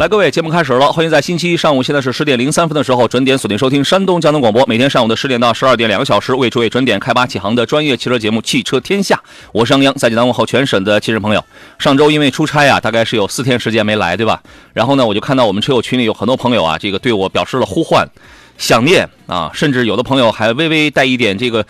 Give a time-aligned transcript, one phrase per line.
[0.00, 9.16] 来，各位，节目开始了，欢迎在星期一上午，现在是十点零三分的时候，准点锁定收听山东交通广播，每天上午的十点到十二点两个小时，为诸位准点开拔启航的专业汽车节目《汽车天下》，
[9.52, 11.44] 我是杨洋，在济南问候全省的汽车朋友。
[11.78, 14.40] 上周因为出差啊，大概是有四天时间没来，对吧？
[14.72, 18.08] 然后呢，我就看到我们车友群里有很多朋友啊，这个对我表示了呼唤、
[18.56, 21.62] 想念啊，甚至有的朋友还微微带一点这个。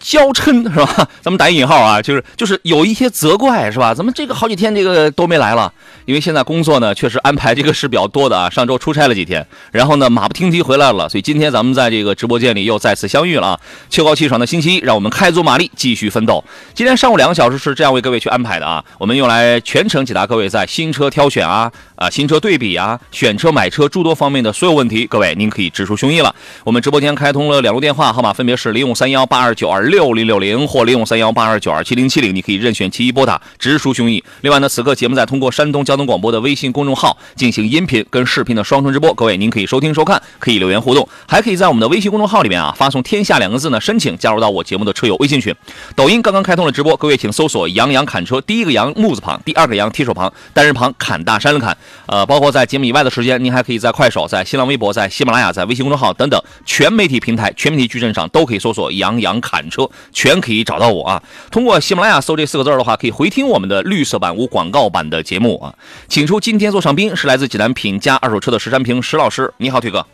[0.00, 1.08] 娇嗔是吧？
[1.20, 3.94] 咱们打引号啊，就是就是有一些责怪是吧？
[3.94, 5.72] 咱们这个好几天这个都没来了，
[6.06, 8.48] 因为现在工作呢确实安排这个是比较多的啊。
[8.48, 13.60] 上周出差了几天，然后呢马不停蹄回来了，所以今天咱们在这个直播间里又再次相遇了啊！
[13.90, 16.42] 秋高气爽的星期一，让我们开足马力继续奋斗。
[16.74, 25.06] 今天上午两个小时是这样为各位去安排的啊，我们用来全程解答各位在新车挑选啊、啊新车对比啊、选车买车诸多方面的所有问题。
[25.06, 26.34] 各位您可以直抒胸臆了。
[26.64, 29.89] 我们直播间开通了两路电话号码，分别是零五三幺八二九二。
[29.90, 34.22] 六零六零或零五三幺八二九二七零七零，你可以任选其一拨打，直抒胸臆。
[34.40, 45.54] 另外呢，此刻节目在通过山东交通广播的微信公众号进行音频跟视频的双重直播，各位您可以收听收看，可以留言互动，还可以在我们的微信公众号里面啊发送“天下”两个字呢，申请加入到我节目的车友微信群。
[45.96, 51.76] 抖音刚刚开通了直播，各位请搜索“杨洋侃车”，第一个“杨”木字旁，第二个“杨”提手旁，单人旁，侃大山的侃。
[52.06, 59.79] 呃，包括在节目以外的时间，您还可以在快手、在新浪微博、在喜马拉雅、在微信公众号等等全媒体平台、全媒体矩阵上都可以搜索“杨洋侃车”，
[60.12, 60.64] 全可以。
[60.70, 61.22] 找到我啊！
[61.50, 65.74] 通过喜马拉雅搜这四个字的话，可以回听我们的绿色版无广告版的节目啊。
[66.06, 70.06] 请出今天做上宾是来自济南品家二手车的石山平石老师，你好，腿哥。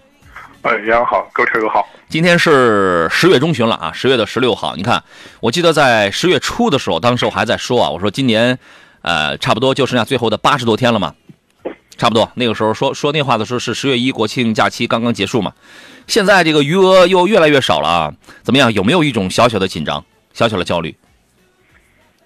[0.62, 1.86] 哎，杨好，各位车友好。
[2.08, 4.74] 今天是十月中旬了啊，十月的十六号。
[4.76, 5.02] 你看，
[5.40, 8.58] 我记得在十月初的时候，当时我还在说啊，我说今年，
[9.02, 11.12] 呃，差不多就剩下最后的八十多天了嘛，
[11.98, 15.52] 差不多那个时候说说那话的时候是十月一国庆假期刚刚结束嘛。
[16.06, 18.72] 现在这个余额又越来越少了啊，怎么样？
[18.72, 20.04] 有没有一种小小的紧张？
[20.32, 20.94] 小小的焦虑，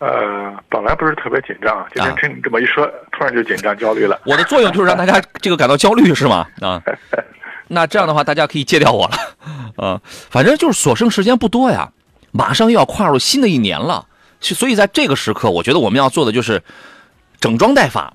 [0.01, 4.21] 呃，本来不是特别紧张，今天听你这么一说， 突然就紧张焦虑了。
[4.25, 6.45] 我的作用就是让大家 这个感到焦虑，是吗？
[6.61, 6.83] 啊，
[7.69, 9.17] 那这样的话，大家可以戒掉我了。
[9.77, 11.93] 啊，反正就是所剩时间不多呀，
[12.33, 14.09] 马上又要跨入新的一年了，
[14.41, 16.61] 所以在这个时刻，我觉得我们要做的就是
[17.39, 18.13] 整装待发，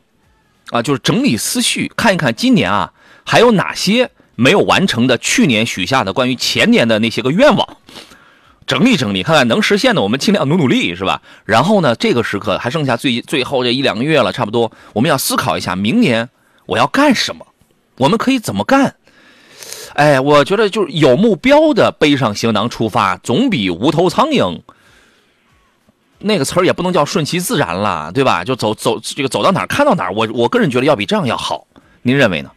[0.71, 2.91] 啊，就是整理思绪，看一看今年啊
[3.25, 7.77] 还有哪些没有完成的，去年许下的关于前年的那些个愿望。
[8.67, 11.21] 整理整理，看看能实现的，我们尽量努努力，是吧？
[11.45, 16.29] 然后呢，这个时刻还剩下最最后这一两个月了，差不多，我们要思考一下，明年
[16.65, 17.45] 我要干什么？
[17.97, 18.95] 我们可以怎么干？
[19.93, 24.59] 哎，我觉得就是有目标的背上行囊出发，总比无头苍蝇
[26.17, 28.43] 那个词儿也不能叫顺其自然了，对吧？
[28.43, 31.67] 就走走这个走到哪儿看到哪儿，我我个人觉得要比这样要好，
[32.01, 32.49] 您认为呢？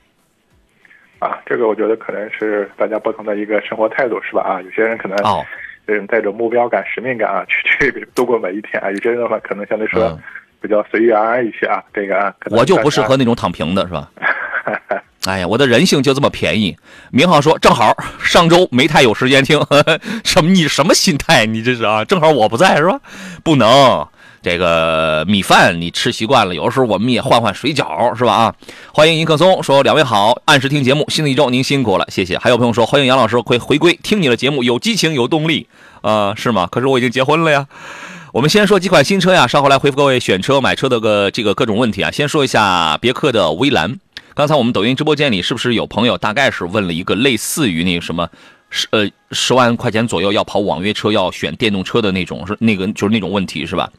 [1.18, 4.42] 啊，这个我觉得可能是大家不同的一个生活态度，是吧？
[4.42, 5.44] 啊，有些人可能哦。
[5.86, 8.90] 人带着目标感、使命感啊，去去度过每一天啊。
[8.90, 10.20] 有些人的话，可能相对说
[10.60, 11.82] 比较随遇而安一些啊。
[11.94, 14.10] 这个啊，我就不适合那种躺平的，是吧？
[15.26, 16.76] 哎呀，我的人性就这么便宜。
[17.10, 19.58] 明浩说，正好上周没太有时间听，
[20.24, 21.46] 什么你什么心态？
[21.46, 22.04] 你这是啊？
[22.04, 23.00] 正好我不在，是吧？
[23.42, 24.06] 不能。
[24.42, 28.32] 这个米饭你吃习惯了，有的时候我们也换换水饺，是吧？
[28.32, 28.54] 啊，
[28.92, 32.38] 欢迎尹克松说两位好，按时听节目，新的一周您辛苦了，谢谢。
[32.38, 35.66] 还有朋友说欢迎杨老师回回归，听你的节目有激情有动力，
[36.02, 36.68] 啊，是吗？
[36.70, 37.66] 可是我已经结婚了呀。
[38.32, 42.10] 我们先说几款新车呀，稍后来回复各位选车买车的个这个各种问题啊。
[42.10, 43.98] 先说一下别克的威兰，
[44.34, 48.28] 刚才我们抖音直播间里是不是有朋友大概是问了一个类似于那个什么
[48.70, 53.90] 十呃十万块钱左右要跑网约车要选电动车的那种是那个就是那种问题是吧？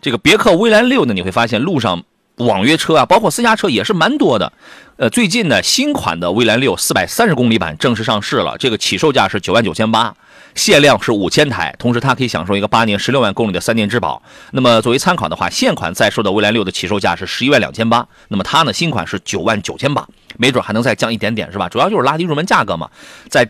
[0.00, 2.02] 这个别克威兰六呢，你会发现路上
[2.36, 4.52] 网约车啊，包括私家车也是蛮多的。
[4.96, 10.14] 呃，最近呢，新款的威兰六四百三十公里版正式上市了，这个起售价是九万九千八，
[10.54, 14.20] 限量是五千台，同时它可以享受一个八年十六万公里的三年质保。
[14.50, 20.06] 那么作为参考的话，现款在售的威兰六的起售价是十一万两千八，那么它呢新款是九万九千八，
[20.36, 21.68] 没准还能再降一点点，是吧？
[21.68, 22.90] 主要就是拉低入门价格嘛，
[23.28, 23.48] 在。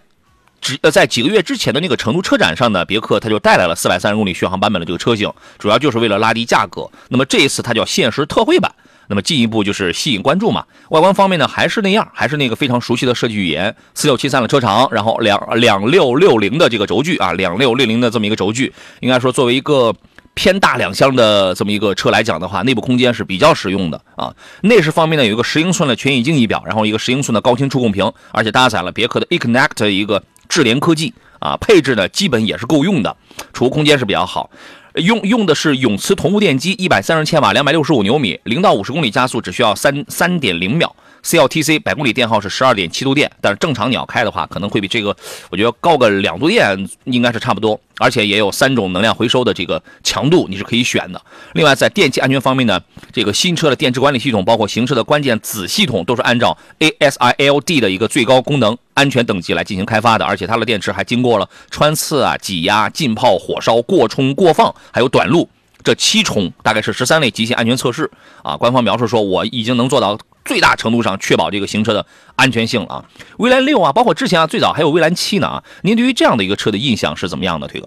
[0.61, 6.91] 只呃在几个月之前的那个成都车展上呢，别克它就带来了四百三十公里续航版本的这个车型，主要就是为了拉低价格。
[7.09, 8.73] 那么这一次它叫限时特惠版，
[9.09, 10.65] 那么进一步就是吸引关注嘛。
[10.91, 19.95] 外观方面呢，还是那样，还是那个非常熟悉的设计语言，四六七三的车长，然后两两六六零的这个轴距啊，两六六零的这么一个轴距，应该说作为一个。
[20.35, 24.33] 偏大两厢的这么一个车来讲的话，内部空间是比较实用的啊。
[24.63, 31.57] 内饰方面呢，有一个十英寸的全液晶仪表，然后一个十英寸的高清触控屏，而且搭载了别克的 eConnect 一个智联科技啊。
[31.61, 33.17] 配置呢，基本也是够用的，
[33.53, 34.51] 储物空间是比较好。
[34.95, 40.95] 用用的是永磁同步电机，一百三十千瓦，两百六十五牛米，零到五十公里加速只需要三三点零秒。
[41.29, 45.15] CLTC 百公里电耗是十二点七度电，但是正常你要开的话，可能会比这个
[45.51, 47.79] 我觉得高个两度电，应该是差不多。
[47.99, 51.21] 而且也有三种能量回收的这个强度，你是可以选的。
[51.53, 52.81] 另外在电气安全方面呢，
[53.13, 60.25] 这个新车的电池管理系统，包括行车的关键子系统，都是按照 ASILD 的一个最高功能安全等级来进行开发的。
[60.25, 65.47] 而且它的电池还经过了穿刺啊、挤压、浸泡、火烧、过充、过放，还有短路
[65.85, 68.11] 这七重，大概是十三类极限安全测试
[68.43, 68.57] 啊。
[68.57, 70.19] 官方描述说，我已经能做到。
[70.49, 73.05] 最大程度上确保这个行车的安全性啊，
[73.37, 75.63] 蔚蓝六啊，包括之前啊，最早还有蔚蓝七呢啊。
[75.83, 77.87] 您对于这样的一个车的印象是怎么样的，推哥？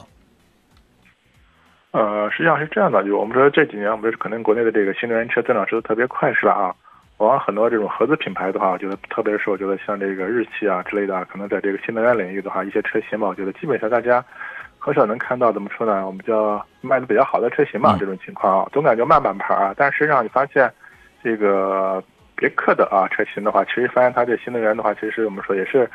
[1.89, 6.75] 呃，实际上是这样的，就我们说这几年，我们可能国内的这个新能源车增长速度特别快，是吧啊？
[7.17, 14.23] 往往很多这种合资品牌的话，我觉得，特别是我觉得像这个日系啊之类的，可能在这个新能源领域的话，一些车型吧，我觉得基本上大家
[14.77, 16.05] 很少能看到怎么说呢？
[16.05, 19.73] 我们叫卖的比较好的车型嘛，这种情况啊，总感觉慢半拍啊。
[19.75, 20.71] 但实际上你发现
[21.23, 22.03] 这个。
[22.41, 25.87] 别克的啊车型的话，其实发现它这新能源的话，其实我们说也是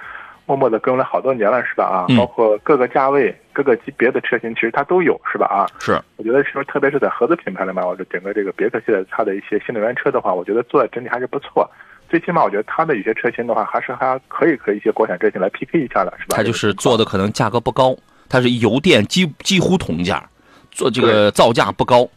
[0.46, 1.84] 默默的跟了好多年了，是吧？
[1.84, 5.46] 啊，包括各个价位、各个级别的车型，其实它都有，是吧？
[5.46, 6.00] 啊，是。
[6.14, 11.68] 我觉得说，特别是在合资品牌里面，我整个这个别克系列它的一些新能源车的话，我觉得做的整体还是不错。
[12.08, 16.36] 最起码我觉得它的有些车型的话，还是还可以和一些国产车型来 PK 一下的，是吧？
[16.36, 17.96] 它就是做的可能价格不高，
[18.28, 20.24] 它是油电几几乎同价，
[20.70, 22.08] 做这个造价不高，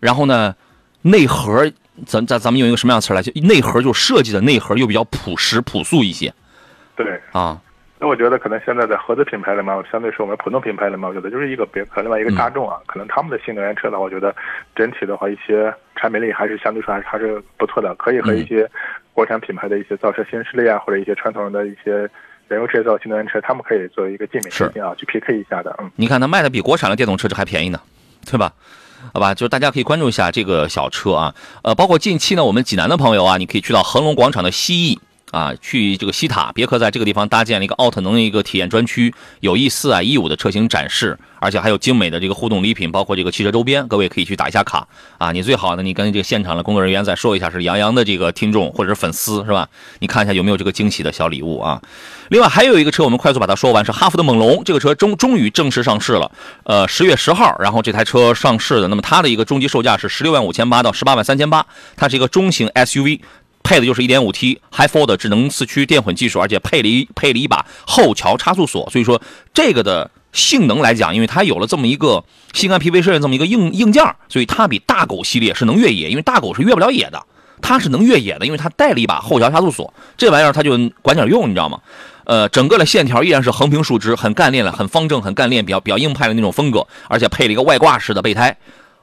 [0.00, 0.56] 然后呢，
[1.02, 1.70] 内核。
[2.04, 3.22] 咱咱咱们用一个什么样的词来？
[3.22, 6.32] 就内核就设计的内核又比较朴实朴素一些。
[6.94, 7.60] 对啊，
[7.98, 14.34] 那我觉得可能现在在合资品牌里面，相对是我们普通品牌里面，我觉得就是一个别克，另外一个大众啊，可能他们的新能源车呢，我觉得
[14.74, 18.68] 整体的话，一些产品力还是相对说还是还是不错的，可以和一些
[19.12, 22.08] 国产品牌的一些造车新势力啊，或者一些传统的一些
[22.48, 25.74] 燃油制造新能源车，他们可以作为一个竞品车型啊去 PK 一下的。
[25.80, 27.80] 嗯，你看它卖的比国产的电动车这还便宜呢，
[28.24, 28.52] 对吧？
[29.14, 34.98] 好吧，就是大家可以关注一下这个小车啊，呃，包括近期呢，我们济南的朋友啊，你可以去到恒隆广场的西翼。
[35.32, 44.86] 啊，去这个西塔，别克在这个地方搭建了一个奥特能的一个体验专区，有 E 四啊、E 五的车型展示，而且还有精美的这个互动礼品，包括这个汽车周边，各位可以去打一下卡
[45.18, 45.32] 啊。
[45.32, 49.68] 你最好呢，你跟这个现场的工作人员再说一下是杨洋的这个听众或者是粉丝是吧？
[49.98, 51.82] 你看一下有没有这个惊喜的小礼物啊。
[52.28, 56.30] 另外还有一个车，我们快速把它说完，是哈弗的猛龙，这个车终终于正式上市了，
[56.62, 63.20] 呃，十月十号，然后这台车上市的，那么它的一个终极售价是十六万五千八到十八万三千八，它是一个中型 SUV。
[63.66, 69.20] 配的就是 1.5T Hi4 的智能四驱电混技术，而且配了一配了一把后桥差速锁，所以说
[69.52, 77.20] 这个的性能来讲，因为它有了这么一个新安 PV 设计这么一个硬硬件，所以它比大狗系列是能越野，因为大狗是越不了野的，
[77.60, 81.80] 它是能越野的，因为它带了一把后桥差速锁，这玩意儿它就管点用，你知道吗？
[82.24, 88.56] 呃，整个的线条依然是横平竖直，很干练的，很方正，很干练，比较比较硬派的那种风格，而且配了一个外挂式的备胎。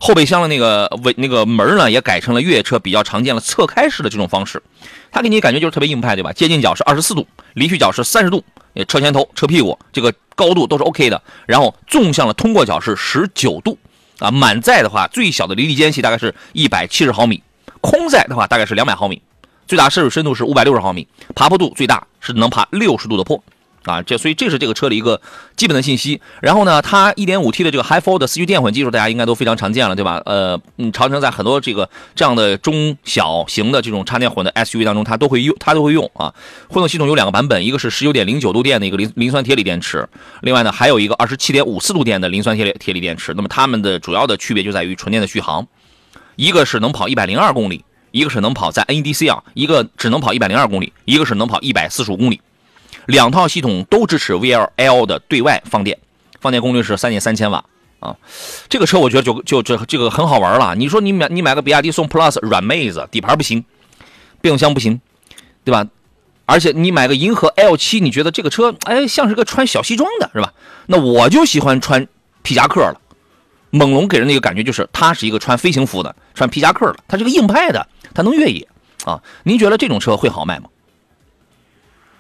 [0.06, 4.62] 后备箱的那个尾那个门呢，也改成了越野车比较常见的侧开式的这种方式，
[5.14, 6.34] 它给你感觉就是特别硬派，对吧？
[6.34, 8.44] 接近角是二十四度，离去角是三十度，
[8.86, 11.24] 车前头、车屁股这个高度都是 OK 的。
[11.46, 13.78] 然后纵向的通过角是十九度，
[14.20, 17.42] 啊，满载的话最小的离地间隙大概是一百七十毫米，
[17.80, 19.22] 空载的话大概是两百毫米，
[19.70, 23.42] 最大摄水深度是五百六十毫米，爬坡度最大是能爬六十度的坡。
[23.84, 25.20] 啊，这所以这是这个车的一个
[25.56, 26.20] 基本的信息。
[26.42, 30.22] 然后呢，它 1.5T 的这个 Hi4 的四驱电混技术，大家应该都非常常见了，对吧？
[30.26, 36.34] 呃，嗯，长城在很多这个这样的中小型的这种插电混的 SUV 当中，它都会用，它都会用啊。
[36.70, 40.08] 混动系统有两个版本，一个是19.09度电的一个磷磷酸铁锂电池，
[40.42, 43.34] 另外呢还有一个27.54度电的磷酸铁铁锂电池。
[43.36, 45.68] 那么它们的主要的区别就在于纯电的续航，
[46.36, 52.40] 一个是能跑102公里，一个是能跑在 NEDC 啊，一个只能跑102公里，一个是能跑145公里。
[53.06, 55.98] 两套系统都支持 VLL 的对外放电，
[56.40, 57.64] 放电功率是三点三千瓦
[58.00, 58.16] 啊。
[58.70, 60.76] 这个车我觉得就就这这个很好玩了。
[60.76, 63.66] 你说你买你买个比亚迪宋 Plus 软妹子，底盘不行，
[64.42, 65.00] 变速箱不行，
[65.64, 65.86] 对吧？
[66.46, 70.54] 而且你买个银河 L 七，你觉得这个车哎像是个穿小西装的是吧？
[70.88, 72.06] 那我就喜欢穿
[72.42, 73.00] 皮夹克了。
[73.70, 78.68] 猛龙给人的一个感觉就是它是一个穿飞行服的，穿皮夹克的，它是个硬派的，它能越野
[79.06, 79.24] 啊。
[79.44, 80.70] 您觉得这种车会好卖吗？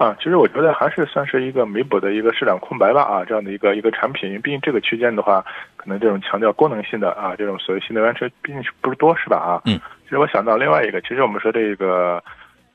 [0.03, 5.43] 啊，其实我觉得还是算是一个弥补的一个市场空白吧啊，这样的一个一个产品，因为毕竟这个区间的话，
[5.77, 9.62] 可能这种强调功能性的啊，这种所谓新能源车毕竟是不是多是吧啊？
[9.65, 12.22] 嗯，其实我想到另外一个，其实我们说这个。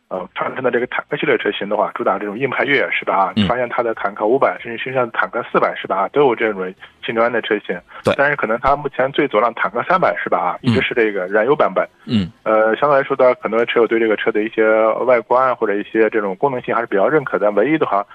[0.08, 3.14] 呃，长城的这个坦克系列车型的话，主打这种硬派越野是吧？
[3.14, 5.96] 啊，你发现它的坦克五百，甚至身上坦克四百是吧？
[5.96, 6.72] 啊，都有这种
[7.04, 7.78] 新能源的车型。
[8.02, 8.14] 对。
[8.16, 10.38] 但是可能它目前最左浪坦克三百是吧？
[10.38, 11.86] 啊，一直是这个燃油版本。
[12.06, 12.32] 嗯。
[12.42, 14.66] 呃，相对来说的，很多车友对这个车的一些
[15.04, 17.50] 外观或者一些这种功能性还是比较认可的。
[17.50, 18.06] 唯一的话。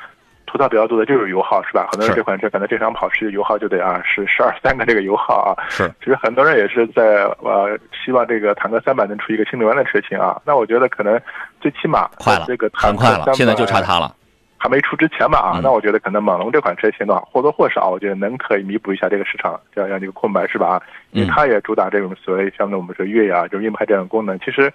[0.53, 1.87] 吐槽比较多的就是油耗，是吧？
[1.91, 5.57] 很多人这款车可能正常跑是油耗就得啊是十二三个这个油耗啊。
[5.67, 10.39] 是，其实很多人也是在呃希望这个坦克三百能出一个新能源的车型啊。
[10.45, 11.19] 那我觉得可能
[11.59, 14.15] 最起码快了，这个很快了，现在就差它了，
[14.59, 15.59] 还没出之前吧啊。
[15.63, 20.67] 那我觉得可能猛龙这款车型的话，或多或少我觉得能可以弥补一下这个市场这样样一个空白，是吧？
[20.67, 20.81] 啊，
[21.13, 24.37] 因为它也主打这种所谓像我们说越野啊，就硬派这样的功能。
[24.39, 24.71] 其实。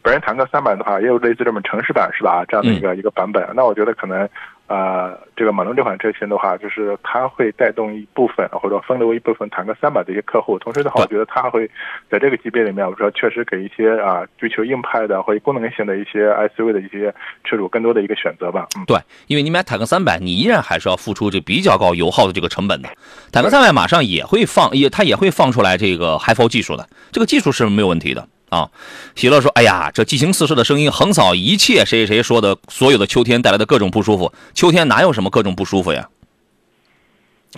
[0.00, 2.44] 本身坦克三百的话，也有类似这种城市版是吧？
[2.46, 3.44] 这样的一个一个版本。
[3.54, 4.26] 那我觉得可能，
[4.68, 10.58] 呃，这个马龙这款车型的话，就是它会带动一部分或者分流一部分坦克三百的一些客户。
[10.58, 11.68] 同时的话，我觉得它会
[12.10, 18.66] 在这个级别里面，我说确实给一些啊追求硬派的或者功能性的一些 SUV 的一些车主更多的一个选择吧。
[18.76, 22.90] 嗯，对，因为你买坦克三百，你依然还是要付出这比较高油耗的这个成本的。
[23.32, 28.28] 坦克三百马上也会放，也它也会放出来这个 HiFi 技术的，这个技术是没有问题的。
[28.50, 28.70] 啊，
[29.14, 34.32] 喜乐说：“哎呀，这激情四射的声音横扫一切，谁谁谁说的所有的秋天带来的各种不舒服？
[34.54, 36.08] 秋天哪有什么各种不舒服呀？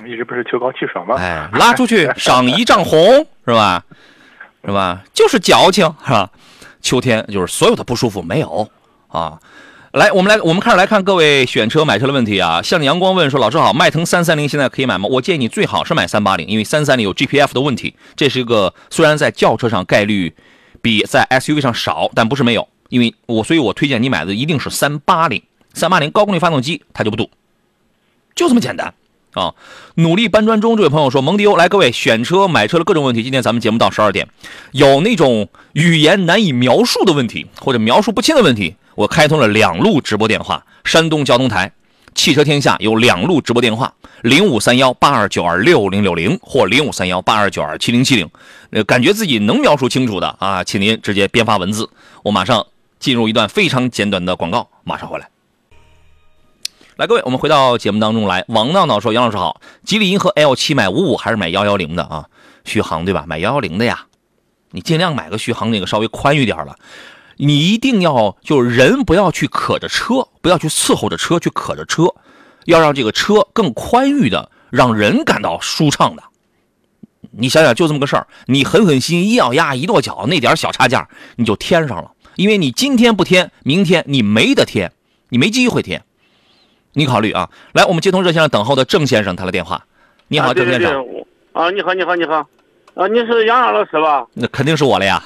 [0.05, 1.15] 一直不是秋高气爽吗？
[1.17, 3.85] 哎，拉出去 赏一丈红是吧？
[4.65, 5.03] 是吧？
[5.15, 6.29] 就是矫情是吧？
[6.83, 8.69] 秋天就是所有的不舒服没有
[9.09, 9.39] 啊。
[9.93, 12.63] 来，我们来，我们开始来看各位选车买车的问题啊。
[12.63, 15.09] 向阳光问说：老师好，迈腾三三零现在可以买吗？
[15.09, 20.35] 我建议你最好是买三八零，因为三三零有 GPF 的问题，这是一个虽然在轿车上概率。”
[20.83, 25.43] 比在 SUV 上少，但不是没有，因为我，所以我推荐你买的一定是三八零，
[25.75, 27.31] 三八零高功率发动机它就不堵，
[28.35, 28.95] 就这么简单
[29.35, 29.55] 啊！
[29.95, 34.29] 努力搬砖中，这位朋友说，蒙迪欧来，各位选车买车的各种问题，今天咱们节目到十二点，
[34.73, 41.73] 有那种语言难以描述的问题或者描述不清的问题，我开通了两路直播电话，山东交通台。
[42.15, 48.29] 汽车天下有两路直播电话，零五三幺八二九二六零六零或零五三幺八二九二七零七零。
[48.71, 51.89] 呃，感觉自己能描述清楚的啊，请您直接编发文字，
[52.23, 52.67] 我马上
[52.99, 55.29] 进入一段非常简短的广告，马上回来。
[56.97, 58.45] 来，各位，我们回到节目当中来。
[58.49, 62.27] 王闹闹说：“杨老师好，吉利银河 L 七买五五还是买幺幺零的啊？
[62.65, 63.25] 续航对吧？
[63.27, 64.05] 买幺幺零的呀，
[64.73, 66.77] 你尽量买个续航那个稍微宽裕点了。”
[67.43, 72.15] 你一定要就是人不要去可着车，不要去伺候着车去可着车，
[72.67, 76.23] 要让这个车更宽裕的，让人感到舒畅的。
[77.31, 84.93] 你想想，就这么个事儿，你狠狠心一咬牙一跺脚，那点小差价你就添上了，因为你今天不添，明天你没得添，
[85.31, 86.03] 你没机会添。
[86.93, 89.87] 你考虑啊，来，我们接通热线上等候的郑先生他的电话。
[90.29, 90.93] 你好，郑先生。
[91.55, 92.47] 啊，你好，你好，你好。
[92.95, 94.27] 啊，你是杨洋老师吧？
[94.35, 95.23] 那肯定是我了呀。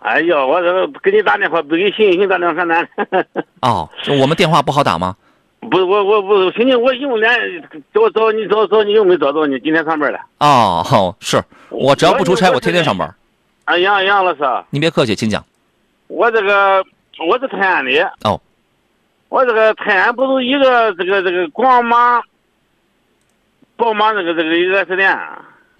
[0.00, 2.88] 哎呀，我这个给你打电话，不给星星打两三单。
[3.62, 3.88] 哦，
[4.20, 5.16] 我们电话不好打吗？
[5.68, 7.28] 不，我我不，星星，我用连
[7.92, 10.20] 找找你找找你又没找着你，今天上班了。
[10.38, 13.12] 哦，是我只要不出差，我天天上班。
[13.64, 15.44] 啊，杨杨老师，您别客气，请讲。
[16.06, 16.84] 我这个
[17.26, 18.12] 我是泰安的。
[18.22, 18.40] 哦。
[19.28, 22.22] 我这个泰安不是一个这个这个广马、
[23.76, 25.18] 宝马这个这个一个 S 店。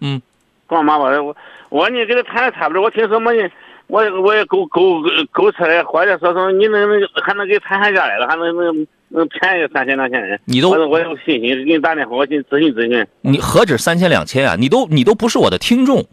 [0.00, 0.20] 嗯。
[0.66, 1.36] 广马吧，我
[1.68, 3.48] 我你跟他谈的差不多，我听说么呢？
[3.88, 5.00] 我我也够够
[5.30, 10.38] 够车的，或者说说你能能还能给谈下价来了，还能能能便宜三千两千的。
[10.44, 13.06] 你都我有信心给你打电话，我去咨询咨询。
[13.20, 14.56] 你何止三千两千啊？
[14.58, 16.04] 你都你都不是我的听众，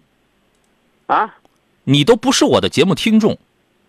[1.07, 1.33] 啊？
[1.85, 3.37] 你都不是我的节目听众。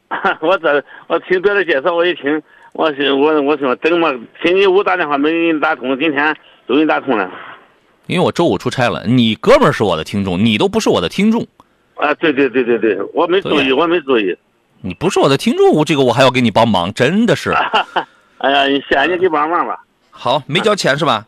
[0.40, 4.10] 我这我听别人介绍，我一听，我是我我说等嘛，
[4.42, 6.36] 星期五打电话没给你打通，今天
[6.66, 7.30] 终于打通了。
[8.06, 11.46] 因为我周五出差了，你哥们儿是我的听众，你都不是我的听众。
[11.96, 14.36] 啊，对对对对对，我没注意，我没注意。
[14.80, 17.52] 你不是我的听众，我这个我还要给你帮忙，真的是。
[18.38, 19.78] 哎呀，谢谢你给帮忙吧。
[20.10, 21.26] 好，没交钱是吧？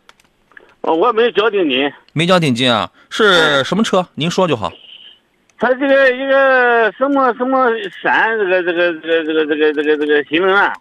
[0.83, 1.93] 哦我没交定金。
[2.13, 2.91] 没交定金啊？
[3.11, 4.07] 是什么车？
[4.15, 4.73] 您说就好。
[5.59, 7.71] 他这个一个什么什么
[8.03, 10.73] 山，这个这个这个这个这个这个这个新能源。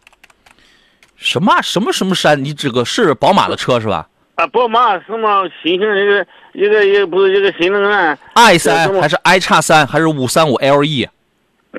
[1.16, 2.44] 什么什么什么山？
[2.44, 4.10] 你这个是宝马的车是吧？
[4.36, 11.10] 啊，宝马什么新型一个一个一个不是一个新能源？i 三还是 i 叉三还是五三五 LE？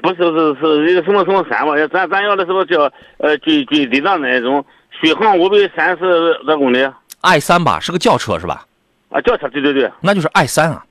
[0.03, 1.73] 不是是是一个什么什么三吧？
[1.91, 2.83] 咱咱要的是不叫
[3.17, 4.63] 呃最最低档那种
[5.01, 6.87] 续航五百三十多公里。
[7.23, 8.67] i 三吧，是个轿车是吧？
[9.09, 9.91] 啊，轿车对对对。
[10.03, 10.85] 那就是 i 三啊。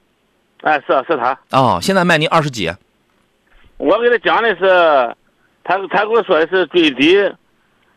[0.61, 1.37] 哎，是啊是他。
[1.51, 2.71] 哦，现在卖您二十几。
[3.77, 5.15] 我给他讲的是，
[5.63, 7.19] 他他给我说的是最低。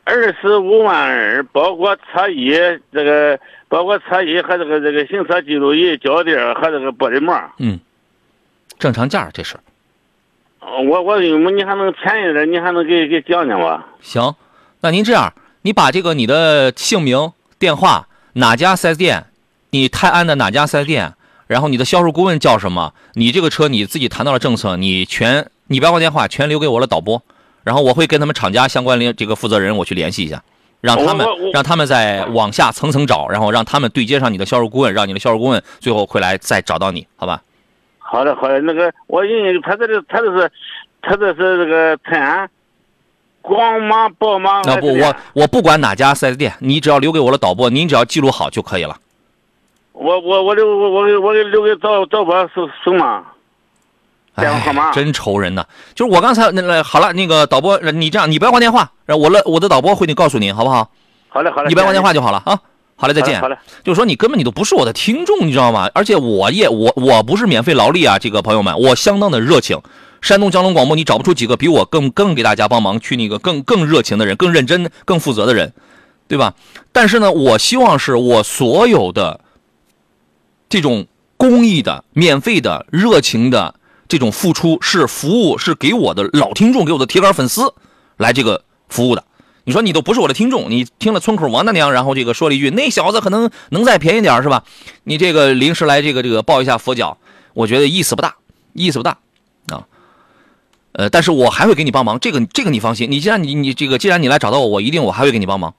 [0.05, 2.51] 二十五万二，包括车衣
[2.93, 3.39] 这个，
[3.69, 7.35] 包括车衣和这个这个行车记录仪、脚垫和这个玻璃膜。
[7.59, 7.79] 嗯，
[8.79, 9.57] 正常价这是。
[10.61, 13.87] 哦我我你还能便宜点，你还能给给讲讲吧？
[14.01, 14.35] 行，
[14.81, 15.33] 那您这样，
[15.63, 19.27] 你把这个你的姓名、电话、哪家四 S 店，
[19.71, 21.15] 你泰安的哪家四 S 店，
[21.47, 27.23] 然后你的销售顾问叫什么，你这个车你自己谈到了政策，你全你不要挂电话，全留给我的导播，
[27.65, 30.43] 然后我会跟他们厂家相关联这个负责人我去联系一下，
[30.81, 37.43] 让他们让他们再往下层层找，然后让他们对接上你的销售顾问，让你的销售顾问最后会来再找到你，好吧？
[37.99, 40.51] 好的好的，那个我因为他这里他这是，
[41.03, 42.49] 他这是这个泰安
[43.43, 44.63] 广马宝马。
[44.63, 48.97] 那不我我不管哪家 4S 店，你只要留给我的导播，您只要记录好就可以了。
[49.93, 53.27] 我我我留我我给我给留给导导播手手嘛。
[54.39, 55.65] 电话真愁人呐！
[55.95, 60.91] 就是我刚才那那好了，那个导播，你这样，你不要挂电话，我的我的导播会你告诉您，好不好？
[61.29, 62.61] 好嘞好嘞，你不要挂电话就好了啊。
[62.97, 63.41] 好嘞，再见。
[63.41, 65.89] 好嘞，就是说你根本你都不是我的听众，你知道吗？
[65.95, 69.81] 而且我也我我不是免费劳力啊，这个朋友们，我相当的热情。
[70.21, 75.73] 山东交通广播，你找不出几个比我更更给大家帮忙去那个更更热情的人、更认真、更负责的人，
[76.27, 76.55] 对吧？
[76.91, 79.39] 但是呢，我希望是我所有的
[80.69, 83.77] 这种公益的、免费的、热情的
[84.09, 87.75] 这种付出，是服务，是给我的老听众、给我的铁杆粉丝
[88.17, 89.25] 来这个服务的。
[89.65, 94.65] 你说你都不是我的听众，你听了村口王大娘，然后这个说了一句那小子可能能再便宜点是吧？
[95.05, 97.19] 你这个临时来这个这个抱一下佛脚，
[97.53, 98.37] 我觉得意思不大，
[98.73, 99.19] 意思不大
[99.67, 99.85] 啊。
[100.93, 103.11] 呃，但是我还会给你帮忙，这个这个你放心。
[103.11, 105.75] 你既然你你这个既然你来找到我，我一定我还会给你帮忙。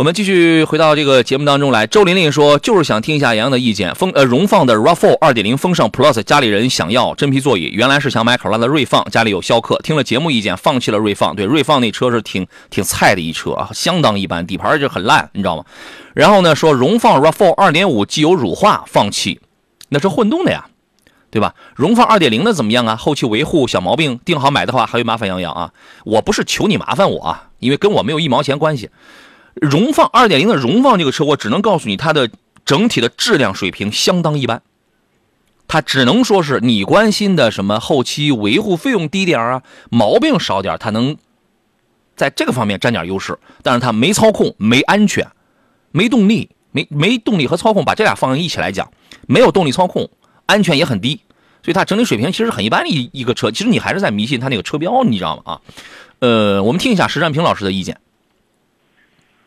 [0.00, 1.86] 我们继续回到这个节目当中来。
[1.86, 3.94] 周琳琳说，就是想听一下杨洋的意见。
[3.94, 11.36] 风呃荣放的 RAV4 2.0风尚 Plus，家里人想要真皮座椅，原来是想买考拉的锐放，家里有逍客，听了节目意见放弃了锐放。
[11.36, 15.66] 对，锐放那车是挺挺菜的一车啊，相当一般，底盘就很烂，你知道吗？
[16.14, 19.40] 然后呢，说荣放 RAV4 2.5机油乳化放弃，
[19.90, 20.68] 那是混动的呀。
[21.32, 21.54] 对吧？
[21.76, 22.96] 荣放2.0的怎么样啊？
[22.96, 25.70] 后期维护小毛病，定好买的话还会麻烦杨洋啊。
[26.04, 28.90] 我不是求你麻烦我啊，因为跟我没有一毛钱关系。
[29.54, 32.30] 荣放2.0的荣放这个车，我只能告诉你，它的
[32.64, 34.62] 整体的质量水平相当一般。
[35.66, 41.16] 它只能说是你关心的什么后期维护费用低点啊，毛病少点，它能
[42.16, 43.38] 在这个方面占点优势。
[43.62, 45.28] 但是它没操控，没安全，
[45.92, 48.90] 没动力，没没动力和操控，把这俩放在一起来讲，
[49.28, 50.10] 没有动力操控。
[50.46, 51.20] 安全也很低，
[51.62, 53.52] 所以它整体水平其实很一般的一一个车。
[53.52, 55.42] 其实你还是在迷信它那个车标，你知道吗？
[55.44, 55.60] 啊，
[56.18, 58.00] 呃，我们听一下石占平老师的意见。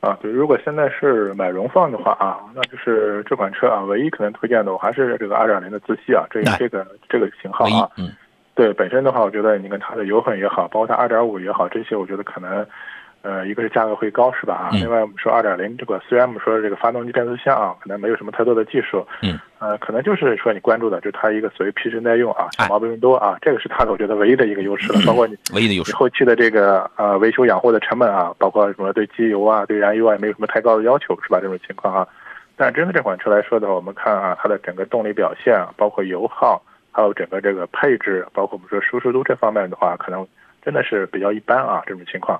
[0.03, 8.11] 啊，对，如果现在是买荣放的话啊，那就是这款车啊，唯一可能推荐的我还是这个二点零的自吸啊，这这个这个型号啊，嗯，
[8.53, 12.67] 对，本身的话，我觉得你跟它的油混也好，包括它二点五也好，这些我觉得可能。
[13.23, 14.53] 呃，一个是价格会高，是吧？
[14.53, 24.99] 啊，嗯、另外我们说二点零这个，虽然我们说这个发动机变速箱啊，可能没有什么太多的技术，嗯，呃，可能就是说你关注的，就是它一个所谓皮实耐用啊，小毛病多啊，这个是它的我觉得唯一的一个优势了。
[25.07, 31.39] 包括你唯一的优势，后期的这个呃维修养护的成本啊，包括什么对机油啊、对燃油啊，也没有什么太高的要求，是吧？
[31.39, 32.05] 这种情况啊，
[32.57, 40.27] 但针对这款车来说的话，我们看啊，它的整个动力表现，包括油耗，还有整个这个配置，包括我们说舒适度这方面的话，可能
[40.61, 42.37] 真的是比较一般啊，这种情况。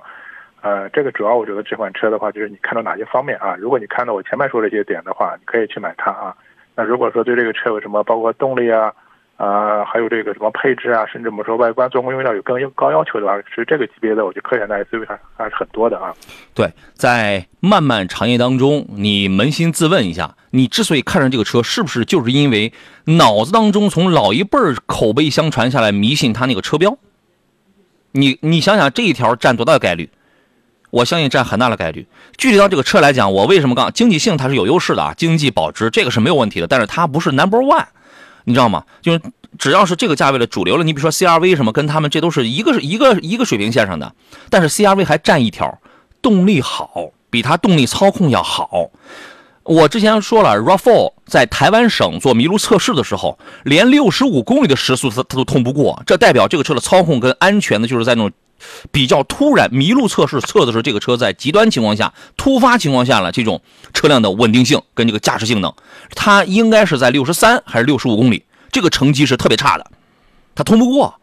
[0.64, 3.54] 呃，这个主要我觉得这款车的话，就是你看到哪些方面啊？
[3.60, 6.34] 如果你看到我前面说这些点的话，你可以去买它啊。
[6.74, 8.90] 那如果说对这个车有什么，包括动力啊，
[9.36, 16.14] 啊，还有这个什么配置啊，甚至我们说外观、做工用料有更高要求的话，是这个级别的，我觉得科选的 SUV 还还是很多的啊。
[16.54, 22.72] 对，在漫漫长夜当中，你扪心自问一下，你之所以看上这个车，是不是就是因为
[23.04, 26.96] 脑子当中从老一辈儿口碑相传下来迷信它那个车标？
[28.12, 30.08] 你你想想这一条占多大的概率？
[30.94, 32.06] 我相信占很大的概率。
[32.36, 35.12] 具体到这个车来讲，我为什么刚经济性它是有优势的啊？
[35.16, 37.84] 经济保值这个是没有问题的，但是它不是 number one，
[38.44, 38.84] 你知道吗？
[39.02, 39.20] 就是
[39.58, 44.14] 只要是这个价位的主流了，你比如说 CRV 什么，跟他们这都是一个是一个一个水平线上的。
[44.48, 45.80] 但是 CRV 还占一条，
[46.22, 48.90] 动力好，比它动力操控要好。
[49.64, 58.30] 我之前说了，RAV4 在台湾省做麋鹿测试的时候，连六十五公里的时速它它都通不过，这代表这个车的操控跟安全呢，就是在那种。
[58.92, 65.74] 比较突然，麋鹿测试测的是这个车在极端情况下、突发情况下了这种车辆的稳定性跟这个驾驶性能，
[66.14, 69.90] 它应该是在六十三还是六十五公里，这个成绩是特别差的，
[70.54, 71.14] 它通不过。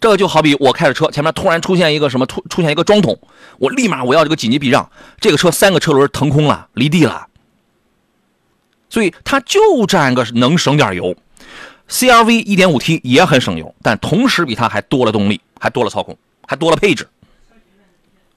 [0.00, 3.18] 这个就好比我开着车，前面突然出现一个什么突出现一个桩桶，
[3.58, 7.26] 我立马我要这个紧急避让，这个车三个车轮腾空了，离地了，
[8.88, 11.14] 所以它就占个能省点油。
[11.90, 17.08] CRV 1.5T 也很省油，但同时比它还多了动力，还多了操控，还多了配置。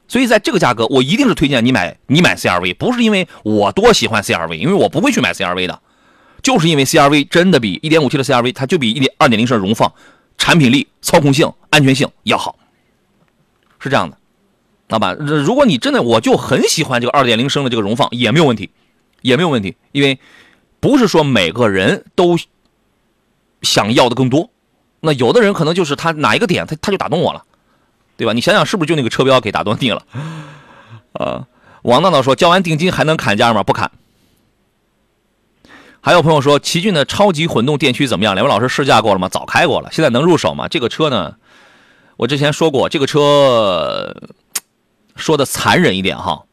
[0.07, 5.79] 所以在这个价格，我一定是推荐你买你买 CRV，不是因为我多喜欢 CRV，因为我不会去买 CRV 的，
[6.41, 9.93] 就是因为 CRV 真的比 1.5T 的 CRV 它就比一点2.0升荣放
[10.37, 12.57] 产品力、操控性、安全性要好，
[13.79, 14.17] 是这样的，
[14.89, 15.13] 好吧？
[15.13, 18.71] 如果你真的我就很喜欢这个2.0升的这个荣放也没有问题，
[19.21, 20.19] 也没有问题，因为
[20.79, 22.37] 不是说每个人都
[23.63, 24.51] 想要的更多，
[24.99, 27.43] 那有的人可能就是他哪一个点他他就打动我了。
[28.15, 28.33] 对吧？
[28.33, 30.05] 你想想，是不是就那个车标给打动你了？
[31.13, 31.47] 啊，
[31.81, 33.63] 王闹闹说，交完定金还能砍价吗？
[33.63, 33.89] 不砍。
[35.99, 38.35] 还有朋友说，奇骏的超级混动电驱怎么样？
[38.35, 39.29] 两位老师试驾过了吗？
[39.29, 39.89] 早开过了。
[39.91, 40.67] 现在能入手吗？
[40.67, 41.35] 这个车呢，
[42.17, 44.15] 我之前说过，这个车
[45.15, 46.43] 说的残忍一点哈。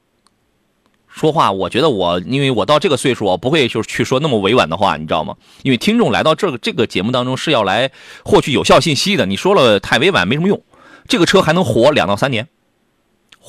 [1.12, 5.34] 说话，我觉得我，因为我到这个岁数，我不会就是去说那么委婉的话，你知道吗？
[5.62, 7.90] 因为听众来到这个这个节目当中是要来
[8.24, 10.62] 获取有效信息的，你说了太委婉没什么用。
[11.08, 12.46] 这个车还能活两到三年，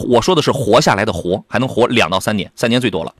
[0.07, 3.13] 我说的是活下来的活，还能活两到三年，三年最多了，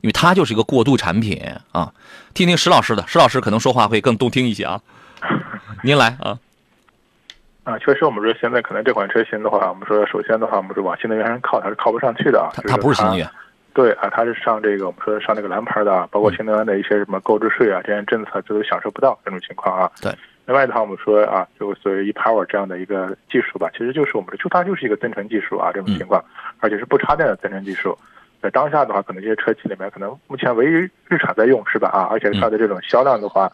[0.00, 1.92] 因为它就是一个过渡产品啊。
[2.32, 4.80] 听听石老师的，石老师可能说话会更动听一些啊。
[5.84, 6.38] 您来啊。
[7.64, 12.50] 啊，确实，我们说现在可能这款车型的话，我们说首先的话，我们说往新能源上靠，它是靠不上去的啊。
[12.66, 13.28] 它不是新能源。
[13.72, 19.90] 对啊，它是上这个我们说上那个蓝牌的，包括新能源的一些什么购置税啊这些政策，这都享受不到这种情况啊。
[20.00, 20.12] 对。
[20.44, 26.22] 另外的话，我们说啊，就所谓 ePower 这样的一个技术吧，其实就是我们的，就它就是一个增程技术啊，这种情况，
[26.58, 27.96] 而且是不插电的增程技术。
[28.42, 31.88] 在当下的话，可能这些车企里面，可能目前唯一日产在用，是吧？
[31.90, 33.48] 啊，而且它的这种销量的话，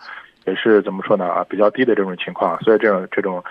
[0.47, 1.27] 也是怎么说呢？
[1.27, 2.59] 啊，比较低的这种情况。
[2.63, 3.45] 所以这种这种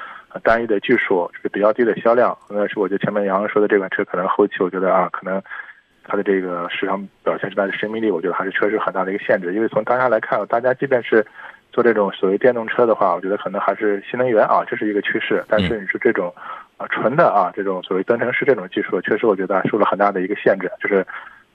[0.43, 2.37] 单一的技术是比较低的销量。
[2.49, 5.41] 那是我觉得前面杨洋说的这款车，可能后期我觉得啊，可能
[6.03, 9.53] 它的这个市场表现出来的生命力，我觉得还是确实很大的一个限制。
[9.53, 11.25] 因为从当下来看，大家即便是
[11.71, 15.43] 做这种所谓电动车的话，我觉得可能还是新能源啊，这是一个趋势。
[15.47, 16.33] 但是你说这种
[16.77, 21.05] 啊纯的啊这种所谓增程式这种技术，确实我觉得受了很大的一个限制，就是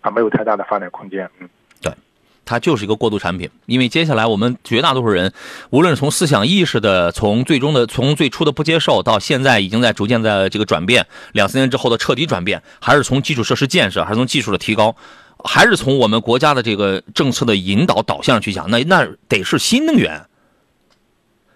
[0.02, 1.28] 它没有太大的发展空间。
[1.40, 1.61] 嗯，对，
[2.44, 3.50] 它就是一个过渡产品。
[3.66, 5.32] 因为接下来我们绝大多数人，
[5.70, 14.96] 无论是从思想意识的，从最终的从最初的不接受，到现在已经在逐渐在这个转变，两三年之后的彻底转变，还是从基础设施建设，还是从技术的提高。
[15.44, 20.26] 还是从我们国家的这个政策的引导导向去讲，那那得是新能源。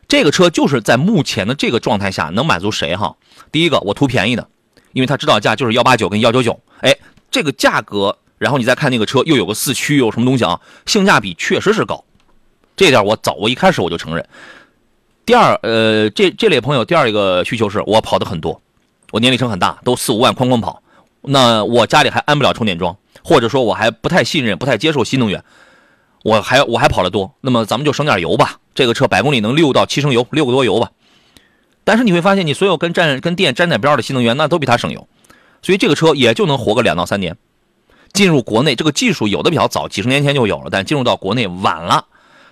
[0.08, 3.14] 这个车就是在目前的这个状态下能满足谁哈？
[3.52, 4.48] 第一个，我图便宜的，
[4.92, 6.96] 因为它指导价就是幺八九跟幺九九，哎，
[7.30, 10.60] 这个价格，然后你再看那个车又有个四驱，有什么东西啊？
[10.86, 12.04] 性价比确实是高，
[12.76, 14.26] 这点我早我一开始我就承认。
[15.24, 18.60] 第二，呃，这这类朋友第二一个需求是我跑的很多，
[19.10, 20.82] 我年龄层很大，都四五万哐哐跑，
[21.22, 22.96] 那我家里还安不了充电桩。
[23.24, 25.42] 或者说我还不太信任、不太接受新能源，
[26.22, 28.60] 我还我还跑得多，那么咱们就省点油吧。
[28.72, 30.92] 这个车百公里能六到七升油，六个多油吧。
[31.82, 35.08] 但是你会发现，你所有跟站跟电沾点边的新能源，那都比它省油，
[35.60, 37.36] 所以这个车也就能活个两到三年。
[38.16, 42.06] 进入国内，这个技术有的比较早，几十年前就有了，但进入到国内晚了。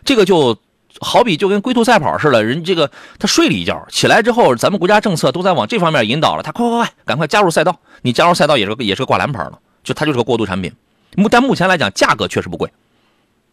[0.05, 0.57] 这个就
[1.01, 7.81] 好比就跟龟兔赛跑似的，人这个他睡了一觉，起来之后，咱们国家政策都在往这方面引导了，他快快快，赶快加入赛道。
[8.03, 9.59] 你加入赛道也是也是个挂蓝牌了。
[9.83, 10.73] 就它就是个过渡产品，
[11.15, 12.71] 目但目前来讲价格确实不贵，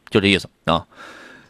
[0.09, 0.85] 就这意思啊。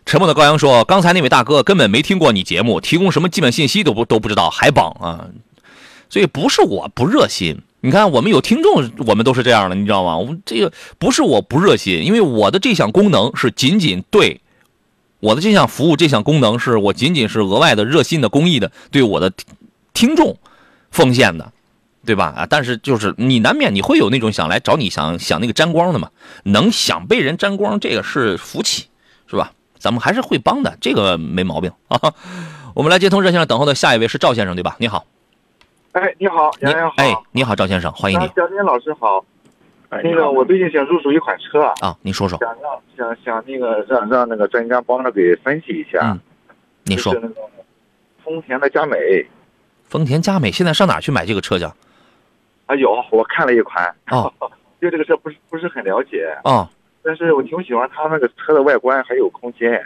[0.07, 5.27] 沉默的羔羊说：“刚才那位大哥根本没听过你节目，提供什么基本信息都不都不知道，还绑啊？
[6.09, 10.17] 所以不是我不热心，你看我们有听众，我们都是这样的，你知道吗？
[10.17, 14.41] 我们这个不是我不热心，因为我的这项功能是仅仅对
[15.19, 19.33] 我的这项服务，这项功能是我仅仅是额外的热心的公益的，对我的
[19.93, 20.37] 听众
[20.89, 21.51] 奉献的。”
[22.03, 22.33] 对吧？
[22.35, 26.09] 啊，但是就是你难免你会有那种想来找你想想那个沾光的嘛，
[26.45, 28.85] 能想被人沾光，这个是福气，
[29.27, 29.53] 是吧？
[29.77, 32.15] 咱们还是会帮的，这个没毛病啊。
[32.73, 34.77] 我们来接通热线上等候的下一位是赵先生，对吧？
[34.79, 35.05] 你好。
[35.93, 36.95] 哎，你好，杨洋好。
[36.97, 38.25] 哎，你好，赵先生，欢迎你。
[38.35, 39.23] 小天老师好。
[39.89, 42.39] 哎那个，我最近想入手一款车啊，啊您说说。
[42.39, 45.99] 想让想想那个让让那个专家帮着给分析一下。
[46.03, 46.19] 嗯。
[46.85, 47.13] 你说。
[47.15, 47.35] 那个
[48.23, 48.97] 丰田的佳美。
[49.83, 51.65] 丰田佳美现在上哪去买这个车去？
[51.65, 54.31] 啊有，我看了一款哦，
[54.79, 56.69] 对这个车不是不是很了解啊，
[57.03, 59.85] 但是我挺喜欢它那个车的外观还有空间，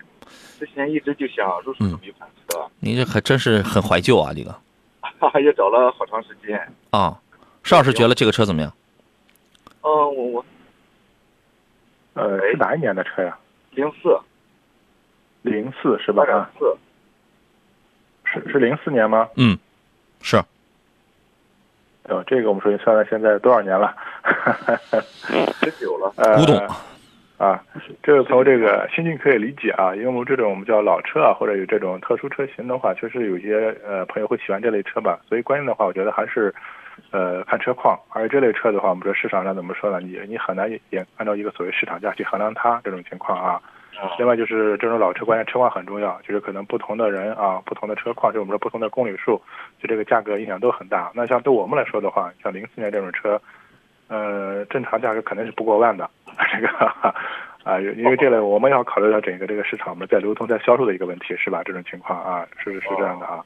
[0.60, 2.64] 之前一直就想入手这么一款车。
[2.80, 4.56] 你这还真是很怀旧啊，这个，
[5.44, 6.60] 也找了好长时间
[6.92, 7.20] 啊。
[7.64, 8.72] 邵老师觉得这个车怎么样？
[9.82, 10.46] 嗯，我我，
[12.14, 13.38] 呃，是哪一年的车呀？
[13.72, 14.20] 零四，
[15.42, 16.24] 零四是吧？
[16.26, 16.78] 零四，
[18.24, 19.28] 是是零四年吗？
[19.36, 19.58] 嗯，
[20.22, 20.38] 是。
[22.08, 23.96] 哦，这个我们说，算算现在多少年了？
[25.60, 26.14] 十久了。
[26.38, 26.56] 古董
[27.38, 27.62] 啊，
[28.02, 35.20] 这位朋友，这个心情可以理解啊，因为我们这种我们叫老车啊，或者有这种特殊车型的话，确实有些呃朋友会喜欢这类车吧。
[35.28, 36.54] 所以关键的话，我觉得还是
[37.12, 38.00] 呃看车况。
[38.10, 40.00] 而这类车的话，我们说市场上怎么说呢？
[40.00, 43.62] 你你很难也按照一个所谓市场价去衡量它这种情况啊。
[44.18, 49.42] 另外就是这种老车，关键车况很重要，就是可能不同的人啊，不同的车况，就我们说不同的公里数，
[49.82, 51.12] 就这个价格影响都很大。
[51.14, 53.42] 那像对我们来说的话，像零四年这种车，
[54.10, 56.10] 呃，正常价格肯定是不过万的。
[56.52, 56.68] 这个
[57.64, 61.62] 啊，因为这类我们要考虑到整个这个市场，我们在流通、在销售的一个问题，是吧？
[61.64, 63.44] 这种情况啊，是是这样的啊。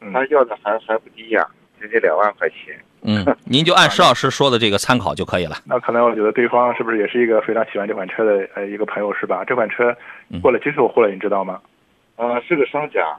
[0.00, 1.46] 嗯，他要的还还不低呀，
[1.80, 2.78] 接近两万块钱。
[3.02, 5.56] 嗯，您就按石老师说的这个参考就可以了。
[5.64, 9.44] 那可能我觉得对方是不是也是一个非常喜欢这款车的呃一个朋友是吧？
[9.44, 9.96] 这款车
[10.42, 11.60] 过了几手货了，你知道吗？
[12.16, 13.16] 啊，是个商家，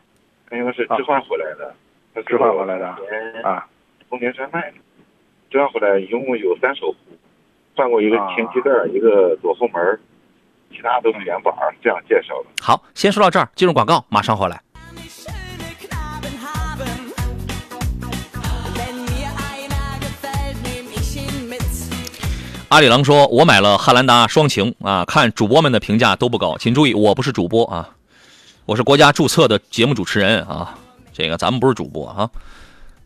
[0.52, 1.74] 因为是置换回来的，
[2.24, 2.88] 置换回来的
[3.44, 3.66] 啊，
[4.10, 4.78] 丰田山脉的，
[5.50, 6.98] 置换回来一共有三手货，
[7.80, 9.98] 换过一个前机盖，一个左后门，
[10.70, 12.50] 其他都是原版，这样介绍的。
[12.62, 14.62] 好，先说到这儿，进入广告，马上回来。
[22.68, 27.92] 阿里郎说：“我买了汉兰达双擎啊，看主播们的评价都不高，请注意，我不是主播啊，
[28.66, 30.78] 我是国家注册的节目主持人啊，
[31.14, 32.30] 这个咱们不是主播啊。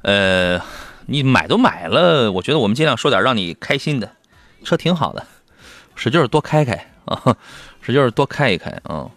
[0.02, 0.60] 呃，
[1.06, 4.12] 你买都买了，我觉得我们尽量说点让你开心的，
[4.64, 5.24] 车挺好的，
[5.96, 6.74] 使劲多开开
[7.06, 7.36] 啊，
[7.82, 9.10] 使劲多开一开啊，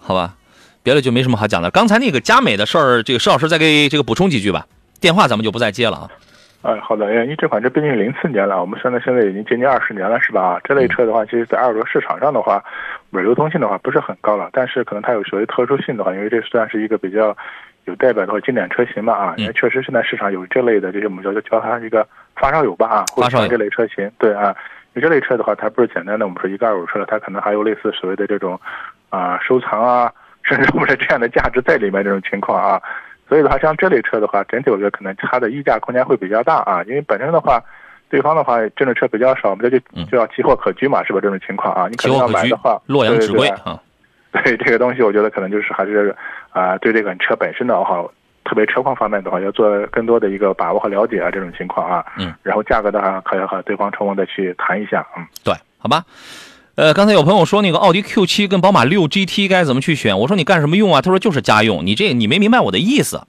[0.00, 0.34] 好吧，
[0.82, 1.70] 别的就没什么好讲的。
[1.70, 4.66] 刚才那个佳美的事儿，这个石老师再给这个补充几句吧，
[5.00, 6.10] 电话咱们就不再接了啊。”
[6.62, 10.60] 哎，好的，因为这款车毕竟零四年了，我们现在现在已经接近二十年了，是吧？
[10.62, 12.62] 这类车的话，其实在二手车市场上的话，
[13.08, 14.50] 流通性的话不是很高了。
[14.52, 17.34] 但是可能它有所谓特殊性的话，因为这算是一个比较
[17.86, 24.54] 有代表的话经典车型嘛啊，因为确实现在市场有这类的这些我们叫叫它一个发烧友吧啊，或者这类车型，对啊，
[24.94, 28.60] 因为这类车的话，它不是简单的我们说一个二手车了，它可能还有类似所谓的这种
[29.08, 32.80] 啊收藏啊，甚至我们说这样的价值在里面这种情况啊。
[33.30, 37.62] 所以的话，像这类车的话，整体我觉得可能它的溢价空间会比较大啊，因为本身的话，
[38.08, 41.20] 对方的话这种车比较少，我们就就要奇货可居嘛，是吧？
[41.22, 43.80] 这种情况啊，你可能要买的话，洛阳纸贵啊，
[44.32, 46.12] 对这个东西，我觉得可能就是还是
[46.50, 48.04] 啊，对这款车本身的话，
[48.50, 56.04] 特别车况方面的话，要做更多的一个把握和了解啊，这种情况啊，嗯，然后价格的话，可以和对方充分的去谈一下，嗯，对，好吧。
[56.74, 60.18] 呃，刚才有朋友说那个奥迪 Q 七跟宝马六 GT 该怎么去选？
[60.18, 61.00] 我说你干什么用啊？
[61.00, 61.86] 他说就是家用。
[61.86, 63.22] 你这你没明白我的意思。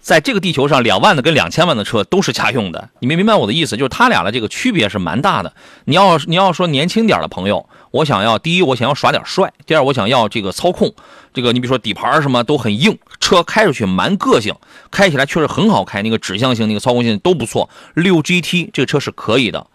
[0.00, 2.88] 在这个地球上，两万的跟两千万的车都是家用的。
[3.00, 3.76] 你没明白我的意思？
[3.76, 5.52] 就是它俩的这个区别是蛮大的。
[5.84, 10.94] 你要你要说年轻点的朋友，我想要第一，我想要耍点帅；第二，我想要这个操控。
[11.32, 14.54] 这个你比如说底盘什么都很硬，车开出去蛮个性，
[14.90, 17.68] 开起来确实很好开，那个指向性、那个操控性都不错。
[17.94, 19.66] 六 GT 这个车是可以的，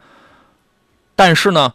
[1.15, 1.73] 但是呢，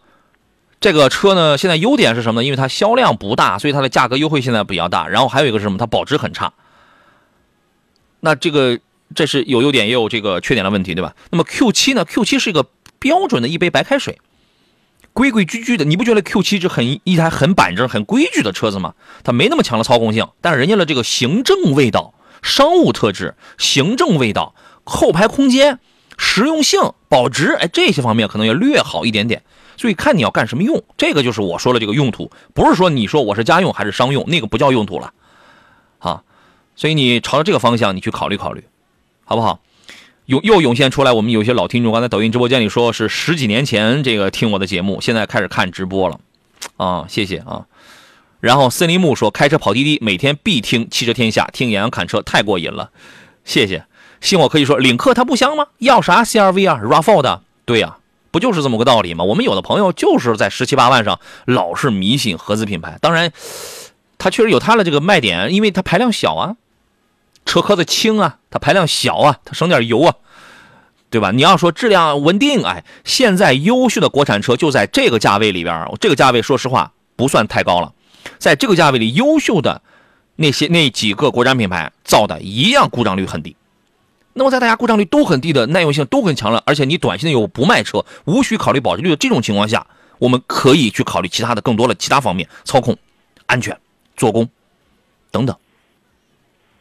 [0.81, 2.45] 这个车呢现在优点是什么呢？
[2.45, 5.09] 因为它销量不大，所以它的价格优惠现在比较大。
[5.09, 5.79] 然后还有一个是什么？
[5.79, 6.53] 它保值很差。
[8.21, 8.79] 那这个
[9.15, 11.15] 这是有优点也有这个缺点的问题，对吧？
[11.31, 12.67] 那么 Q 七呢？Q 七是一个
[12.99, 14.19] 标准的一杯白开水，
[15.13, 15.85] 规规矩矩的。
[15.85, 18.95] 你不觉得 Q 七是很一台很板正、很规矩的车子吗？
[19.25, 25.79] 它没那么强的操控性，但是人家的这个行政味道、商务特质、行政味道、后排空间、
[26.17, 29.43] 实用性、保值，哎，这些方面可能要略好一点点。
[29.77, 35.13] 所以看你要干什么用，这个就是我说的这个用途，不是说你说我是家用还是商用，那个不叫用途了，
[35.99, 36.23] 啊。
[36.77, 38.65] 所以你朝着这个方向，你去考虑考虑，
[39.25, 39.61] 好不好？
[40.31, 46.21] 涌又涌现出来，我们有些老听众刚才抖音直播间里说是十几年前这个听我的节目，现在开始看直播了，
[46.77, 47.67] 啊，谢谢啊。
[48.39, 52.91] 然后森林木说开车跑滴滴，每天必听汽车天下，听杨洋侃车太过瘾了，
[53.45, 53.87] 谢谢。
[54.21, 55.67] 信我可以说领克它不香吗？
[55.79, 57.97] 要啥 CRV 啊，RAV4 的，对呀，
[58.31, 59.25] 不就是这么个道理吗？
[59.25, 63.33] 我们有的朋友就是在十七八万上老是迷信合资品牌，当然，
[64.17, 66.55] 它确实有它的这个卖点，因为它排量小啊。
[67.51, 70.15] 车壳子轻啊，它排量小啊，它省点油啊，
[71.11, 71.33] 对吧？
[71.33, 77.93] 你要说质量稳定，哎，现在优秀的国产车就在这个价位里边这个价位说实话不算太高了，
[78.39, 79.83] 在这个价位里，优秀的
[80.37, 83.57] 那些那几个国产品牌造的一样故障率很低。
[84.33, 89.85] 那么在大家故障率都很低的耐用性都很强了，而且你短期内又不卖车，无需考虑保值率的这种情况下，
[90.21, 92.97] 我们可以去考虑其他的更多的其他方面，操控、
[93.47, 93.77] 安全、
[94.17, 94.49] 做工
[95.33, 95.57] 等等。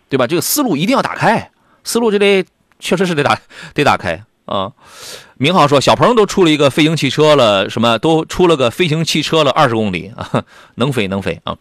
[0.10, 0.28] 对吧？
[0.28, 1.52] 这个思路一定要打开，
[1.84, 2.44] 思路这得
[2.80, 3.40] 确实是得打
[3.74, 4.72] 得打开啊。
[5.38, 10.44] 明浩说，小鹏都出了一个飞行汽车了，什么都出了个飞行汽车了，二十公里啊，
[10.76, 11.56] 能飞能飞啊。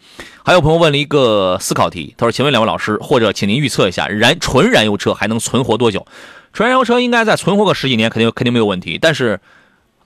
[0.44, 6.04] 还有朋友问了一个思考题，他说：“请问两位老师，或者请您预测一下，燃纯燃油车还能存活多久？
[6.52, 8.98] 纯燃油车应该再存活个十几年，肯定肯定没有问题。
[9.00, 9.38] 但是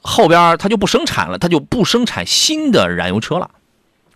[0.03, 3.51] 后边它就不生产了，它就不生产新的燃油车了，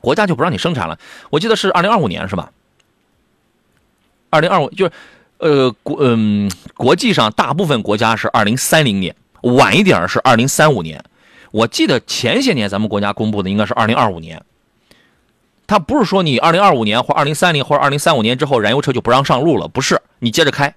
[0.03, 0.99] 国家就不让你生产了。
[1.31, 2.51] 我记得是二零二五年是吧？
[4.31, 4.93] 二零二五就是，
[5.39, 11.03] 呃国嗯国际上大部分国家是二零三零年，晚一点是二零三五年。
[11.53, 14.43] 我记得前些年咱们国家公布的应该是二零二五年。
[15.67, 20.75] 它不是说你二零二五年或二零三零或者二零三五年之后燃油车就不让上路了，不是，你接着开。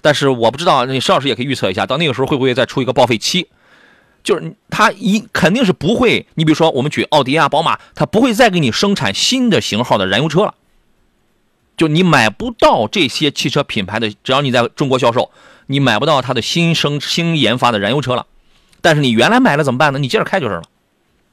[0.00, 3.48] 但是我不知道，你石老师也可以预测一下，到那个时候会不会再出一个报废期？
[4.22, 6.26] 就是它一肯定是不会。
[6.34, 10.54] 你比如说，我们举奥迪啊、宝马，它不会再给你生产新的型号的燃油车了。
[11.82, 15.32] 就你买不到这些汽车品牌的，只要你在中国销售，
[15.66, 18.24] 你买不到它的新生新研发的燃油车了。
[18.80, 19.98] 但是你原来买了怎么办呢？
[19.98, 20.62] 你接着开就是了。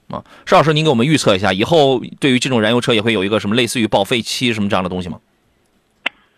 [0.09, 5.19] 啊，邵老师，您给我们预测一下，以后对于这种燃油车也会有一个什么类似于报废期什么这样的东西吗？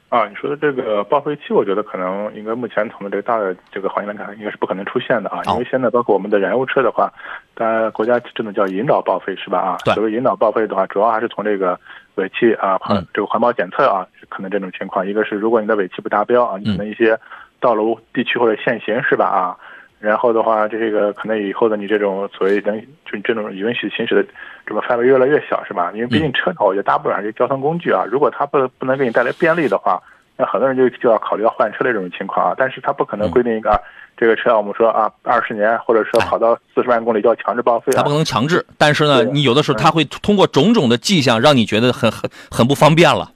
[0.09, 5.39] 啊，你说的这个报废期，我觉得可能应该目前从这个大的这个环境来看，应该是不可能出现的啊。
[5.53, 7.09] 因为现在包括我们的燃油车的话，
[7.53, 9.59] 当然国家真的叫引导报废是吧？
[9.59, 11.79] 啊，所谓引导报废的话，主要还是从这个
[12.15, 15.05] 尾气啊，环这个环保检测啊，可能这种情况。
[15.05, 17.17] 一个是如果你的尾气不达标啊，你可能一些
[17.59, 19.25] 道路地区或者限行是吧？
[19.25, 19.57] 啊。
[19.99, 24.25] 然后的话，这个可能以后的你这种所谓能就这种允许行驶的
[24.65, 25.91] 这个范围越来越小，是吧？
[25.93, 28.03] 因为毕竟车头，我觉得大部分还是交通工具啊。
[28.09, 30.01] 如果它不不能给你带来便利的话，
[30.37, 32.55] 那很多人就就要考虑要换车的这种情况啊。
[32.57, 33.79] 但是它不可能规定一个
[34.21, 37.91] 这个车，我们说啊，二十年或者说跑到四十万公里就要强制报废。
[37.91, 43.31] 它不能强制，但是呢，你有的时候它会通过种种的迹象让你觉得很很很不方便了。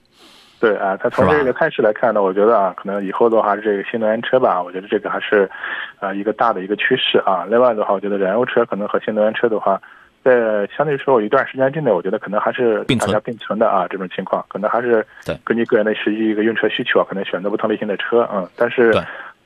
[0.60, 5.50] 对啊，它从这个态势来看呢，我觉得啊，可能以后的话，这个新能源车吧，我觉得这个还是，
[6.00, 7.48] 啊，一个大的一个趋势啊。
[7.50, 9.82] 另外的话，我觉得燃油车可能和新能源车的话，
[10.24, 15.04] 在相对说一段时间之内，我觉得可能还是大家并存的啊，这种情况可能还是
[15.44, 18.94] 根据个人的实际一个用车需求啊，可能选择不同类型的车，嗯，但是。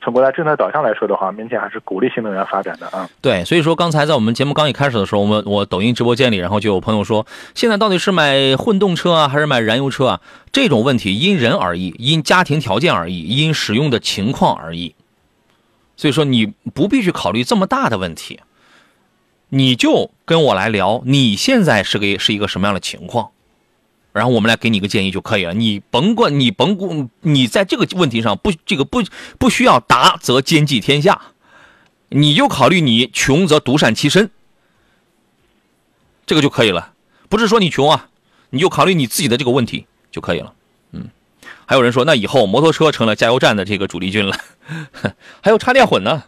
[0.01, 3.09] 从国家政策导向来说的话，明显还是鼓励新能源发展的啊。
[3.21, 10.21] 对，所以说刚才在我们节目刚一开始的时候，我们我抖音直播间里，然后就有朋友说，现在到底是买混动车啊，还是买燃油车啊？
[10.53, 14.95] 这种问题因人而异，因家庭条件而异，因使用的情况而异。
[15.97, 18.39] 所以说你不必去考虑这么大的问题，
[19.49, 23.31] 你就跟我来聊，你现在是个是一个什么样的情况？
[24.11, 25.53] 然后我们来给你个建议就可以了。
[25.53, 29.03] 你甭管，你甭顾，你在这个问题上不，这个不
[29.37, 31.21] 不需要达则兼济天下，
[32.09, 34.31] 你就考虑你穷则独善其身，
[36.25, 36.93] 这个就可以了。
[37.29, 38.09] 不是说你穷啊，
[38.49, 40.53] 你就考虑你自己的这个问题就可以了。
[40.91, 41.09] 嗯，
[41.65, 44.35] 还有人说，那以后摩托车成了加油站的这个主力军了，
[45.41, 46.23] 还有插电混呢。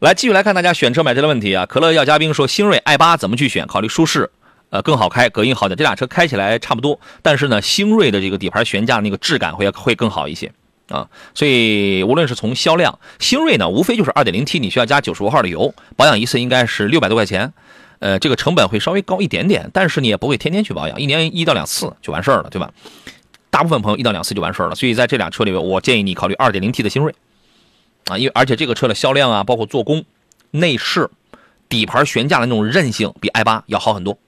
[0.00, 1.66] 来继续来看大家选车买车的问题啊。
[1.66, 3.66] 可乐要嘉宾说，星瑞 i 八怎么去选？
[3.66, 4.30] 考虑舒适。
[4.74, 10.50] 呃，更好开，隔音好点，这俩车开起来差不多，但是呢，星瑞的这个底盘悬架那个质感会会更好一些
[10.88, 11.08] 啊。
[11.32, 17.52] 所以无论是从销量，星瑞呢，无非就是二点零 T，你需要加九十五号的油，保养一次应该是六百多块钱，
[18.00, 22.68] 呃，这个成本会稍微高一点点，但是你也不会天天去保养，一年一到两次就完事儿了，对吧？
[23.50, 27.14] 大部分朋友一到两次就完事儿了，所以在这俩车里边，我建议你考虑二点零 T 的星瑞
[28.06, 30.04] 啊，因为而且这个车的销量啊，包括做工、
[30.50, 31.08] 内饰、
[31.68, 34.18] 底盘悬架的那种韧性，比 i 八要好很多。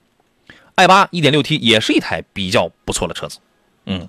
[0.77, 3.39] I 八一点六 T 也是一台比较不错的车子，
[3.87, 4.07] 嗯，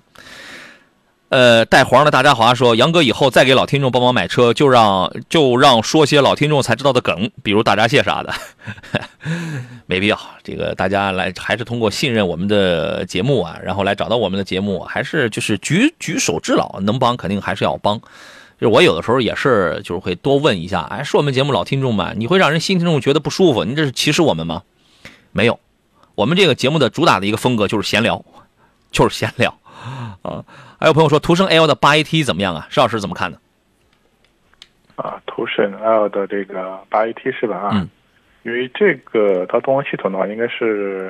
[1.29, 8.31] 呃，带黄的大家华说，杨哥以后再给老听众帮忙买车，就让就让说些老听众才知道的梗，比如大闸蟹啥的，
[9.87, 10.19] 没必要。
[10.43, 17.99] 这个大家来还是通过信任我们的节目啊，然后来找到我们的节目，还是就是举举手之劳，能帮肯定还是要帮。
[18.61, 22.13] 就我有的时候也是，就是会多问一下，哎，是我们节目老听众吗？
[22.15, 24.61] 你会让人新听众觉得不舒服，你这是歧视我们吗？
[25.31, 25.59] 没有。
[26.19, 28.21] 我们这个节目的主打的一个风格就是闲聊，
[28.91, 29.57] 就是闲聊，
[30.21, 30.43] 啊，
[30.77, 32.67] 还有朋友说途胜 L 的八 AT 怎么样啊？
[32.69, 33.37] 石老师怎么看呢？
[34.97, 37.55] 啊，途胜 L 的这个八 AT 是吧？
[37.55, 37.87] 啊，嗯，
[38.43, 41.09] 因为这个它动力系统的话，应该是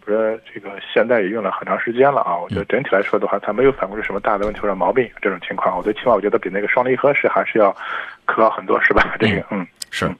[0.00, 2.34] 不是这个现在也用了很长时间了啊？
[2.38, 5.76] 我觉得整体来说的话，它没有反馈出什么大的问题或者毛病这种情况。
[5.76, 7.70] 我最起码我觉得比那个双离合是还是要
[8.24, 9.14] 可靠很多，是吧？
[9.20, 10.10] 这个，嗯，是。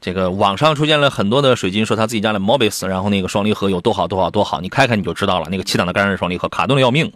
[0.00, 5.48] 这个网上出现了很多的水军说他自己家的 Mobis，然后那个双离合有多好多好多好，你开开你就知道了。
[5.50, 7.12] 那个七档的干式双离合卡顿的要命，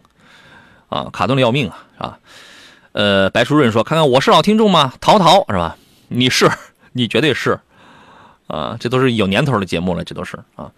[0.89, 2.19] 啊，卡顿的要命啊，啊。
[2.93, 4.93] 呃，白书润说，看看我是老听众吗？
[5.01, 5.77] 淘淘是吧？
[6.09, 6.51] 你是，
[6.93, 7.59] 你绝对是，
[8.49, 10.71] 啊，这都是有年头的节目了，这都是啊。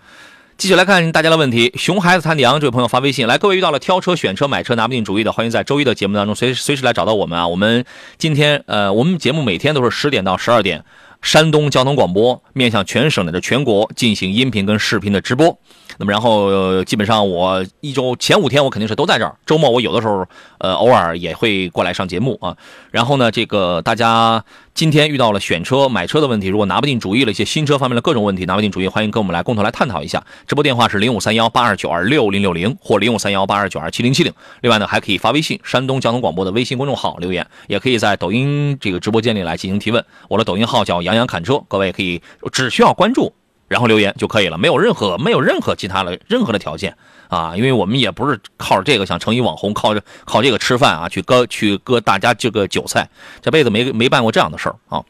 [0.56, 7.48] 继续来看大家的问题，熊孩子他娘这位朋友发微信来，各位遇到了挑车、选车、买车拿不定主意的，欢迎在周一的节目当中随随时来找到我们啊。
[7.48, 7.84] 我们
[8.18, 10.84] 今天呃，我们节目每天都是十点到十二点。
[11.24, 15.58] 山东交通广播面向全省乃至全国进行音频跟视频的直播，
[15.98, 20.26] 那么然后、基本上我一周前五天我肯定是都在这儿，周末我有的时候
[20.58, 22.56] 呃偶尔也会过来上节目啊。
[22.90, 30.24] 然后呢，这个大家今天遇到了选车、买车的问题，如果拿不定主意了一些新车方面的各种问题，拿不定主意，欢迎跟我们来共同来探讨一下。
[30.46, 34.32] 直播电话是零五三幺八二九二六零六零或零五三幺八二九二七零七零。
[34.62, 40.04] 另外呢，还可以发微信山东交通广播的微信公众号留言，也可以在抖音这个直播间里来进行提问。
[40.28, 42.20] 我的抖音号叫杨洋侃车，各位可以
[42.52, 43.32] 只需要关注。
[43.68, 46.96] 然后留言就可以了，没有任何没有任何其他的任何的条件
[47.28, 53.08] 啊，因为我们也不是靠着这个想成一网红，靠着靠这个吃饭啊，去割去割大家这个韭菜，
[53.40, 55.02] 这辈子没没办过这样的事儿啊。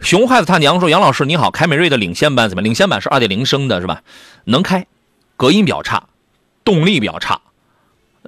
[0.00, 2.62] 熊孩子他娘说：“杨老师你好，凯美瑞的领先版怎么？
[2.62, 4.02] 领先版是2.0升的是吧？
[4.44, 4.86] 能开，
[5.36, 6.04] 隔音比较差，
[6.64, 7.40] 动力比较差，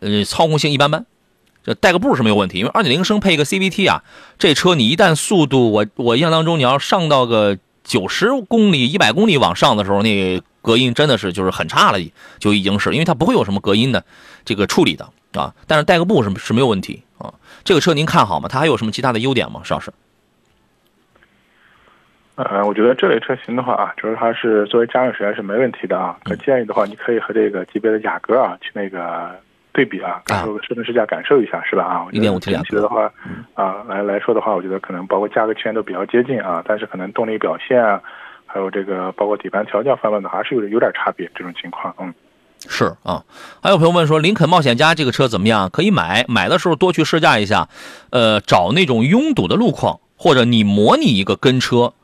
[0.01, 1.07] 呃，操控性一般般。
[1.63, 4.03] 这带个步是没有问题，因为2.0升配一个 CVT 啊，
[4.39, 11.99] 这车你一旦速度，我我印象当中你要上到个。”九十公里、一百公里往上的时候，那隔音真的是就是很差了，
[12.39, 14.05] 就已经是因为它不会有什么隔音的
[14.45, 15.55] 这个处理的啊。
[15.67, 17.33] 但是带个步是是没有问题啊。
[17.65, 18.49] 这个车您看好吗？
[18.49, 19.61] 它还有什么其他的优点吗？
[19.65, 19.93] 邵老师？
[22.37, 26.19] 呃，我觉得这类车型的话啊，就是它是作为家用使用是没问题的啊。
[26.25, 29.39] 可建议的话，你可以和这个级别的雅阁啊去那个
[29.81, 31.85] 对比啊，感受试乘试驾感受一下，是吧？
[31.85, 33.11] 啊，一点五 T 两驱的话，
[33.55, 37.99] 啊，来来说的话，我觉得可能包括价格区间都比较接近啊，但是可能动力表现啊，
[38.45, 42.13] 还有这个包括底盘调教方面的，还是有有点差别这种情况，嗯。
[42.69, 43.25] 是啊，
[43.63, 45.71] 还有朋友问说，林肯冒险家这个车怎么样？
[45.71, 47.71] 可以买，买的时候多去试驾一下，
[48.11, 51.95] 呃，找那种拥堵的路况，或者你模拟一个跟车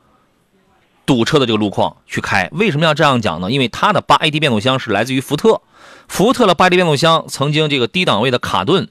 [1.05, 2.49] 堵车的这个路况去开。
[2.53, 3.51] 为什么要这样讲呢？
[3.51, 5.61] 因为它的八 AT 变速箱是来自于福特，
[6.07, 8.89] 福特的八 AT 变速箱曾经这个低档位的卡顿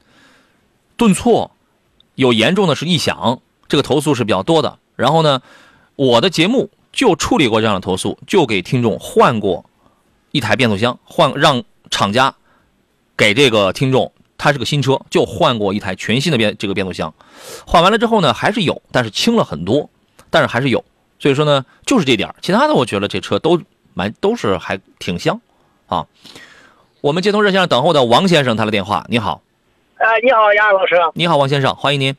[0.96, 1.50] 顿挫，
[2.14, 4.78] 有严重的是异响，这个投诉是比较多的。
[4.94, 5.42] 然后呢，
[5.96, 9.64] 我的节目就处理过这样的投诉，就给听众换过。
[10.32, 12.34] 一台变速箱换让厂家
[13.16, 17.14] 给这个听众，它是个新车，就换过一台全新的变这个变速箱，
[17.66, 19.88] 换完了之后呢，还是有，但是轻了很多，
[20.28, 20.84] 但是还是有，
[21.18, 23.62] 所以说呢，就是这点其他的我觉得这车都
[23.94, 25.40] 蛮都是还挺香
[25.86, 26.06] 啊。
[27.06, 29.40] 我们接通热线上等候的王先生他的电话，你好，
[29.98, 32.12] 呃，你好，杨老师，你好，王先生，欢迎您。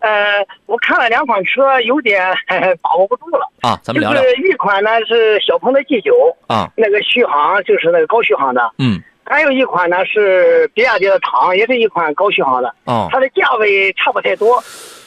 [0.00, 2.20] 呃，我看了两款车，有点
[2.82, 3.78] 把握不住了啊。
[3.80, 4.20] 咱们聊聊。
[4.20, 6.12] 就是一款呢是小鹏的 G 九
[6.48, 8.60] 啊，那个续航就是那个高续航的。
[8.78, 9.00] 嗯。
[9.24, 12.74] 还有一款呢是比亚迪的唐，也是一款高续航的。
[12.86, 13.06] 哦。
[13.12, 14.60] 它的价位差不太多。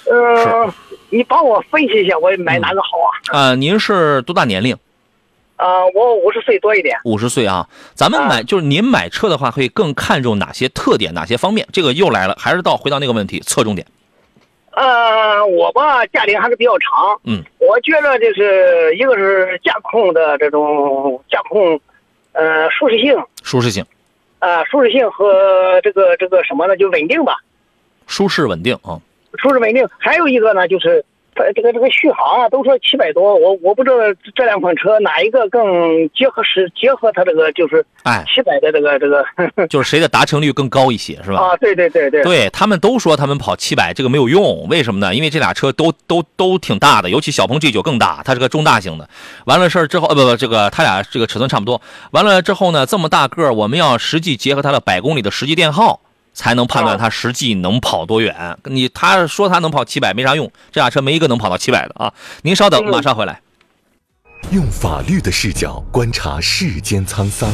[0.09, 0.74] 呃，
[1.09, 3.12] 你帮我分析一下，我买哪个好啊？
[3.34, 4.74] 呃，您是多大年龄？
[5.62, 6.97] 呃，我五十岁多一点。
[7.05, 11.68] 五十岁啊，咱们买就是您买车的话，会更看重哪些特点、哪些方面？
[11.72, 13.86] 这个又来了，还是到回到那个问题，侧重点。
[14.72, 21.80] 呃，我吧驾龄还是比较长，嗯，我觉得就是一个是驾控的这种驾控，
[22.32, 23.86] 呃，舒适性，舒适性，
[24.39, 27.38] 呃，舒适性和这个这个什么呢，就稳定吧，
[28.07, 28.97] 舒适稳定啊，
[29.38, 31.05] 舒适稳定，还有一个呢就是。
[31.34, 33.96] 它这个这个续航啊，都说七百多，我我不知道
[34.36, 35.64] 这两款车哪一个更
[36.10, 39.26] 结合是结合它这个就是哎七百的这个这个，
[39.68, 41.38] 就是谁的达成率更高一些是吧？
[41.40, 45.16] 啊，对对对对，对他们都说他们跑七百这个没有用，为什么呢？
[45.16, 49.08] 因为这俩车都都都挺大的，尤其小鹏 G 九更大，它是个中大型的。
[49.46, 51.82] 完了事儿之后，呃不不，这个它俩这个尺寸差不多。
[52.12, 56.02] 完了之后呢，这么大个我们要实际结合它的百公里的实际电耗。
[56.34, 58.58] 才能判断它实际能跑多远。
[58.66, 62.14] 你他说他能跑七百没啥用，这俩车没一个能跑到七百的啊！
[62.44, 63.42] 您稍等，马上回来。
[64.52, 67.50] 用法律的视角观察世间沧桑，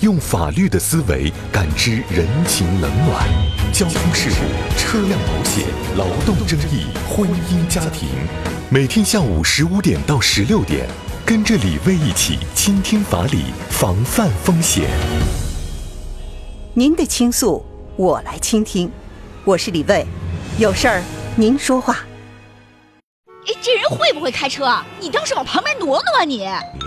[0.00, 3.26] 用法律的思维感知人情冷暖。
[3.72, 5.64] 交通事故、车辆保险、
[5.96, 8.08] 劳动争议、婚姻家庭，
[8.68, 10.86] 每天下午十五点到十六点，
[11.24, 14.88] 跟着李卫一起倾听法理，防范风险。
[16.76, 17.64] 您的倾诉，
[17.96, 18.90] 我来倾听。
[19.44, 20.04] 我是李卫，
[20.58, 21.00] 有事儿
[21.36, 21.98] 您说话。
[23.46, 24.76] 哎，这人会不会开车？
[24.98, 26.38] 你倒是往旁边挪挪啊你！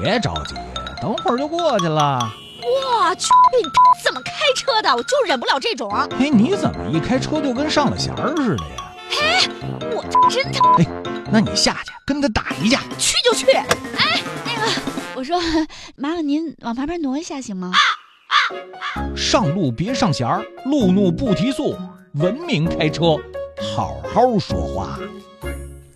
[0.04, 0.56] 别着急，
[1.02, 2.20] 等会儿就过去了。
[2.62, 3.64] 我去，你
[4.04, 4.94] 怎么开车的？
[4.94, 5.90] 我就忍不了这种。
[6.20, 8.94] 哎，你怎么一开车就跟上了弦儿似的呀？
[9.22, 9.50] 哎，
[9.90, 10.60] 我真的。
[10.80, 12.82] 哎，那你下去跟他打一架。
[12.98, 13.50] 去就去。
[13.54, 14.70] 哎，那个，
[15.16, 15.40] 我说，
[15.96, 17.72] 麻烦您往旁边挪一下行吗？
[19.16, 21.76] 上路别上弦儿，路怒不提速，
[22.14, 23.18] 文明开车，
[23.76, 25.00] 好好说话。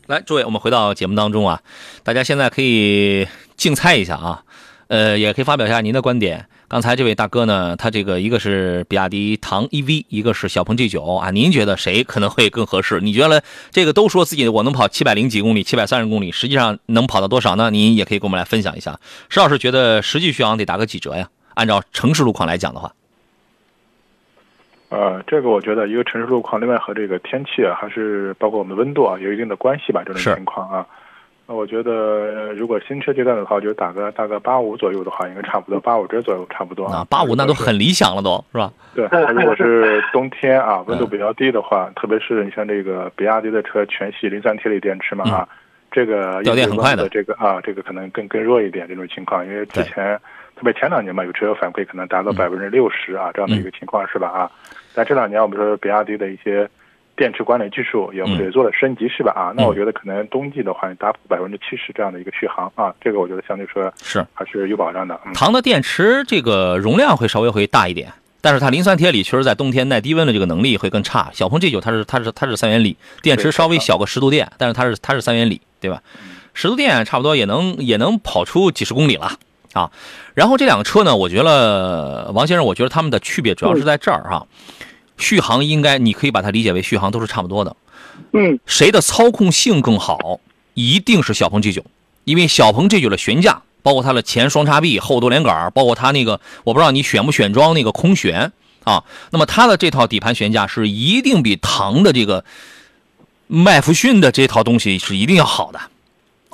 [0.08, 1.62] 来，诸位，我们回到节目当中啊，
[2.04, 4.44] 大家现在可以竞猜一下啊，
[4.88, 13.00] 呃，也可以发表一下您的观点，刚才这位大哥呢，他这个一个是比亚迪唐 EV，一个是小鹏 G 九啊，您觉得谁可能会更合适？
[13.00, 17.70] 你觉得这个都说自己我能跑七百零几公里、七百三十公里，实际上能跑到多少呢？
[17.70, 19.00] 您也可以跟我们来分享一下。
[19.30, 21.30] 石老师觉得实际续航得打个几折呀？
[21.56, 22.91] 按照城市路况来讲的话。
[24.89, 30.04] 呃，这个我觉得一个城市路况，另外和这个天气啊，还是包括我们温度啊，有一定的关系吧。
[30.06, 30.86] 这种情况啊，
[31.47, 37.08] 那我觉得如果新车阶段的话，就打个大概八五左右的话，应该差不多八五折左右差不多啊。
[37.10, 38.74] 八五那都很理想了，都是吧？
[38.93, 45.47] 对，如果是冬天啊， 温度比较低的话，特别是你像这个比亚迪的车全系磷酸铁锂电池嘛啊，
[45.89, 50.20] 这个掉电很快的，这个啊，这个可能更更弱一点这种情况，因为之前
[50.62, 54.51] 特别前两年嘛，有车友反馈可能达到百分之六十啊这样的一个情况是吧啊？
[54.93, 56.70] 但这两年我们说比亚迪的一些
[57.16, 59.32] 电池管理技术也也做了升级，是吧？
[59.32, 65.20] 啊，那我觉得可能冬季的话，达百分之七十这样的一个续航啊，这个我觉得相对说是还是有保障的。
[65.34, 71.32] 唐的电池这个容量会稍微会大一点，但是它磷酸铁锂确实在冬天耐低温的这个能力会更差。
[71.34, 76.03] 小鹏 G 九它是它是它是三元锂，电池稍微小个十度电，但是它是它是三元锂，对吧？
[76.53, 79.32] 十度电差不多也能也能跑出几十公里了
[79.74, 79.92] 啊。
[80.34, 84.46] 然后这两个车呢，我觉得王先生，我觉得他们的区别主要是在这儿哈。
[85.18, 87.76] 续航应该，你可以把它理解为续航都是差不多的。
[88.34, 90.40] 嗯，谁的操控性更好？
[90.74, 91.84] 一定是小鹏 G9，
[92.24, 98.52] 因为小鹏 G9 的悬架，包括它的前双叉臂、后多连杆，包括它那个，我不知道你选不选装那个空悬
[98.86, 99.04] 啊。
[99.32, 102.46] 那么它的这套底盘悬架是一定比唐的这个
[103.48, 105.80] 麦弗逊的这套东西是一定要好的。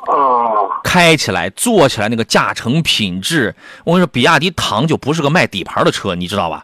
[0.08, 6.64] 哦，开起来、坐起来那个驾乘品质，我跟你说，比亚迪唐就不是个卖底盘的车，你知道吧？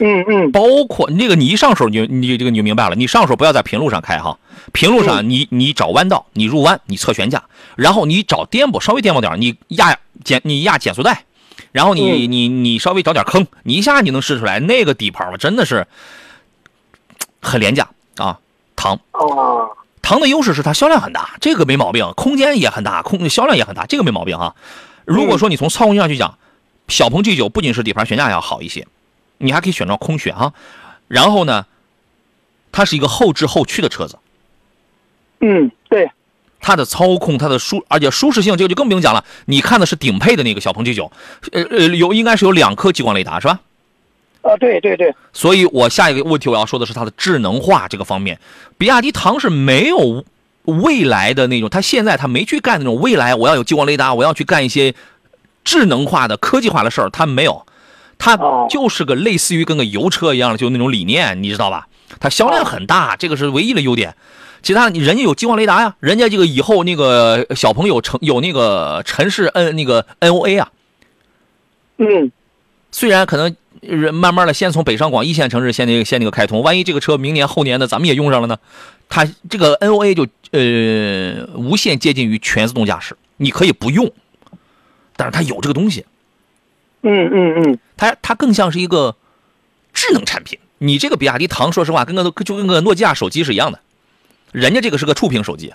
[0.00, 4.38] 嗯嗯，包括那个你一上手你你这个你就明白了，你上手不要在平路上开哈，
[4.72, 7.42] 平路上你你找弯道，你入弯，你测悬架，
[7.74, 11.24] 然后你找颠簸稍微颠簸点，你压减你压减速带，
[11.72, 15.84] 然后你你你稍微找点坑，你一下你能试出来那个底盘吧，真的是
[17.42, 18.38] 很廉价啊，
[18.76, 18.98] 唐。
[19.12, 19.68] 哦，
[20.02, 24.54] 唐的优势是它销量很大，这个没毛病，空间也很大，空销量也很大，这个没毛病啊。
[25.04, 26.38] 如果说你从操控性上去讲，
[26.88, 28.86] 小鹏 G9 不仅是底盘悬架要好一些。
[29.38, 30.52] 你还可以选装空悬啊，
[31.06, 31.66] 然后呢，
[32.72, 34.18] 它是一个后置后驱的车子。
[35.40, 36.10] 嗯，对。
[36.60, 39.24] 它的操控，它的舒，而且舒适性，这个就更不用讲了。
[39.44, 41.10] 你看的是顶配的那个小鹏 G9，
[41.52, 43.60] 呃呃，有应该是有两颗激光雷达是吧？
[44.42, 45.14] 啊，对对对。
[45.32, 48.38] 所以我下一个问题我要说的是它的智能化这个方面，
[48.76, 50.24] 比亚迪唐是没有
[50.64, 54.94] 未来的那种，它现在它没去干那种未来我要有激光雷达，我要去干一些
[55.64, 57.64] 智能化的科技化的事儿，它没有。
[58.20, 58.36] 它
[58.68, 61.86] 就是个类似于跟个油车一样的，就那种理念，你知道吧？
[62.18, 64.16] 它销量很大，这个是唯一的优点。
[64.60, 70.72] 其他你人家有激光雷达呀，人家这个以后那个小朋友城有那个城市 N 那个 NOA 啊。
[71.98, 72.32] 嗯，
[72.90, 73.56] 虽然可能人
[74.12, 78.58] 慢慢的先从北上广一线城市先那个先那个开通，万一这个车明年后年的咱们也用上了呢？
[79.08, 84.10] 它这个 NOA 就呃无限接近于全自动驾驶，你可以不用，
[85.16, 86.04] 但是它有这个东西。
[87.02, 89.16] 嗯嗯嗯，它它更像是一个
[89.92, 90.58] 智能产品。
[90.78, 93.80] 你这个比亚迪唐，说实话，跟个就跟个诺基亚手机是一样的，
[94.52, 95.72] 人家这个是个触屏手机。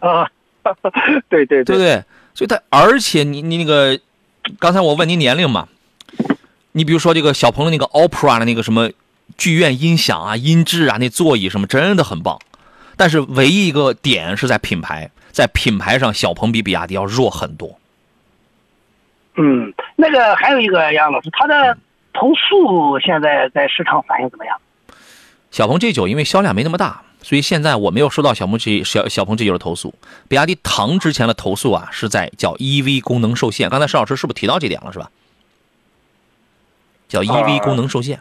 [0.00, 0.28] 啊，
[1.28, 2.04] 对对对对，
[2.34, 3.98] 所以它而且你你那个，
[4.58, 5.68] 刚才我问您年龄嘛，
[6.76, 8.90] 你比如说这个小鹏的那个 Opera 的那个什么
[9.38, 12.38] 剧院音响啊、音质啊、那座椅什么，真的很棒。
[12.98, 17.78] 但是唯一一个点是在品牌，在品牌上，小鹏比比亚迪要弱很多。
[19.36, 21.78] 嗯，那个还有一个杨老师，他的
[22.12, 24.60] 投诉现在在市场反应怎么样？
[25.50, 29.94] 小鹏 G 九因为销量没那么大，所以现在我没有收到小鹏 G 小小鹏 G 九的投诉。
[30.28, 33.70] 比亚迪唐之前的投诉啊，是在叫 EV 功能受限。
[33.70, 35.10] 刚才邵老师是不是提到这点了，是吧？
[37.08, 38.20] 叫 EV 功能受限。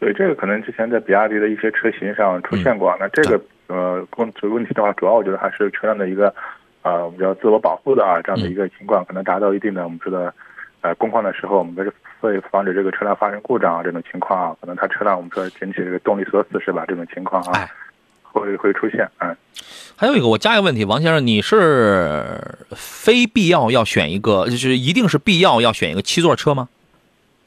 [0.00, 2.96] 对，这个可能之前在比亚迪的一些车型上出现过。
[3.00, 6.34] 那这个呃，问这个问题的话，主要我觉得还是车辆的一个。
[6.80, 10.32] 啊，我们叫自我保护的啊，这样的一个情况，可能达到一定的我们说的，
[10.80, 16.84] 呃，工况的时候，我们会会防止这个车辆发生故障啊，这种情况啊，可能它车辆我们说引起这个动力锁死是吧？
[16.86, 17.68] 这种情况啊，
[18.22, 19.06] 会会出现。
[19.18, 19.36] 嗯，
[19.96, 22.40] 还有一个，我加一个问题，王先生，你是
[22.70, 26.68] 非必要要选一个，就是一定是必要要选一个七座车吗？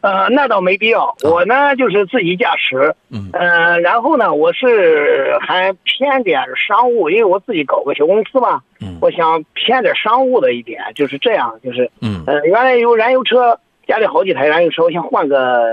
[0.02, 1.16] 呃，那倒没必要。
[1.22, 2.96] 我呢，就是自己驾驶。
[3.10, 3.30] 嗯。
[3.34, 8.62] 呃，然后呢，我是还偏点商务，因为我自己搞个小公司嘛。
[8.80, 8.98] 嗯。
[9.00, 11.90] 我想偏点商务的一点，就是这样，就是。
[12.02, 12.24] 嗯。
[12.26, 15.64] 呃，原来有燃油车，家里好几台燃油车，我想换个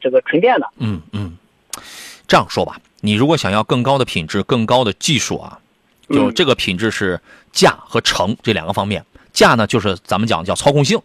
[0.00, 0.66] 这个纯电的。
[0.78, 1.36] 嗯嗯。
[2.26, 5.58] 这样说吧，你如果想要更高的品质、更高的技术啊，
[6.08, 7.20] 就这个品质是
[7.52, 9.04] 价和成这两个方面。
[9.32, 10.98] 价呢，就是咱们讲叫操控性。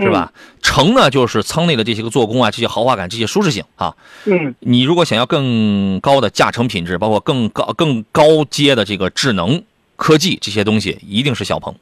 [0.00, 0.32] 是吧？
[0.62, 3.94] 成呢，就是舱内的这些个做工啊，这些豪华感，这些舒适性啊。
[4.24, 9.62] 嗯，你如果想要更高的驾乘品质，包括更高更高阶的这个智能
[9.96, 11.74] 科技这些东西，一定是小鹏。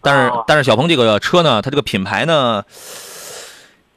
[0.00, 2.64] 但是但是小鹏这个车呢，它这个品牌呢，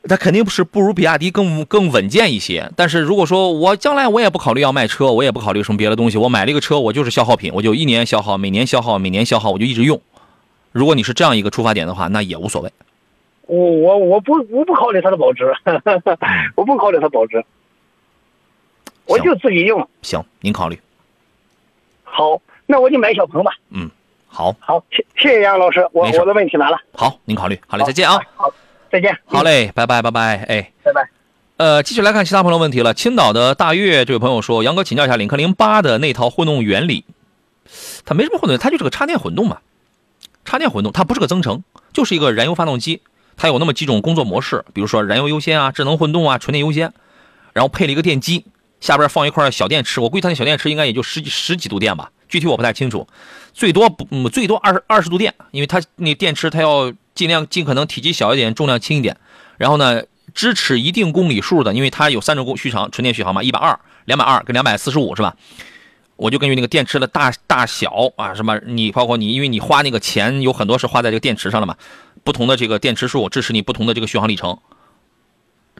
[0.07, 2.71] 它肯定不是不如比亚迪更更稳健一些。
[2.75, 9.99] 但是如果说我将来我也不考虑要卖车，我也不考虑什么别的东西，我买了一个车，我就是消耗品，我就一年消耗，每年消耗，每年消耗，我就一直用。
[10.71, 12.71] 如果你是这样一个出发点的话，那也无所谓。
[13.51, 15.53] 我我我不我不考虑它的保值，
[16.55, 17.43] 我不考虑它保值，
[19.05, 19.85] 我就自己用。
[20.01, 20.79] 行，您考虑。
[22.03, 23.51] 好，那我就买小鹏吧。
[23.71, 23.91] 嗯，
[24.27, 26.79] 好，好，谢谢谢杨老师，我我的问题完了。
[26.93, 27.59] 好，您考虑。
[27.67, 28.21] 好嘞，再见啊。
[28.37, 28.53] 好，
[28.89, 29.17] 再见。
[29.25, 31.09] 好嘞，拜拜拜拜，哎，拜拜。
[31.57, 32.93] 呃，继续来看其他朋友问题了。
[32.93, 37.03] 青岛的大悦这位朋友说：“杨哥，请教一下领克零八的那套混动原理，
[38.05, 39.59] 它没什么混动，它就是个插电混动嘛。
[40.45, 43.01] 插电混动，它不是个增程，就是一个燃油发动机。
[43.41, 46.93] 它有那么几种工作模式，比如说燃油优先啊、智能混动啊、纯电优先，
[47.53, 48.45] 然后配了一个电机，
[48.79, 49.99] 下边放一块小电池。
[49.99, 53.07] 我估计它那小电池应该也就十几十几度电吧，具体我不太清楚。
[53.51, 59.17] 最多不，嗯，最多二十二十度电，因为它那电池它要尽量尽可能体积小一点，重量轻一点。
[59.57, 60.03] 然后呢，
[60.35, 65.35] 支持一定公里数的，因为它有三种续航，纯电续航嘛，一百二、两百二跟两百四十五是吧？
[66.15, 71.75] 我就根据那个电池的大大小啊，什么你包括你，因为你花那个钱有很多是花在这个电池上了嘛，
[72.23, 74.59] 不同的这个电池数支持你不同的这个续航里程，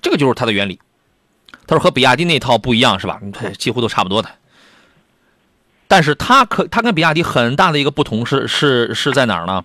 [0.01, 0.79] 这个就是它的原理。
[1.67, 3.21] 他说和比亚迪那套不一样是吧？
[3.57, 4.29] 几乎都差不多的。
[5.87, 9.63] 但是它可它跟比亚迪很大的一个不同是是是在哪儿呢？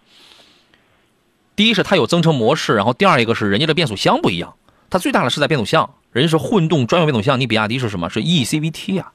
[1.54, 4.54] 第一是它有增程模式，然后第二一个是人家的变速箱不一样，
[4.90, 8.10] 它最大的是在变速箱，人家是混动专用变速箱，你比亚迪是什么？
[8.10, 9.12] 是 ECVT 啊。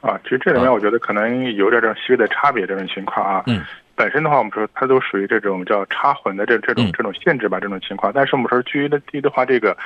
[0.00, 3.42] 啊，其实这里面我觉得可能有点这种细微的差别，这种情况啊。
[3.46, 3.62] 嗯。
[3.96, 8.10] 本身的话，我们说它都属于这种叫插混的这这种这种限制吧，这种情况。
[8.14, 9.76] 但是我们说基于的低的话，这个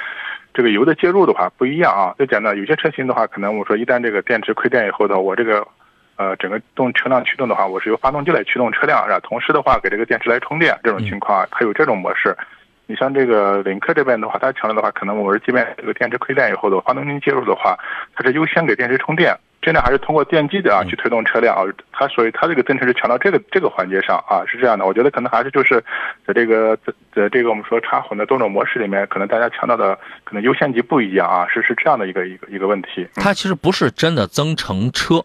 [0.52, 2.14] 这个油的介入的话不一样啊。
[2.16, 5.66] 最简单，有些车型的话，可能我们说一旦这个电池亏电以后的，我这个
[6.14, 9.18] 呃整个动车辆驱动的话，我是由发动机来驱动车辆，是吧？
[9.18, 12.36] 同时的话给这个电池来充电，这种情况它有这种模式。
[12.86, 17.76] 你像这个领克这边的话，它强调的话，可能我是即便这个电池亏电以后的发动机介入的话，
[18.14, 19.36] 它是优先给电池充电。
[19.64, 25.82] 现在还是通过电机的啊去推动车辆啊，它所以它这个增程是强调这个这个环节上啊是这样的，我觉得可能还是就是
[26.26, 26.76] 在这个
[27.14, 33.08] 在这个我们说插混的多种模式里面，可能大家强调的可能优先级不一样啊，是是这样的一个一个一个问题。
[33.14, 35.24] 它其实不是真的增程车，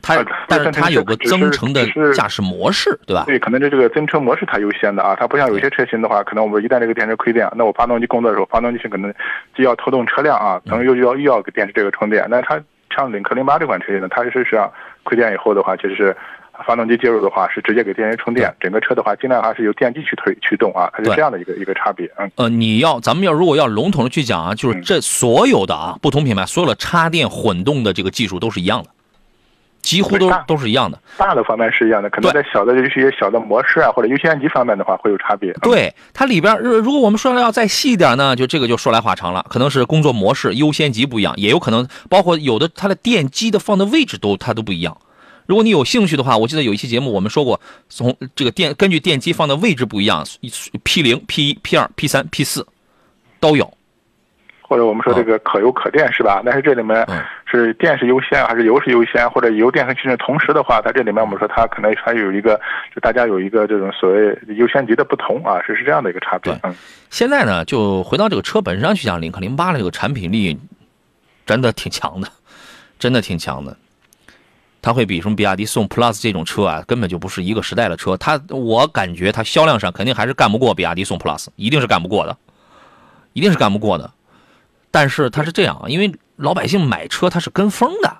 [0.00, 3.24] 它但是它有个增程的驾驶模式，对吧？
[3.26, 9.12] 对，可能是这个增程模式它优先的啊，它不像有些车型的话，可能我们一旦这个电池亏电，那我发动机工作的时候，发动机是可能
[9.54, 12.62] 既要拖动车辆啊，可能又要又要给电池这个充电，那它。
[12.94, 14.70] 像领克零八这款车型呢，它是实际上
[15.02, 16.16] 亏电以后的话，其实是
[16.66, 18.54] 发动机介入的话，是直接给电源充电。
[18.60, 22.08] 整个车的话，尽量还是由电机去推驱动啊，它是这样的一个一个差别。
[22.18, 28.90] 嗯，呃，你要咱们要如果要笼统的去讲啊，就是这所有的啊不同品牌所有的插电混动的这个技术都是一样的，
[29.82, 30.98] 几乎都都是一样的。
[31.16, 35.52] 大的方面是一样的，可能在小的一些小的模式啊或者优先级方面的话会有差别。
[35.62, 39.44] 对它里边，如果我们说要再细一点呢，就这个就说来话长了。
[39.50, 44.96] 可能是工作模式优先级不一样，也有可能包括有的它的电机的放的位置都它都不一样。
[45.46, 50.24] 如果你有兴趣的话，我记得有一期节目我们说过，从这个电根据电机放的位置不一样
[50.84, 52.64] ，P 零、P 一、P 二、P 三、P 四
[53.40, 53.72] 都有。
[54.72, 56.40] 或者我们说这个可油可电是吧？
[56.42, 57.06] 但是这里面
[57.44, 59.28] 是电是优先还是油是优先？
[59.28, 62.58] 或者油电和驱动同时的话，它这里面我们说它可能还有一个，
[62.94, 66.58] 就大家有一个这种所谓优先级的不同啊，是是这样的一个差别。
[66.62, 66.74] 嗯，
[67.10, 70.58] 现在呢，就回到这个车本身上去讲，领克零八的这个产品力
[71.44, 72.28] 真的挺强的，
[72.98, 73.76] 真的挺强的。
[74.80, 78.16] 它会比什么比亚迪宋 PLUS 这种车啊，根本就不是一个时代的车。
[78.16, 82.34] 它我感觉它销量上肯定还是干不过比亚迪宋 PLUS，一定是干不过的，
[83.34, 84.10] 一定是干不过的。
[84.92, 88.18] 但是它是这样啊，因为老百姓买车它是跟风的，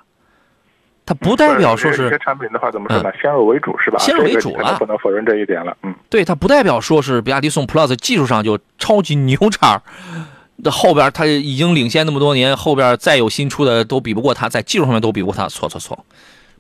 [1.06, 1.98] 它不代表说是。
[1.98, 3.12] 这些产品的话怎么说呢？
[3.20, 3.98] 先入为主是吧？
[3.98, 5.76] 先入为主了，不能否认这一点了。
[5.82, 9.82] 嗯，对，它不代表说是比亚迪宋 Plus 技术上就超级牛叉，
[10.56, 15.48] 那后边它已经领先那么多年，后边再有新出的都比不过它，在技术上面都比不过它。
[15.48, 16.04] 错错错，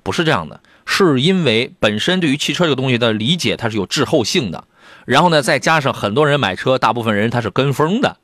[0.02, 4.64] 不是这样的，是因为本身对于汽车这个东西的理解它是有滞后性的，
[5.06, 8.18] 然后呢，再加上很多人买车，大部分人他是跟风的。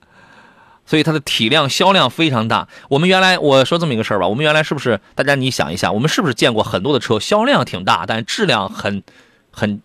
[0.88, 2.66] 所以它的体量销量非常大。
[2.88, 9.02] 我们原来我说这么一个事儿吧，我们原来是不是大家你想一下，我们是不是见过很多的车销量挺大，但质量很
[9.50, 9.82] 很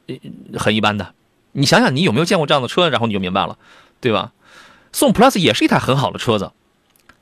[0.58, 1.14] 很一般的？
[1.52, 2.90] 你想想，你有没有见过这样的车？
[2.90, 3.58] 然后你就明白了，
[4.00, 4.32] 对吧？
[4.94, 6.52] 宋 PLUS 也是一台很好的车子，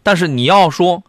[0.04, 1.04] 但是你要说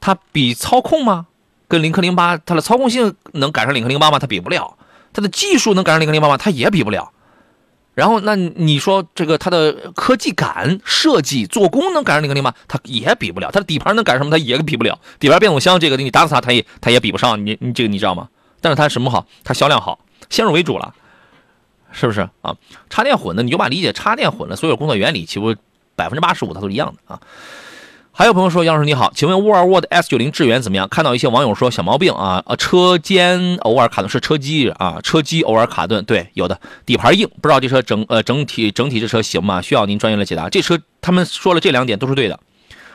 [0.00, 1.28] 它比操控吗？
[1.68, 4.18] 跟领克零八它的操控性能赶上领克零八吗？
[4.18, 4.76] 它比不了。
[5.12, 6.36] 它的技术能赶上领克零八吗？
[6.36, 7.12] 它也比不了。
[7.96, 12.52] 然后，那你说这个它的科技感、设计、做工能赶上那个零吗？
[12.68, 13.50] 它也比不了。
[13.50, 14.30] 它的底盘能赶上什么？
[14.30, 15.00] 它也比不了。
[15.18, 17.46] 底盘变速箱这个你打死它，它也它也比不上。
[17.46, 18.28] 你你这个你知道吗？
[18.60, 19.26] 但是它什么好？
[19.42, 20.94] 它销量好，先入为主了，
[21.90, 22.54] 是不是啊？
[22.90, 25.54] 插电混的你就把理解插电混的所有工作原理，几乎
[25.94, 27.18] 百分之八十五它都一样的啊。
[28.18, 30.88] 还有朋友说，杨老师你好，请问沃尔沃的 S 九零智源怎么样？
[30.88, 39.60] 看到一些网友说小毛病啊，呃，车间偶尔卡顿，是车机啊，车机偶尔卡顿，对，有的底盘硬，不知道这车整呃整体整体这车行吗？
[39.60, 40.48] 需要您专业的解答。
[40.48, 42.40] 这车他们说了这两点都是对的，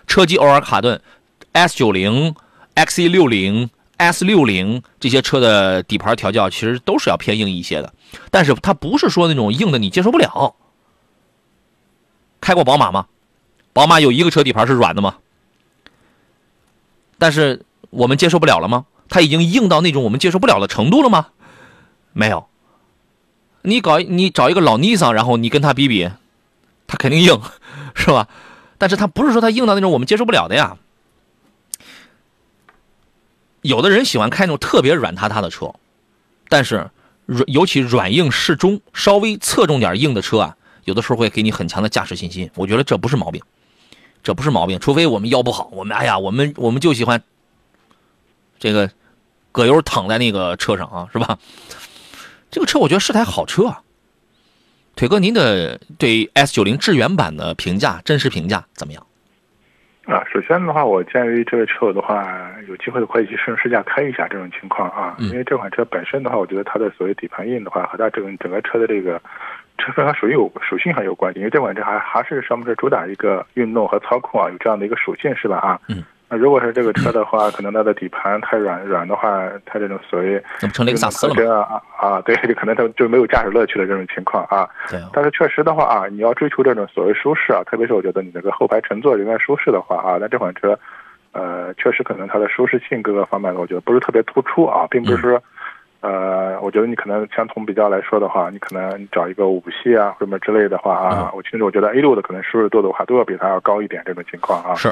[0.07, 0.99] 车机偶尔卡顿
[1.51, 2.34] ，S 九零、
[2.74, 7.93] XE 六零、S 六零这些车的底盘调教其实都是要偏硬一些的，
[8.32, 10.55] 但是它不是说那种硬的你接受不了。
[12.41, 13.05] 开过宝马吗？
[13.74, 15.17] 宝马有一个车底盘是软的吗？
[17.17, 18.86] 但是我们接受不了了吗？
[19.07, 21.28] 它已经硬到那种我们接受不了的程度了吗？
[22.13, 22.47] 没有。
[23.61, 26.09] 你搞你找一个老尼桑，然后你跟他比比，
[26.88, 27.39] 他肯定硬，
[27.93, 28.28] 是吧？
[28.78, 30.78] 但是他不是说他硬到那种我们接受不了的呀。
[33.61, 35.76] 有的人喜欢开那种特别软塌塌的车，
[36.49, 36.89] 但是
[37.45, 42.49] 尤其软硬适中，稍微侧重点硬的车啊，有的时候会给你很强的驾驶信心。
[42.55, 43.39] 我觉得这不是毛病。
[44.24, 47.22] 这不是毛病，除非我们腰不好，我们哎呀，我们我们就喜欢
[48.59, 48.89] 这个
[49.51, 51.38] 葛优躺在那个车上啊，是吧？
[52.51, 53.82] 这个车我觉得是台好车啊。
[54.95, 59.05] 腿哥，您的对 S 九零智远版的评价，真实评价怎么样？
[60.05, 69.19] 啊，首先的话，我建议这位车友的话，有机会的可以去试试驾开一下这种情况啊，因为这款车本身的话，我觉得它的所谓底盘硬的话，和它整整个车的这个。
[69.82, 75.57] 车身它属性有属性还有关系，因为这款车还还是上面是主打一个运动和操控啊，有这样的一个属性是吧？
[75.57, 81.61] 啊，嗯，那如果是这个车的话，可能它的底盘太软软的话，它这种所谓那不成雷克萨斯了吗？
[81.61, 84.69] 啊啊，对，就可能它就没有驾驶乐趣的这种情况啊。
[84.89, 84.99] 对。
[85.11, 90.77] 但是确实的话啊，你要追求这种所谓舒适啊，特别是我觉得你这个后排乘坐人员舒适的话啊，那这款车，
[91.32, 95.41] 呃，确实可能它的舒适性各个方面的，我觉得不是特别突出啊，并不是说。
[96.02, 104.74] 呃，我觉得你可能相同比较来说的话，你可能找一个五系啊，或者之类的话啊，我其实我觉得 A 六的可能舒适度的话都要比它要高一点，这种情况啊。
[104.76, 104.91] 是，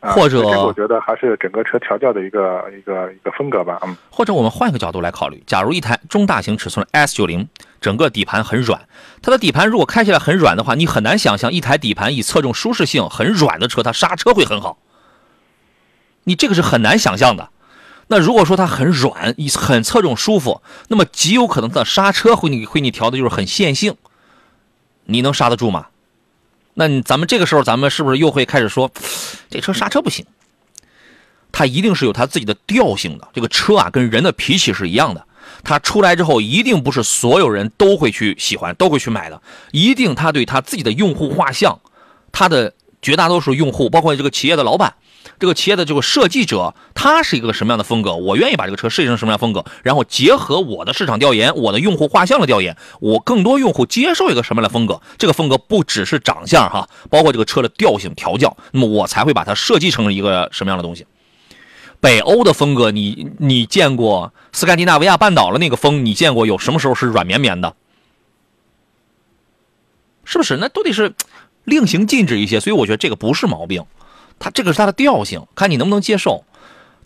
[0.00, 3.80] 或者我觉得还是整个车调教的一个一个一个风格吧。
[3.84, 3.96] 嗯。
[4.10, 7.48] 或者我们换一个角度来考虑，假如一台中大型尺寸的 S 九零，
[7.80, 8.80] 整个底盘很软，
[9.22, 14.78] 它的底盘如果开起来很软的话，你很难想象一台底盘以侧重舒适性很软的车，它刹车会很好。
[16.22, 17.48] 你这个是很难想象的。
[18.08, 23.96] 那如果说它很软，很侧重舒服，那么极有可能它的刹车会你会你调的就是很线性，
[25.04, 25.86] 你能刹得住吗？
[26.74, 28.90] 那咱们这个时候咱们是不是又会开始说，
[29.48, 30.26] 这车刹车不行？
[31.52, 33.28] 它一定是有它自己的调性的。
[33.32, 35.24] 这个车啊，跟人的脾气是一样的，
[35.62, 39.40] 它出来之后一定不是所有人都会去喜欢，都会去买的，
[39.70, 41.78] 一定它对它自己的用户画像，
[42.32, 44.94] 它的绝大多数用户，包括这个企业的老板。
[45.38, 48.14] 这个企业的这个设计者，他是一个什么样的风格？
[48.14, 49.64] 我愿意把这个车设计成什么样风格？
[49.82, 55.00] 然后结合我的市场调研、我的用户画像的调研，我更多用户接受一个什么样的风格？
[55.18, 61.06] 这个风格不只是长相哈，包括这个车的调性调教，那么我才会把它设计成一个什么样的东西？
[62.00, 66.04] 北欧的风格，你你见过斯堪的纳维亚半岛的那个风？
[66.04, 67.74] 你见过有什么时候是软绵绵的？
[70.24, 70.58] 是不是？
[70.58, 71.14] 那都得是
[71.64, 72.60] 另行禁止一些。
[72.60, 73.84] 所以我觉得这个不是毛病。
[74.38, 76.44] 它这个是它的调性，看你能不能接受。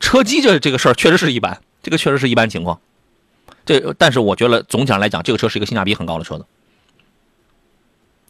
[0.01, 2.81] 车机这这个事儿确实是一般，这个确实是一般情况。
[3.67, 6.47] 这但是我觉得总体上来讲，这个车是一个性价比很高的车子，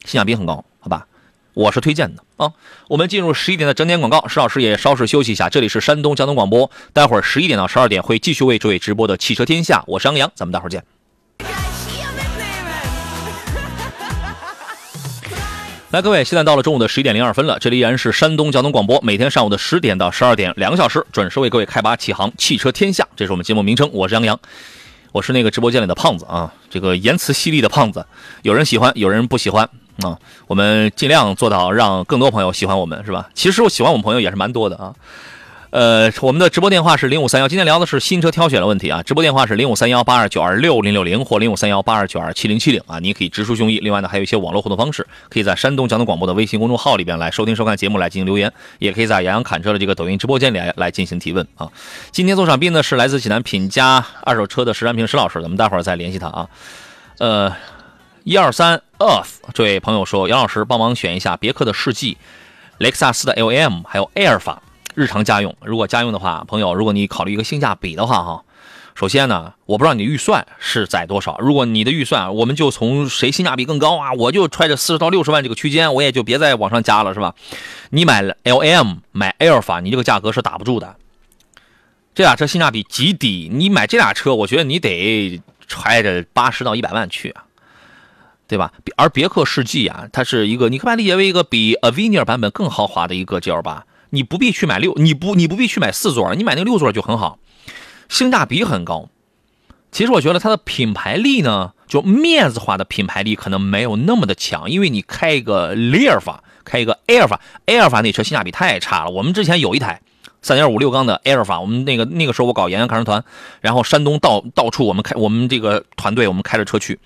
[0.05, 1.07] 性价比很高，好吧？
[1.55, 2.53] 我是推荐的啊。
[2.88, 5.49] 我们进入十一点的整点广告，石老师也稍事休息一下。
[5.49, 10.84] 这里是山东交通广播，待会儿十一点到十二点会继续为诸位直播的汽车天下，我是杨洋，咱们待会儿见。
[15.91, 17.59] 来，各位，现在到了中午的十一点零二分了。
[17.59, 23.09] 这里依然是山东交通广播，每天上午的十点到十二点，两个小时准时为各位开拔启航汽车天下。
[23.16, 24.39] 这是我们节目名称，我是杨洋，
[25.12, 28.05] 我是那个直播间里的胖子啊，这个言辞犀利的胖子，
[28.43, 29.66] 有人喜欢，有人不喜欢
[30.03, 30.18] 啊。
[30.47, 33.30] 我们尽量做到让更多朋友喜欢我们，是吧？
[33.32, 34.95] 其实我喜欢我们朋友也是蛮多的啊。
[35.71, 39.03] 呃，我们的直播电话是零五三幺，今天聊的是新车挑选的问题啊。
[39.03, 42.99] 直播电话是零五三幺八二九二六零六零或零五三幺八二九二七零七零啊。
[43.01, 43.79] 你可以直抒胸臆。
[43.83, 51.71] 另外呢，还有一些网络互动方式，可以在山东交通广播的微信公众号里边来收听收看节目来进行留言，也可以在杨洋侃车的这个抖音直播间里来进行提问啊。
[52.12, 56.49] 今天做场宾呢是来自济南品家二手车的石占平石老师，咱们待会儿再联系他啊。
[57.19, 57.55] 呃，
[58.25, 62.16] 一二三 earth 这位朋友说，杨老师帮忙选一下别克的世纪、
[62.79, 64.62] 雷克萨斯的 LM 还有埃尔法。
[64.99, 68.42] 日常家用，如果家用的话，朋友，如果你考虑一个性价比的话，哈，
[68.96, 71.38] 首先呢，我不知道你的预算是在多少。
[71.38, 77.36] 如果你的预算，我们就从谁性价比更高啊，我就揣着四十到六十万这个区间，我也就别再往上加了，是吧？
[77.90, 80.96] 你买 L M 买阿尔法，你这个价格是打不住的。
[82.12, 87.44] 这俩车性价比极低，你买这俩车，我觉得你得揣着八十到一百万去啊，
[88.49, 88.72] 对吧？
[88.96, 97.38] 而别克世纪啊，它是一个，你可以把理解为一个比 Avenir 版本更豪华的一个 G L 八，你不必去买六，你不你不必去买四座，你买那个六座就很好。
[98.09, 99.11] 性价比很高，
[99.92, 109.11] 其实我觉得它的品牌力呢，就面子化的品牌力可能没有那么的强，因为你开一个雷尔法，开一个埃尔法，埃尔法那车性价比太差了。
[109.11, 110.00] 我们之前有一台
[110.40, 113.22] 三点五六缸的埃尔法，我们那个那个时候我搞延安看车团，
[113.61, 116.98] 然后山东到到处我们开我们这个团队我们开着车去，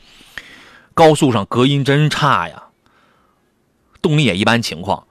[0.95, 2.65] 高速上隔音真差呀，
[4.01, 5.07] 动力也一般情况，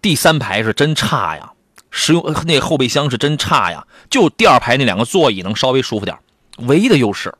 [0.00, 1.52] 第三排是真差呀。
[1.92, 6.16] 实用那后备箱是真差呀，就第二排那两个座椅能稍微舒服点
[6.58, 7.34] 唯一的优势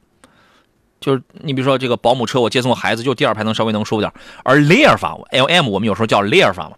[0.99, 6.77] 就是你比如说这个保姆车，我接送孩子，就第二排能稍微能舒服点而雷尔法 L M 我们有时候叫雷尔法嘛，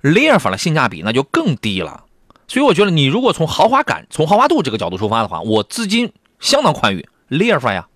[0.00, 2.04] 雷尔法的性价比那就更低了。
[2.48, 7.86] 所以我觉得你如果从豪华感、从豪华度这个角度出发的话，我资金相当宽裕，雷尔法呀。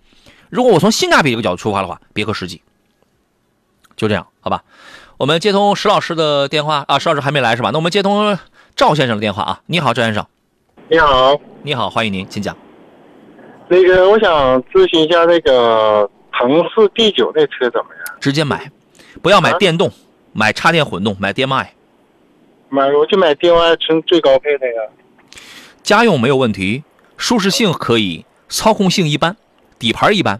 [0.51, 2.61] 如果我从性价比这个角度出发的话，别克世纪。
[3.95, 4.63] 就这样，好吧？
[5.17, 7.69] 我们接通石老师的电话啊，石老师还没来是吧？
[7.71, 8.37] 那我们接通。
[8.77, 10.23] 赵先生的电话啊，你好，赵先生。
[10.87, 12.55] 你好，你好，欢迎您，请讲。
[13.67, 18.15] 那个，我想咨询一下那个腾势 D 九那车怎么样？
[18.21, 18.71] 直接买，
[19.23, 19.91] 不要买电动，
[20.31, 21.73] 买插电混动，买 DM-i。
[22.69, 24.91] 买我就买 DM-i 纯最高配那个。
[25.81, 26.83] 家用没有问题，
[27.17, 29.35] 舒适性可以，操控性一般，
[29.79, 30.39] 底盘一般，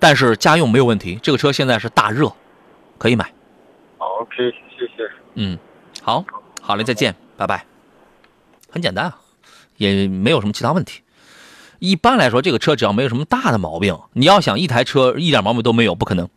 [0.00, 1.20] 但是家用没有问题。
[1.22, 2.32] 这个车现在是大热，
[2.98, 3.32] 可以买。
[3.98, 4.34] OK，
[4.76, 5.10] 谢谢。
[5.34, 5.58] 嗯，
[6.02, 6.24] 好，
[6.60, 7.14] 好嘞，再见。
[7.36, 7.64] 拜拜，
[8.70, 9.16] 很简单啊，
[9.76, 11.02] 也没有什么其他问题。
[11.78, 16.28] 一般来说，这个车只要没有什么大的毛病，你要想一台车一点毛病都没有，不可能。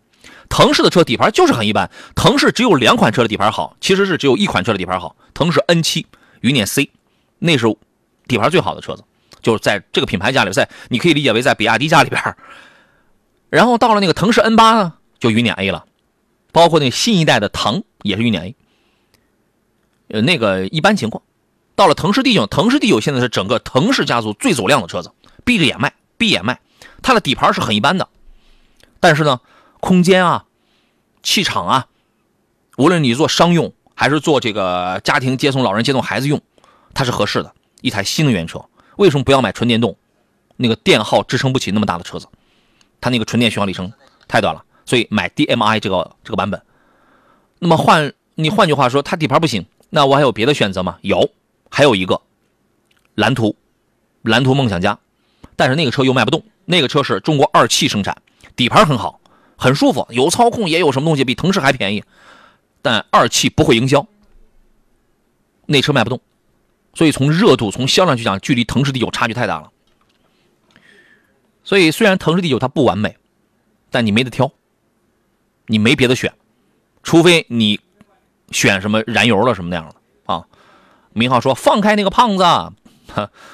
[0.48, 5.16] 腾势的车底盘就是很一般，腾势只有两款车的底盘好，其实是只有一款车的底盘好。
[5.34, 6.06] 腾势 N 七
[6.42, 6.92] 云辇 C，
[7.40, 7.66] 那是
[8.28, 9.04] 底盘最好的车子，
[9.42, 12.22] 就是在这个品牌家里，在你可以理解为在比亚迪家里边。
[13.50, 15.86] 然后到了那个腾势 N 八呢，就云辇 A 了，
[16.52, 18.56] 包括那新一代的唐也是运年 A。
[20.10, 21.24] 呃，那个一般情况，
[21.76, 25.12] 到了腾势 D 九，腾势 D 九现在是整个腾势家族最走量的车子，
[25.46, 26.60] 闭着眼卖，闭眼卖。
[27.02, 28.08] 它的底盘是很一般的，
[29.00, 29.40] 但是呢，
[29.80, 30.46] 空间啊，
[31.24, 31.88] 气场啊，
[32.78, 36.42] 无论你做商用还是做这个家庭接送老人、接送孩子用，
[36.94, 37.54] 它是合适的。
[37.82, 38.64] 一台新能源车，
[38.98, 39.98] 为什么不要买纯电动？
[40.58, 42.28] 那个电耗支撑不起那么大的车子，
[43.00, 43.92] 它那个纯电续航里程
[44.28, 46.62] 太短了，所以买 DMI 这个这个版本。
[47.60, 49.66] 那么换你换句话说，它底盘不行。
[49.90, 50.98] 那我还有别的选择吗？
[51.02, 51.32] 有，
[51.70, 52.20] 还有一个
[53.16, 53.56] 蓝图，
[54.22, 55.00] 蓝图梦想家，
[55.56, 56.44] 但是那个车又卖不动。
[56.66, 58.22] 那个车是中国二汽生产，
[58.58, 59.22] 底盘很好，
[59.56, 62.04] 很舒服，有操控，也有什么东西，比腾势还便宜。
[62.82, 64.06] 但二汽不会营销，
[65.68, 66.20] 那车卖不动。
[66.94, 69.72] 所以从热度、从销量去讲，距离腾势 D 九差距太大了。
[71.64, 73.16] 所以虽然腾势 D 九它不完美，
[73.90, 74.52] 但你没得挑，
[75.72, 76.32] 你没别的选，
[77.02, 77.80] 除非你。
[78.54, 79.96] 选什么燃油了什么那样的
[80.26, 80.44] 啊？
[81.14, 82.44] 明浩说放开那个胖子，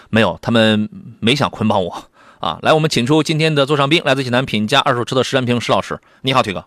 [0.10, 0.90] 没有，他们
[1.20, 1.96] 没想捆绑我
[2.40, 2.58] 啊。
[2.64, 6.00] 来，我们请出今天的座上宾，来自济南品价二手车的石占平石老师。
[6.24, 6.66] 你好，腿哥。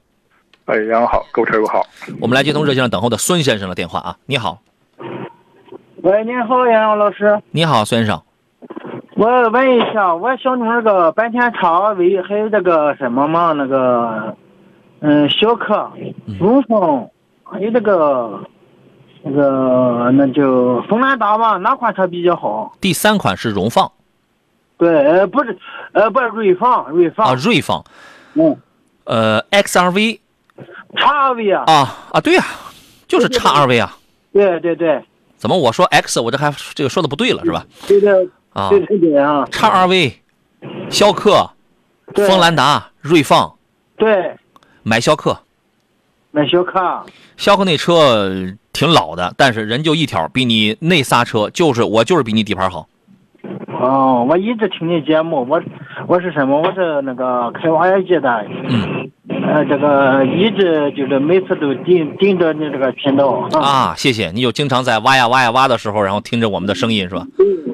[0.66, 1.84] 哎，杨好，购车友好。
[2.20, 4.16] 我们来接通热线上等候的孙先生的电话啊。
[4.26, 4.62] 你好。
[6.02, 7.42] 喂，您好，杨老师。
[7.50, 8.22] 你好，孙先生。
[9.16, 13.50] 我问一下，我想弄那个本田 XRV，还有这个什么嘛？
[13.54, 14.36] 那个
[15.00, 15.90] 嗯，逍客、
[16.38, 17.08] 荣放。
[17.44, 18.40] 还有那个，
[19.22, 22.72] 那个那就锋兰达吧，哪款车比较好？
[22.80, 23.90] 第三款是荣放。
[24.78, 25.58] 对，呃，不是，
[25.92, 27.26] 呃，不是锐放，锐放。
[27.26, 27.84] 啊，锐放。
[28.34, 28.56] 嗯。
[29.04, 30.20] 呃，XRV。
[30.96, 31.64] 叉 RV 啊。
[31.66, 32.44] 啊啊，对呀，
[33.08, 33.96] 就是叉 RV 啊。
[34.32, 35.02] 对对对。
[35.36, 37.64] 怎么我说 X，我这还这个说的不对了是吧？
[37.88, 38.28] 对对。
[38.52, 38.68] 啊。
[38.68, 39.44] 对对对啊。
[39.50, 40.12] 叉 RV，
[40.88, 41.50] 逍客，
[42.14, 43.52] 锋兰达，锐放。
[43.96, 44.36] 对。
[44.82, 45.38] 买逍客。
[46.32, 47.04] 买逍客，
[47.36, 48.30] 逍客那车
[48.72, 52.86] 挺老的，但是人就一条，比你那仨车就是我就是比你底盘好。
[53.80, 55.60] 哦，我一直听你节目，我
[56.06, 56.60] 我是什么？
[56.60, 58.46] 我是那个开挖掘机的。
[58.68, 59.10] 嗯。
[59.52, 63.48] 呃，这个一直就是每次都盯盯着你这个频道。
[63.52, 64.30] 啊，谢谢！
[64.32, 67.26] 你就经常在挖呀挖呀挖的时候，然后听着我们的声音是吧？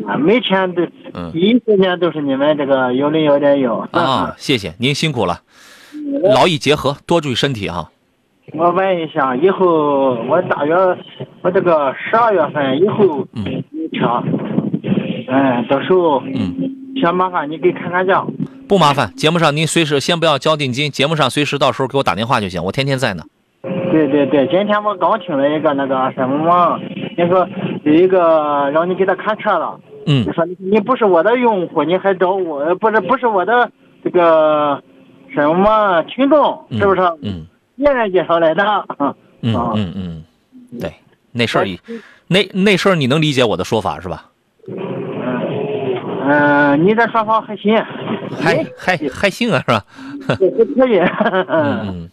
[0.09, 0.83] 嗯，每天都，
[1.13, 3.87] 嗯，一时间都是你们这个幺零幺点幺。
[3.91, 5.41] 啊，谢谢您辛苦了，
[6.35, 7.91] 劳逸结合，多注意身体哈。
[8.53, 10.75] 我问一下，以后我大约
[11.43, 13.45] 我这个十二月份以后，嗯，
[13.93, 14.23] 车，
[15.29, 16.55] 嗯，到时候，嗯，
[17.03, 18.25] 想麻烦你给看看价。
[18.69, 23.25] 不麻烦，节目上您随时先不要交定金，节目上随时到时候给我打电话就行，我天天在呢。
[23.91, 26.79] 对对对，今天我刚听了一个那个什么嘛，
[27.17, 27.49] 你说
[27.85, 33.71] 有一个让你给他看车了，嗯你说你你不是我的用户，你还找我，不是不是我的
[34.05, 34.81] 这个
[35.35, 37.01] 什么群众，是不是？
[37.23, 37.47] 嗯
[37.77, 38.65] 别人介绍来的。
[38.99, 40.25] 嗯嗯嗯，
[40.81, 40.95] 对，
[41.33, 41.79] 那事儿一
[42.27, 44.31] 那那事儿你能理解我的说法是吧？
[46.29, 47.77] 嗯、你这说法还行，
[48.41, 49.85] 还还还行啊是吧？
[50.27, 50.99] 还可以。
[51.49, 52.11] 嗯嗯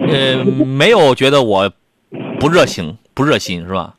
[0.00, 1.70] 呃，没有觉得我
[2.40, 3.94] 不热情不热心是吧？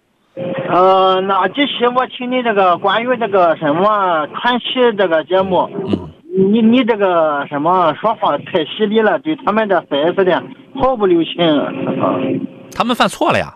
[0.70, 4.66] 呃，那这期我听你这个关于这个什么传奇
[4.98, 10.44] 这个节目，嗯，你你这个什么说话太犀利了，对他们的 4S 店
[10.76, 11.34] 毫不留情。
[12.76, 13.54] 他们犯错了呀，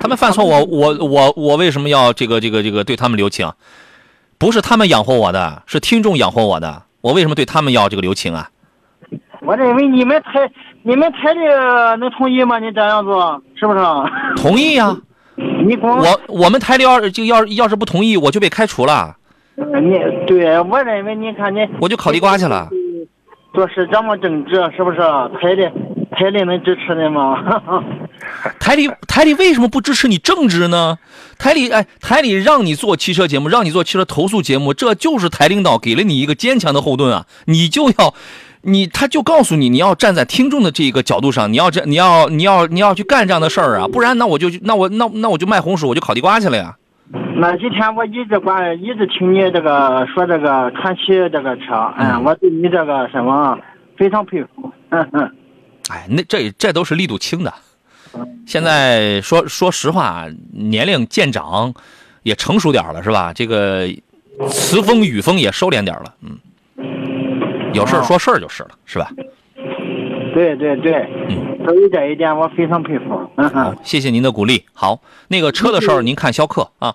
[0.00, 3.48] 他们犯错我我我我为什么要这个这个这个对他们留情？
[4.36, 8.48] 不是他们养活我的，是听众养活我的，我为什么对他们要这个留情啊？
[9.42, 10.50] 我认为你们台
[10.82, 11.40] 你们台里
[12.00, 12.58] 能同意吗？
[12.58, 13.78] 你这样做是不是？
[14.36, 14.96] 同意呀、
[15.64, 19.16] 你光我我们台里要是就要要是不同意，我就被开除了，
[19.56, 22.68] 你对我认为你看你我就烤地瓜去了。
[23.54, 24.98] 做事这么正直，是不是？
[25.38, 25.68] 台里
[26.10, 27.36] 台里能支持你吗？
[28.58, 30.98] 台里台里为什么不支持你正直呢？
[31.38, 37.26] 台里哎，台里让你做汽车节目，让你做汽车投诉节目，这就是台领导给了你一个坚强的后盾啊！
[37.44, 38.14] 你就要，
[38.62, 46.74] 你他就告诉你，你要站在听众的这个角度上，你要这你要你要你要去干这样的事儿啊，不然那我就那我那那我就卖红薯，我就烤地瓜去了呀。
[47.42, 53.58] 那几天我一直关，一直听你这个说这个传奇这个车，嗯，我对你这个什么
[53.96, 55.28] 非常佩服，嗯嗯。
[55.90, 57.52] 哎，那这这都是力度轻的。
[58.46, 61.74] 现在说说实话，年龄渐长，
[62.22, 63.32] 也成熟点了，是吧？
[63.34, 63.88] 这个
[64.46, 66.38] 词风语风也收敛点了，嗯，
[67.74, 69.10] 有事儿说事儿就是了，是吧？
[70.32, 70.94] 对对对，
[71.28, 73.28] 嗯，所以这一点我非常佩服。
[73.34, 74.64] 嗯嗯，谢谢您的鼓励。
[74.72, 76.94] 好，那个车的事儿您看逍客啊。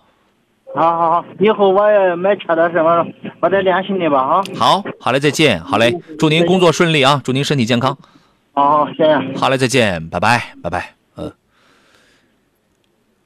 [0.78, 3.04] 好好好，以后我也买车的时候，
[3.40, 4.44] 我再联系你吧啊。
[4.56, 5.60] 好，好嘞，再见。
[5.64, 7.98] 好嘞，祝您工作顺利啊，祝您身体健康。
[8.54, 9.38] 好好，谢谢。
[9.38, 10.94] 好嘞，再见，拜拜，拜拜。
[11.16, 11.34] 嗯，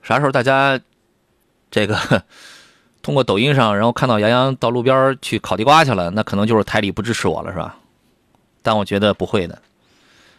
[0.01, 0.79] 啥时候大家
[1.69, 2.23] 这个
[3.01, 7.75] 通过抖音上，然后看到杨洋到路边去烤地瓜去了，那可能就是台里不支持我了，是吧？
[8.63, 9.61] 但我觉得不会的，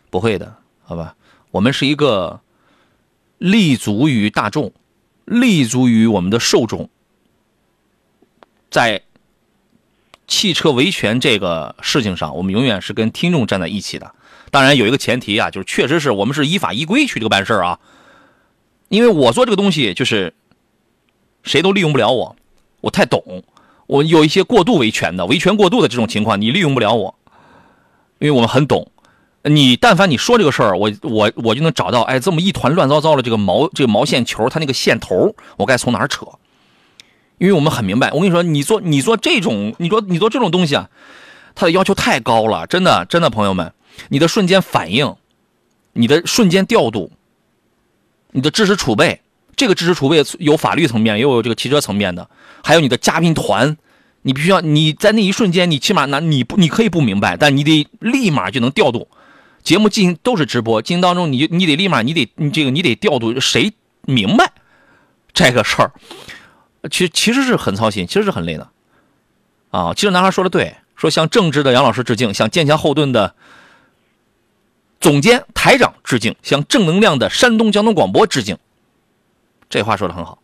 [0.08, 0.54] 不会的，
[0.84, 1.14] 好吧？
[1.50, 2.40] 我们是一个
[3.36, 4.72] 立足于大众，
[5.26, 6.88] 立足于我们的受众，
[8.72, 9.02] 在
[10.26, 14.10] 汽车维权这个事情上，我们永远是跟听众站在一起的。
[14.50, 17.78] 当然有一个前提啊，就是确实是我们是依法依规去这个办事啊。
[18.88, 20.32] 因为我做这个东西，就是
[21.42, 22.34] 谁都利用不了我，
[22.80, 23.44] 我太懂，
[23.86, 27.14] 我有一些过度维权的、维权过度的这种情况，你利用不了我，
[28.18, 28.90] 因为我们很懂。
[29.44, 36.26] 你但凡你说这个事儿，我我我就能找到，哎，这么一团乱糟糟的这个毛这个毛线球，它那个线头，我该从哪儿扯？
[37.42, 40.88] 因为我们很明白，我跟你说，你做你做这种，你说你做这种东西啊，
[41.56, 43.72] 它的要求太高了，真的真的，朋友们，
[44.10, 45.16] 你的瞬间反应，
[45.94, 47.10] 你的瞬间调度，
[48.30, 49.20] 你的知识储备，
[49.56, 52.30] 这个知识储备有法律层面，也有这个汽车层面的，
[52.62, 53.76] 还有你的嘉宾团，
[54.22, 59.08] 你必须要你在那一瞬间，你起码那你不你可以不明白，但你得立马就能调度。
[59.64, 63.72] 节目进行都是直播，进行当中你你得立马你得你这个你得调度谁
[64.02, 64.52] 明白
[65.34, 65.90] 这个事儿，
[66.90, 68.68] 其其实是很操心，其实是很累的。
[69.70, 73.34] 啊，其实男孩说的对，说向正直的杨老师致敬，向坚强后盾的
[75.00, 78.58] 总监台长致敬，向正能量的山东交通广播致敬。
[79.70, 80.38] 这话说的很好，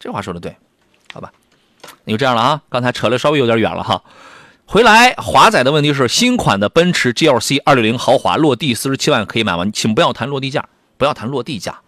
[0.00, 0.56] 这话说的对，
[1.12, 1.32] 好吧？
[2.04, 4.02] 那就这样了啊，刚才扯的稍微有点远了哈。
[4.64, 9.64] 回来，华仔的问题是新款的奔驰 GLC 二六零豪华落地四十七万可以买吗？
[9.72, 11.78] 请不要谈落地价，不要谈落地价，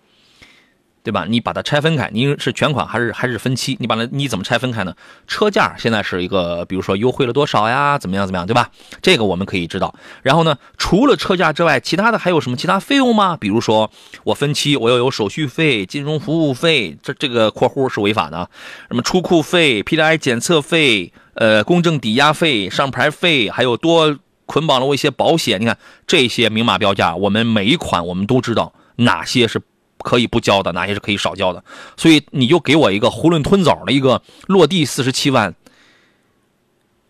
[1.03, 1.25] 对吧？
[1.29, 3.77] 你把它拆分开，你是全款还是还是分期？
[3.81, 4.95] 你把它你怎么拆分开呢？
[5.27, 7.99] 车价现在是一个，比如说优惠了多少呀？
[7.99, 8.71] 怎么样怎么样，对吧？
[9.01, 9.95] 这个我们可以知道。
[10.23, 13.37] 然后呢，除了车价之外，其他的还有什么其他费用吗？
[13.37, 13.91] 比如说
[14.25, 18.49] 我分期，我要有手续费、金融服务费，这这个括弧是违法的。
[18.89, 21.13] 什么出库费、PDI 检测费。
[21.35, 25.61] 呃，公证抵押费、上牌费，还有多捆绑了我一些保险。
[25.61, 29.63] 你看这些明码标价，我们每一款我们都知道哪些是
[29.99, 31.63] 可以不交的，哪些是可以少交的。
[31.97, 35.55] 所以你就给我一个囫囵吞枣的一个落地四十七万，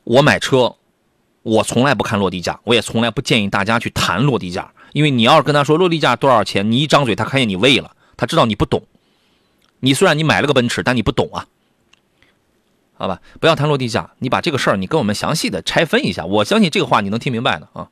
[0.05, 0.77] 我买车，
[1.43, 8.83] 我从来不看落地价，我也从来不建议大家去谈落地价，因为你要是跟他说落地价多少钱，你一张嘴他看见你喂了，他知道你不懂。
[9.81, 11.47] 你虽然你买了个奔驰，但你不懂啊。
[12.95, 17.89] 好吧，不要谈落地价，你把这个事儿你跟我们详细的拆分一下，我相信这个话你能听明白的啊。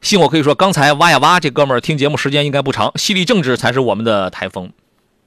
[0.00, 4.72] 信我可以说，刚才挖呀挖，这哥们儿听节目时间应该不长，犀利政治才是我们的台风，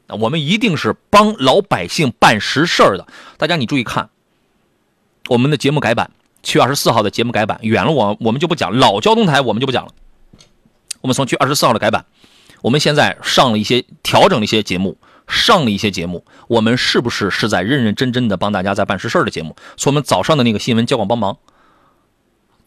[0.08, 3.06] 我们一定是帮老百姓办实事儿的。
[3.38, 4.10] 大家你注意看，
[5.28, 6.12] 我们的节目改版，
[6.42, 9.92] 七月二十四号的节目改版，远了我我们就不讲，老交通台我们就不讲了。
[11.02, 12.06] 我们从七月二十四号的改版，
[12.62, 14.98] 我们现在上了一些调整了一些节目。
[15.28, 19.56] 上了一些节目，我们是不是是在认认真真的帮大家在办实事的节目？
[19.78, 21.38] 从我们早上的那个新闻交广帮忙，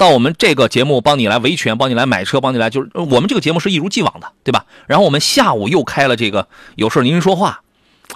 [0.05, 4.66] 到我们这个节目帮你来维权，帮你来买车，帮你来就是我们这个节目是一如既往的，对吧？
[4.86, 7.62] 然后我们下午又开了这个有事您说话，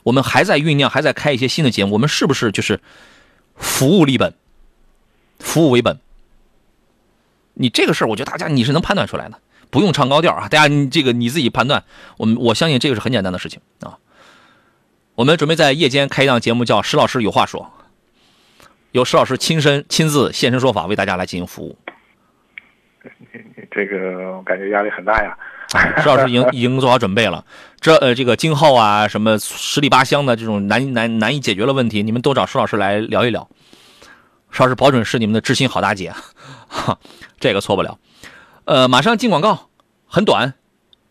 [0.02, 2.80] 我们还在酝酿，还在开一些新的节目，我们是不是就是
[3.56, 4.34] 服务立本，
[5.38, 5.98] 服务为本？
[7.54, 11.84] 你这个事儿，我觉得大家你是能判断出来的，不用唱高调啊，大家你这个你自己判断，
[12.18, 13.96] 我们我相信这个是很简单的事情啊。
[15.14, 17.72] 我们准备在夜间开一档节目，叫石老师有话说，
[18.92, 21.76] 由石老师亲身亲自现身说法，为大家来进行服务。
[23.70, 25.36] 这个我感觉压力很大呀。
[26.00, 27.44] 石老师已经 已经做好准备了。
[27.80, 33.48] 这呃，这个今后啊，什么十里八乡的这种难难难以解决的问题，你们都找石老师来聊一聊。
[34.50, 36.12] 石老师保准是你们的知心好大姐，
[37.38, 37.98] 这个错不了。
[38.64, 39.68] 呃，马上进广告，
[40.06, 40.54] 很短，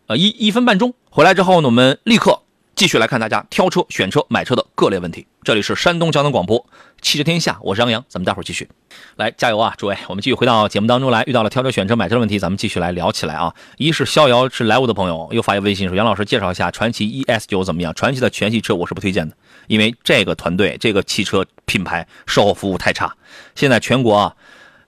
[0.08, 0.94] 呃，一一分半钟。
[1.08, 2.42] 回来之后呢，我们立刻。
[2.78, 5.26] 继续来看大家挑车、选车、买车的各类问题。
[5.42, 6.64] 这里是山东交通广播，
[7.02, 8.68] 汽车天下，我是杨洋，咱们待会儿继续
[9.16, 9.98] 来加油啊，诸位！
[10.06, 13.52] 我们继续回到节目当中来，遇到了挑车、选车、买车的问题，咱们继续来聊起来啊。
[13.78, 17.92] 一是逍遥是莱芜的朋友又发一微信说：“杨老师介绍一下传祺 ES 九怎么样？
[17.94, 23.12] 传祺的全系车我是不推荐的，因为这个团队、这个汽车品牌售后服务太差。
[23.56, 24.36] 现在全国啊，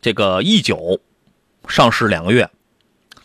[0.00, 1.00] 这个 E 九
[1.66, 2.48] 上市两个月，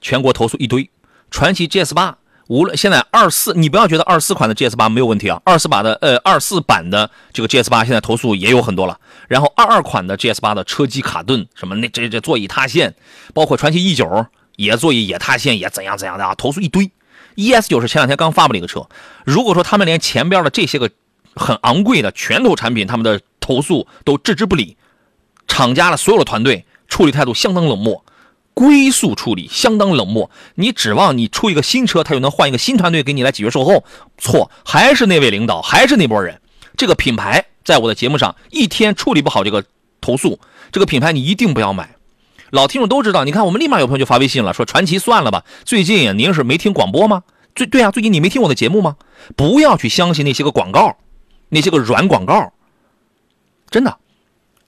[0.02, 0.90] 全国投诉一堆，
[1.30, 2.18] 传祺 GS 八。”
[2.48, 9.00] 无论现在二四，你不要觉得二四款的 GS 八没有问题啊，二四版的呃二四版的这个 GS 八现在投诉也有很多了。
[9.28, 12.94] 然后二二款的 GS 八的车机卡顿，什么那这这座椅塌陷，
[13.34, 14.28] 包括传祺 E 九
[14.58, 16.92] 也座椅也塌陷，也怎样怎样的啊，投诉一堆。
[17.36, 18.88] ES 九是前两天刚发布了一个车，
[19.26, 20.90] 如果说他们连前边的这些个
[21.36, 24.78] 很昂贵的拳头产品，他们的投诉都置之不理，
[25.48, 28.06] 厂家的所有的团队处理态度相当冷漠。
[28.56, 33.84] 龟速处理相当冷漠，你指望你出一个新车，他就能换一个新团队给你来解决售后？
[34.18, 36.42] 错，还是那位领导，还是那波人。
[36.78, 39.66] 这个品牌在我的节目上一天处理不好这个
[40.02, 40.40] 投诉，
[40.72, 41.96] 这个品牌你一定不要买。
[42.50, 45.44] 老听众都知道，你看我们立马有朋友就发微信了，说传奇算了吧。
[45.66, 47.24] 最近您是没听广播吗？
[47.54, 48.96] 最对啊，最近你没听我的节目吗？
[49.36, 50.98] 不要去相信那些个广告，
[51.50, 52.54] 那些个软广告。
[53.70, 53.98] 真的，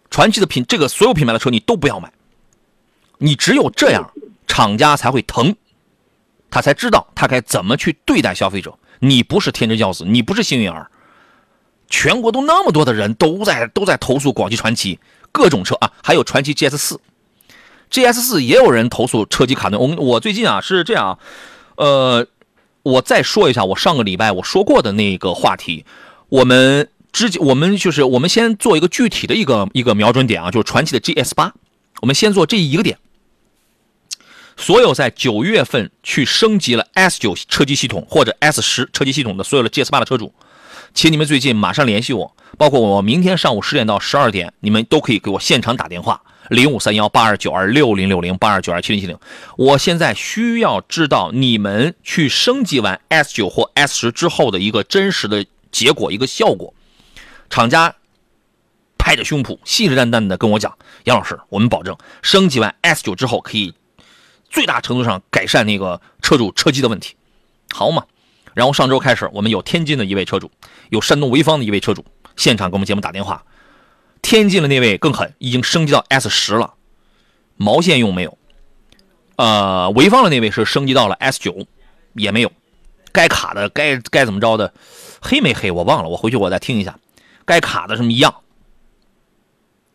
[0.10, 2.12] 传奇的品这个所有品牌的车你都不要买。
[3.18, 4.12] 你只有这样，
[4.48, 5.56] 厂家才会疼，
[6.50, 8.78] 他才知道他该怎么去对待消费者。
[9.00, 10.90] 你不是天之骄子，你不是幸运儿。
[11.90, 15.00] 全国都那么多的人都在都在投诉广汽传祺
[15.32, 17.00] 各种车啊，还有传祺 GS 四
[17.90, 19.80] ，GS 四也有人投诉车机卡顿。
[19.80, 21.18] 我我最近啊是这样，
[21.76, 22.28] 呃，
[22.84, 25.86] 我再说一下我上个礼拜我说过的那个话题。
[26.30, 31.54] 我们之我们就是我们先做一个具体的一个一个瞄准点啊，就是传祺的 GS 八，
[32.02, 32.98] 我们先做这一个点。
[34.58, 40.34] 所有在九月份去升级了 S 九车机系统或者 S 十车机系统的所有的 GS 八的车主，
[40.96, 49.16] 请你们最近马上联系我，包括我明天上午十点到十二点，你们都可以给我现场打电话，零五三幺八二九二六零六零八二九二七零七零。
[49.58, 56.74] 我现在需要知道你们去升级完 S 九或 S 十之后的一个真实的结果，一个效果。
[57.50, 57.94] 厂家
[58.98, 63.74] 拍着胸脯，信誓旦旦的跟我讲：“杨老师，我们保证升级完 S 九之后可以。”
[64.50, 67.16] 最大程度上改善那个车主车机的问题，
[67.74, 68.06] 好嘛？
[68.54, 70.50] 然后上周开始，我们有天津的一位车主，
[70.90, 72.04] 有山东潍坊的一位车主，
[72.36, 73.44] 现场给我们节目打电话。
[74.24, 76.74] 天津的那位更狠，已经升级到 S 十了，
[77.56, 78.38] 毛线用没有？
[79.36, 81.68] 呃，潍坊的那位是升级到了 S 九，
[82.14, 82.52] 也没有。
[83.12, 84.74] 该卡的该该怎么着的，
[85.22, 86.98] 黑没黑我忘了，我回去我再听一下。
[87.46, 88.34] 该卡的什么一样？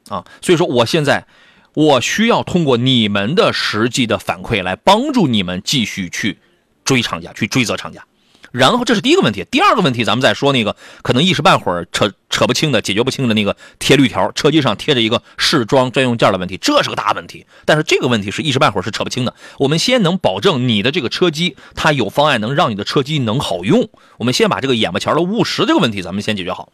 [0.08, 1.26] 啊，所以说我现在。
[1.74, 6.38] 我需要通过你们的实际的反馈来帮助你们继续去
[6.84, 8.04] 追厂家，去追责厂家。
[8.50, 17.46] 然后这是第一个问题，第二个问题咱们再说那个可能一时半会儿扯扯不清的、解决不清的那个贴绿条，车机上贴着一个试装专用件的问题，这是个大问题。
[17.64, 19.34] 但是这个问题是一时半会儿是扯不清的。
[19.56, 23.88] 我们先能保证你的这个车机它有方案能让你的车机能好用。
[24.18, 26.70] 我们先把这个眼巴前的务实这个问题咱们先解决好，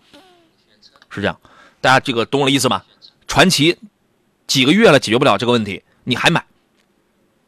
[1.10, 1.38] 是这样。
[1.80, 2.82] 大家这个懂我的意思吗？
[3.28, 3.76] 传奇。
[4.48, 6.44] 几个月了解决不了这个问题，你还买？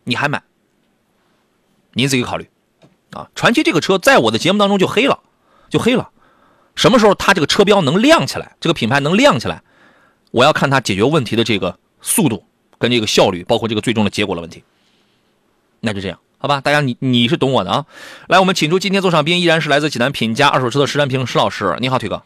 [0.04, 0.42] 你还买？
[1.94, 2.48] 您自己考虑
[3.12, 3.28] 啊！
[3.34, 5.18] 传奇这个车在我的节目当中就黑了，
[5.68, 6.10] 就黑了。
[6.76, 9.62] 什么时候它这个车标能亮起来，这个品牌能亮起来，
[10.30, 12.44] 我要看它解决问题的这个速度
[12.78, 14.62] 跟这个效率，包括这个最终的结果的问题。
[15.80, 16.60] 那就这样，好吧？
[16.60, 17.86] 大家你你是懂我的啊。
[18.28, 22.22] 来，我们请出今天座上宾依然是来自济南品家二手车的石占平石老师，你好，腿哥。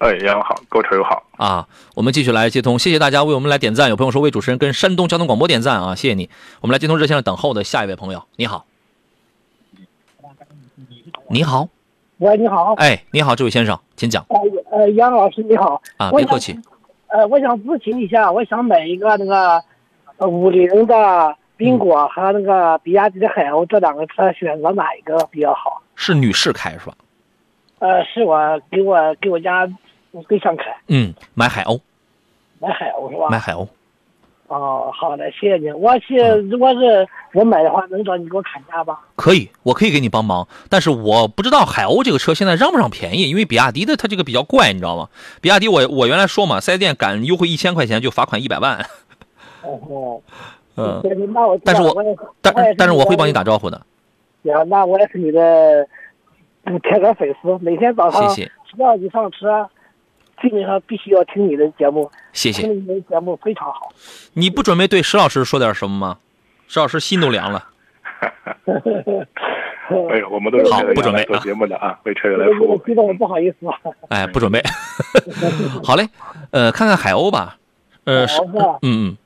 [0.00, 1.68] 哎，杨好，各位车友好啊！
[1.94, 3.90] 我们继续来接通，谢谢大家为我们来点赞。
[3.90, 6.30] 有朋友说为主持人跟山东交通广播点赞啊，谢谢你。
[6.62, 8.64] 我们来接通热线上等候的下一位朋友，你好。
[11.28, 11.68] 你好，
[12.16, 12.72] 喂，你好。
[12.78, 14.24] 哎，你好，这位先生，请讲。
[14.30, 14.40] 呃
[14.70, 15.82] 呃，杨老师你好。
[15.98, 16.58] 啊，别客气。
[17.08, 19.62] 呃，我想咨询一下，我想买一个那个
[20.16, 25.82] 呃五菱的缤果和那个比亚迪的海鸥这两个车，选择哪一个比较好？
[25.94, 26.94] 是女士开是吧？
[27.80, 29.70] 呃，是我给我给我家。
[30.28, 31.80] 对象开，嗯，买海鸥，
[32.58, 33.28] 买海鸥是吧？
[33.30, 33.66] 买海鸥。
[34.48, 35.70] 哦，好的，谢谢你。
[35.70, 36.16] 我是
[36.50, 38.98] 如果是我买的话，能找你给我砍价吧？
[39.14, 40.48] 可以，我可以给你帮忙。
[40.68, 45.08] 但是我不知道海鸥这个车现在让不让便宜，因为比亚迪的它这个比较怪，你知道吗？
[45.40, 48.84] 比亚迪我我原来说嘛，四 S 店敢优惠一千块钱就罚款一百万。
[49.62, 50.20] 哦，
[50.74, 51.00] 嗯，
[51.32, 51.94] 那我但是我
[52.42, 53.80] 但但是我会帮你打招呼的。
[54.42, 55.86] 行，那我也是你的
[56.82, 58.50] 铁杆粉丝，每天早上谢谢。
[58.66, 59.70] 只要你上车。
[60.40, 62.62] 基本上必须要听你的节目，谢谢。
[62.62, 63.92] 听你的节目非常好。
[64.34, 66.18] 你不准备对石老师说点什么吗？
[66.68, 67.68] 石老师心都凉了。
[70.10, 72.80] 哎呦，我们都是好不准备做节目的啊，为车友来服务。
[72.86, 73.56] 激动，不好意思。
[74.08, 74.62] 哎，不准备。
[75.82, 76.08] 好嘞，
[76.52, 77.56] 呃，看看海鸥吧。
[78.04, 79.16] 呃，是，嗯嗯。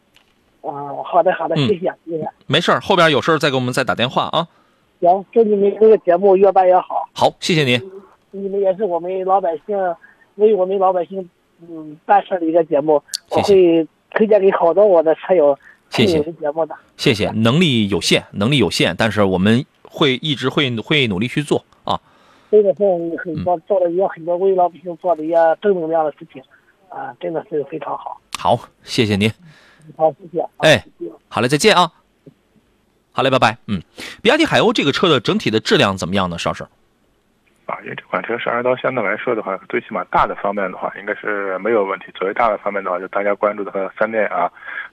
[0.62, 0.72] 啊，
[1.04, 2.26] 好的好的，谢谢谢谢。
[2.46, 4.48] 没事后边有事再给我们再打电话啊。
[5.00, 7.06] 行，祝你们这个节目越办越好。
[7.12, 7.78] 好，谢谢您。
[8.30, 9.76] 你们也是我们老百姓。
[10.36, 11.28] 为我们老百姓，
[11.60, 15.58] 嗯，办事的一个节目，我会推荐给好多我的车友
[15.90, 16.74] 听你的节目的。
[16.96, 22.00] 谢谢，能力有限，能力有限，但是我们会一直会会努力去做啊。
[22.50, 22.84] 真的是
[23.16, 26.42] 很多做了也很多为老百姓做的一些正能量的事情，
[26.88, 28.20] 啊，真的是非常好。
[28.38, 29.30] 好，谢谢您。
[29.96, 30.46] 好，谢谢。
[30.58, 30.84] 哎，
[31.28, 31.92] 好嘞，再见啊。
[33.12, 33.58] 好嘞，拜拜。
[33.66, 33.80] 嗯，
[34.22, 36.38] 比亚迪海鸥这个车的整体的质量怎么样呢？
[36.38, 36.66] 邵师？
[37.84, 42.06] 啊，因为这款车上市到现在来说的话，最起码大的方面的话，应该是没有问题。
[42.14, 44.50] 作为大的方面的话，就大家关注的三电啊，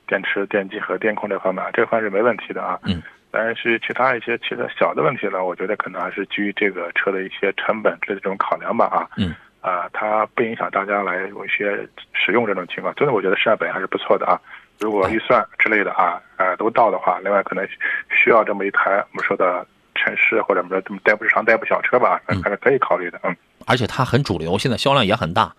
[0.07, 2.77] 电池、电机和电控这方面，这块是没问题的啊。
[2.83, 3.01] 嗯。
[3.33, 9.07] 但是其他一些其他小的问题呢，我觉得可能还是基于这个车的一些成本这种考量吧啊。
[9.17, 9.33] 嗯。
[9.61, 12.93] 啊，它不影响大家来有一些使用这种情况。
[12.95, 14.39] 真的，我觉得市价本还是不错的啊。
[14.79, 17.65] 如果预算之类的啊，呃，都到的话，另外可能
[18.09, 19.65] 需要这么一台我们说的。
[20.03, 23.19] 城市或者说这么代步日常代步小车吧，还是可以考虑的。
[23.23, 25.53] 嗯，而且它很主流，现在销量也很大。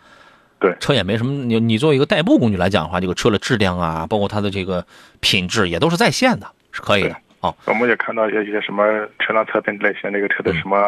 [0.58, 1.32] 对，车也没什么。
[1.32, 4.84] 你你作为一个代步工具来讲的话，这个车的质量啊，包括它的这个
[5.20, 7.16] 品质也都是在线的，是可以的。
[7.42, 8.84] 哦，我们也看到一些什么
[9.18, 10.78] 车辆侧边类型，那个车的什么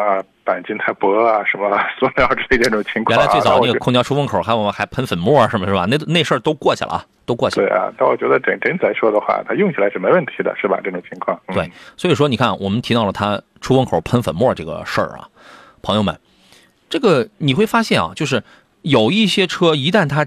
[0.45, 1.69] 钣金太薄啊，什么
[1.99, 3.17] 塑料之类这种情况。
[3.17, 5.85] 原来最早那个空调出风口还我们还喷粉末什么是吧？
[5.89, 7.67] 那那事儿都过去了啊，都过去了。
[7.67, 10.79] 对啊，但我觉得整整体来说的话，它用起来是没问题的，是吧？
[10.81, 11.37] 这种情况。
[11.47, 15.27] 对，所以说你看，我们提到了它出风口喷粉末这个事儿啊，
[15.81, 16.17] 朋友们，
[16.89, 18.41] 这个你会发现啊，就是
[18.81, 20.25] 有一些车一旦它。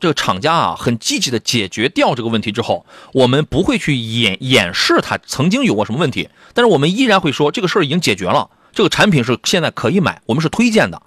[0.00, 11.00] 这个厂家啊，很积极的解决掉这个问题之后，我们不会去掩掩饰它曾经有过什么问题，但是我们依然会说这个事儿已经解决了，这个产品是现在可以买，我们是推荐的。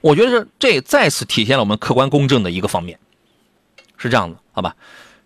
[0.00, 2.98] 我觉得这再次体现了我们客观公正的一个方面，
[3.96, 4.76] 是这样的，好吧？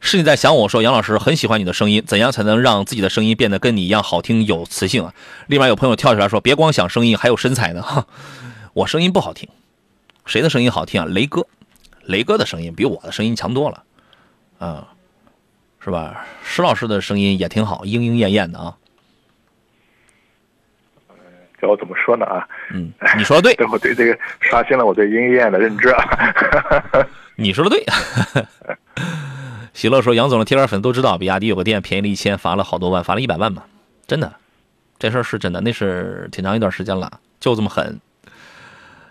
[0.01, 5.13] 是你在想我说杨老师很喜欢你的声音，怎样才能让自己的声音变得跟你一样好听有磁性啊？
[5.49, 8.07] 另外有朋友跳出来说，别光想声音，还有身材呢。
[8.75, 9.49] 我声音不好听，
[10.25, 11.07] 谁的声音好听啊？
[11.11, 11.49] 雷哥。
[12.09, 13.85] 雷哥的声音比我的声音强多了，
[14.59, 14.89] 啊，
[15.79, 16.25] 是吧？
[16.43, 18.75] 石老师的声音也挺好，莺莺燕燕的啊。
[21.61, 22.49] 叫我怎么说呢啊？
[22.73, 27.07] 嗯，你说的 对，我对这个刷新了我对莺莺燕的认知啊。
[27.37, 27.85] 你说的对。
[29.75, 33.65] 喜乐说：“杨总的铁杆粉都知道，比亚迪有个店便宜了一千，罚了好多万，罚了一百万嘛？
[34.07, 34.33] 真的，
[34.99, 38.01] 这事儿是真的，那是挺长一段时间了，就这么狠。”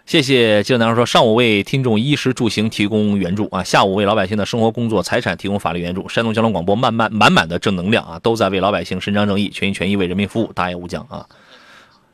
[0.08, 6.08] 谢谢记者男士说，上午为听众衣食住行提供援助啊，下午为老百姓的生活工作财产提供法律援助。
[6.08, 11.28] 山东交通广播满满满满的正能量啊，都在为老百姓伸张正义，全心全意为人民服务，大业无疆啊！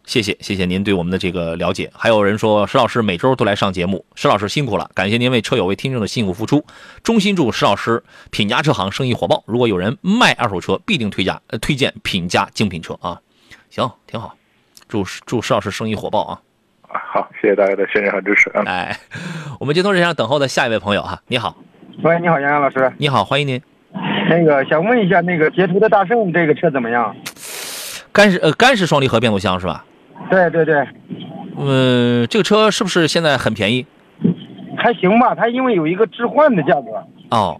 [0.07, 1.91] 谢谢谢谢您对我们的这个了解。
[1.93, 6.65] 还有人说石老师每周都来上节目，石老师辛苦了，感谢您为车友为听众的辛苦付出，
[7.03, 9.43] 衷心祝石老师品家车行生意火爆。
[9.45, 13.21] 如果有人卖二手车，必定推荐推荐品家精品车啊！
[13.69, 14.35] 行，挺好，
[14.87, 16.41] 祝祝石老师生意火爆啊！
[16.93, 18.63] 好，谢谢大家的信任和支持啊！
[18.65, 18.95] 哎，
[19.59, 21.55] 我们接通热线等候的下一位朋友哈，你好，
[22.03, 23.61] 喂，你好，杨洋老师，你好，欢迎您。
[24.29, 27.15] 那个想问一下，那个捷途的大圣这个车怎么样？
[28.11, 29.85] 干式呃干式双离合变速箱是吧？
[30.29, 30.87] 对对对。
[31.57, 33.85] 嗯，这个车是不是现在很便宜？
[34.77, 37.03] 还行吧，它因为有一个置换的价格。
[37.29, 37.59] 哦，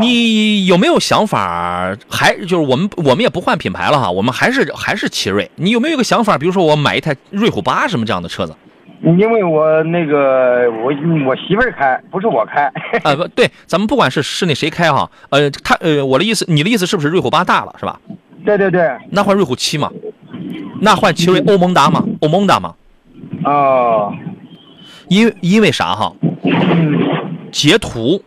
[0.00, 1.96] 你有没有想法？
[2.08, 5.50] 还就是我们我们也不换品牌了哈，我们还是还是奇瑞。
[5.56, 6.36] 你有没有一个想法？
[6.36, 8.54] 比如说我买一台瑞虎八什么这样的车子？
[9.18, 10.90] 因为我那个我
[11.26, 12.64] 我媳妇儿开，不是我开。
[13.02, 18.00] 啊不对，咱们不管是是那谁开哈，呃，他呃，我的意思，你的意思是不是瑞虎八大了是吧？
[18.44, 18.90] 对对对。
[19.10, 19.90] 那换瑞虎七嘛？
[20.80, 22.02] 那换奇瑞欧蒙达嘛？
[22.20, 22.74] 欧蒙达嘛？
[23.44, 24.12] 哦。
[25.08, 26.12] 因因为啥哈？
[27.52, 28.22] 捷途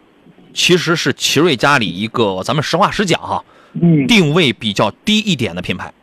[0.57, 3.45] 其实是奇瑞家里一个，咱们实话实讲哈，
[4.07, 5.93] 定位比较低一点的品牌。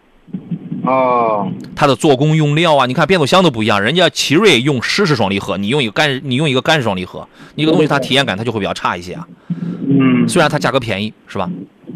[0.85, 9.27] 哦，它的做工用料啊，你看变速箱都不一样，人家奇瑞用湿式双离合，你用一个干，你用一个干式双离合，你这个东西它体验感它就会比较差一些啊。
[9.51, 11.51] 嗯，虽然它价格便宜，是吧？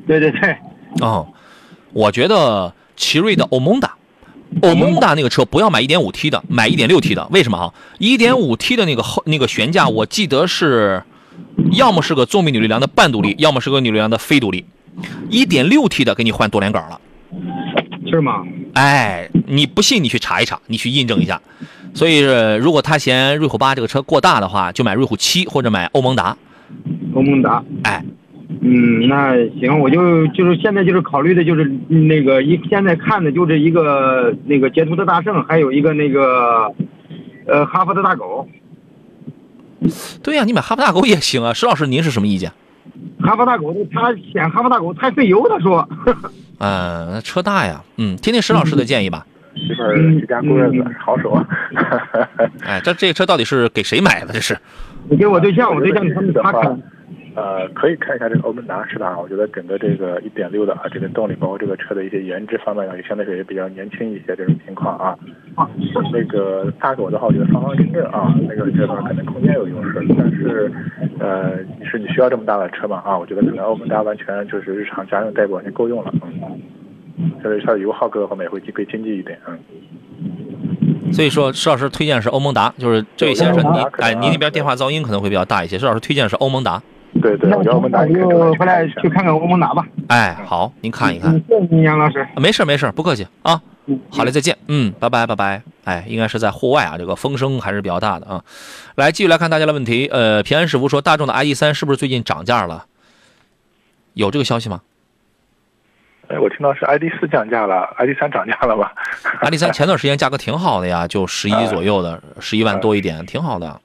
[0.08, 0.56] 对对对。
[1.00, 1.28] 哦，
[1.92, 3.94] 我觉得奇瑞的欧蒙达，
[4.62, 7.28] 欧蒙达那个车不要买 1.5T 的，买 1.6T 的。
[7.30, 11.04] 为什么哈？1.5T 的那个后那个悬架，我记得是，
[11.72, 14.64] 要么是个纵臂扭力梁的半独立，要么是个扭力梁的非独立。
[15.30, 17.00] 一点六 T 的给你换多连杆了。
[18.10, 18.42] 是吗？
[18.72, 21.40] 哎，你不信你去查一查，你去印证一下。
[21.94, 22.20] 所以，
[22.60, 26.36] 如果他嫌瑞虎八这个车过大的话，就买瑞虎七或者买欧蒙达。
[27.14, 28.02] 欧蒙达，哎，
[28.60, 36.72] 嗯，那行，我就就是现在就是考虑的就是那个一现在看的就是一个那个捷途的大圣，还有一个那个
[37.46, 38.48] 呃哈弗的大狗。
[40.22, 41.52] 对呀，你买哈弗大狗也行啊。
[41.52, 42.52] 石老师，您是什么意见？
[43.20, 45.88] 哈弗大狗，他嫌哈弗大狗太费油，他说。
[46.58, 47.82] 嗯， 车大呀。
[47.96, 49.26] 嗯，听听石老师的建议吧。
[49.54, 51.44] 媳妇儿居家过日子，好手。
[52.64, 54.32] 哎，这这个车到底是给谁买的？
[54.32, 54.56] 这是？
[55.10, 56.68] 你给我对象，我对象他们他开。
[57.38, 59.16] 呃，可以看一下这个欧文达，是吧？
[59.16, 65.16] 我觉得整个这个一点六的啊，这个动力，包括这个车的一些颜值方面呢，也相对说也比较年轻一些这种情况啊。
[65.54, 65.70] 啊，
[66.12, 70.72] 那个大狗的话，我觉得方方正正啊，那个这块可能空间有优势，但是
[71.20, 73.00] 呃，是你需要这么大的车吗？
[73.04, 76.12] 啊，我觉得可能欧文达完全就是日常家用代步完全够用了，
[77.18, 79.56] 嗯，就是它的油耗各个方面也会更经济一点，嗯。
[81.12, 85.78] 所以说，施老师推荐是欧盟达，就是这位先生，你哎，您那边电话噪音可能会比较大一些。
[85.78, 86.82] 施老师推荐是欧盟达。
[87.20, 87.88] 对对，我就回
[88.66, 89.86] 来去看看欧盟达吧。
[90.08, 91.32] 哎，好，您看一看。
[91.32, 92.26] 谢谢您，杨老师。
[92.36, 93.60] 没事没事，不客气啊。
[94.10, 94.56] 好嘞，再见。
[94.68, 95.62] 嗯，拜拜拜拜。
[95.84, 98.44] 哎，应该是在户外啊，这个风声还是比较大的啊。
[98.96, 100.06] 来，继续来看大家的问题。
[100.12, 102.84] 呃，平安师傅说，大众的 ID 三是不是最近涨价了？
[104.12, 104.82] 有这个消息吗？
[106.28, 108.92] 哎，我听到是 ID 四降价了，ID 三涨价了吧
[109.40, 113.80] ？ID 三前段时间价格挺好的呀，就十一左右的，十一万多一点，挺好的，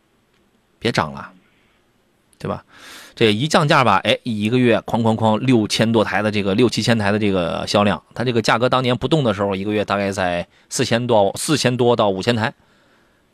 [0.77, 1.29] 别涨了，
[2.37, 2.61] 对吧？
[3.15, 12.53] 这一降价吧，哎，一个月哐哐哐六千多台的这个六七千台的这个销量，它这个价格当年不动的时候，一个月大概在四千多四千多到五千台，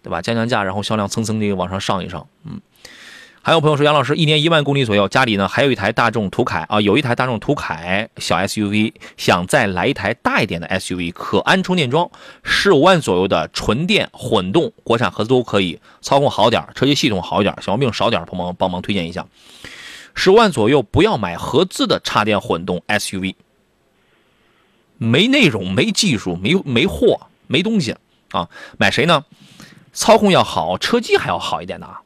[0.04, 0.22] 对吧？
[0.22, 2.60] 降降价，然后销量蹭蹭的往上上一上，嗯。
[3.50, 12.12] 还有朋友说，杨老师一年一万公里左右，家里呢还有一台大众途凯啊，有一台大众途凯小 SUV，想再来一台大一点的 SUV，可安充电桩，
[12.44, 19.26] 十五万左右的纯电混动，国产合资都可以，操控好点，车机系统好一点，小毛病少点，帮忙帮忙推荐一下。
[20.14, 23.34] 十万左右不要买合资的插电混动 SUV，
[25.00, 27.96] 没内容、没技术、没没货、没东西
[28.30, 28.48] 啊！
[28.78, 29.26] 买谁呢？
[29.92, 32.02] 操控要好，车机还要好一点的啊！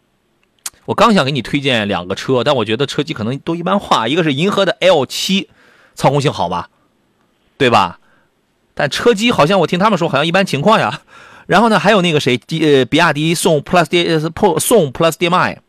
[0.85, 4.07] 我刚想给你推荐两个车，但我觉得车机可能都一般化。
[4.07, 5.49] 一个是银河的 L 七，
[5.95, 6.69] 操控性好吧，
[7.57, 7.99] 对吧？
[8.73, 11.01] 但车机好像我听他们说好像一般情况呀。
[11.45, 14.19] 然后呢，还有那个谁，呃，比亚迪宋 Plus D
[14.59, 15.59] 宋 Plus DM-i，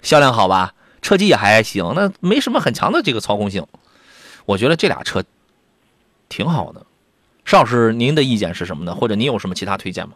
[0.00, 0.74] 销量好吧？
[1.02, 3.66] 车机也还行，那没什么很强的这个操控性。
[4.46, 5.24] 我觉得这俩车
[6.28, 6.86] 挺好的。
[7.44, 8.94] 邵老师，您的意见是什么呢？
[8.94, 10.14] 或者您有什么其他推荐吗？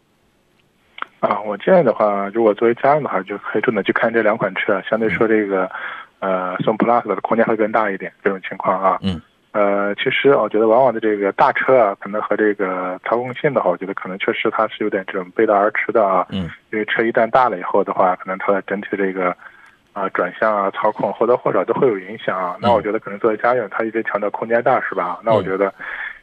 [1.23, 4.83] 啊，我建议的话，如果作为家用的话，就可以重点去看这两款车。
[4.83, 5.71] 相对说，这个
[6.19, 8.99] 呃，宋 Plus 的空间会更大一点，这种情况啊。
[9.03, 9.23] 嗯。
[9.53, 16.27] 呃，其实我觉得往往的这个大车啊，可能和这个操控性的话，我觉得可能确实它是有点这种背道而驰的啊。
[16.31, 16.51] 嗯。
[16.73, 19.33] 因为车一旦大了以后的话，可能它的整体这个
[19.93, 22.57] 啊转向啊、操控或多或少都会有影响啊。
[22.61, 25.21] 那我觉得可能作为家用，它一直强调空间大，是吧？
[25.23, 25.73] 那我觉得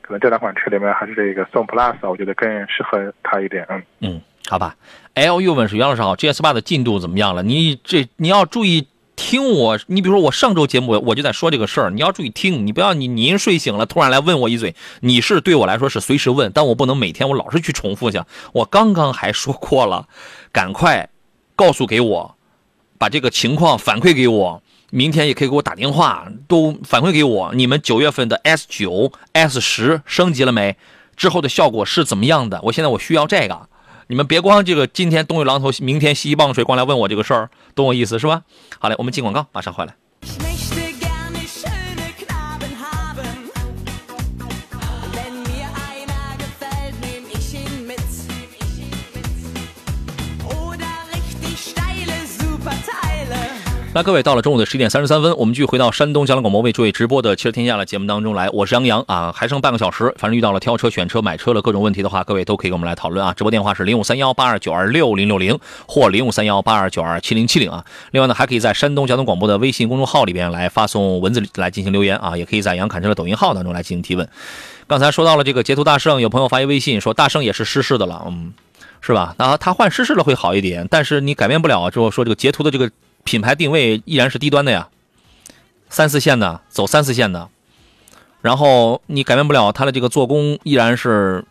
[0.01, 3.65] 可能这两款车里面还是这个宋 Plus，我觉得更适合它一点。
[3.69, 3.81] 嗯。
[4.01, 4.21] 嗯。
[4.49, 4.77] 好吧
[5.13, 7.43] ，L 又问是袁老师好，GS 八的进度怎么样了？
[7.43, 18.19] 你这你要注意听我，你比如说我上周节目我就在说这个事儿，你要注意听，你不要你您睡醒了突然来问我一嘴，你是对我来说是随时问，但我不能每天我老是去重复去。
[18.53, 20.07] 我刚刚还说过了，
[20.51, 21.07] 赶快
[21.55, 22.35] 告诉给我，
[22.97, 30.75] 把这个情况反馈给我，明天也可以给我打电话，都反馈给我，你们九月份的 S 九、S 十升级了没？
[31.15, 32.59] 之后的效果是怎么样的？
[32.63, 33.69] 我现在我需要这个。
[34.11, 38.41] 你们别光这个今天东一榔头，明天西一棒槌，光来问我这个事儿，懂我意思是吧？
[38.79, 39.93] 好嘞，我们进广告，马上回来。
[53.91, 58.47] 那各位到了中午的十一点三十三分，我们继续回到山东交通广播为诸位直播的《汽车天下》的节目当中来。
[58.51, 63.33] 我是杨洋啊，还剩半个小时，反正遇到了挑车、选车、买车的各种问题的话，各位都可以跟我们来讨论啊。
[63.33, 65.57] 直播电话是零五三幺八二九二六零六零
[65.87, 67.83] 或零五三幺八二九二七零七零啊。
[68.11, 74.29] 另外呢，还可以在山东交通广播的微信公众号里边来发送文字来进行留言啊，也可以在杨侃车的抖音号当中来进行提问。
[74.85, 78.53] 刚才说到了这个捷途大圣，有朋友发一微信说大圣也是失事的了，嗯，
[79.01, 79.33] 是吧？
[79.39, 82.91] 那他换失事了会好一点，但是你改变不了，就说这个捷途的这个。
[83.23, 84.89] 品牌定位依然是低端的呀，
[85.89, 87.49] 三四线的走三四线的，
[88.41, 91.45] 然后你改变不了它的这个做工依然是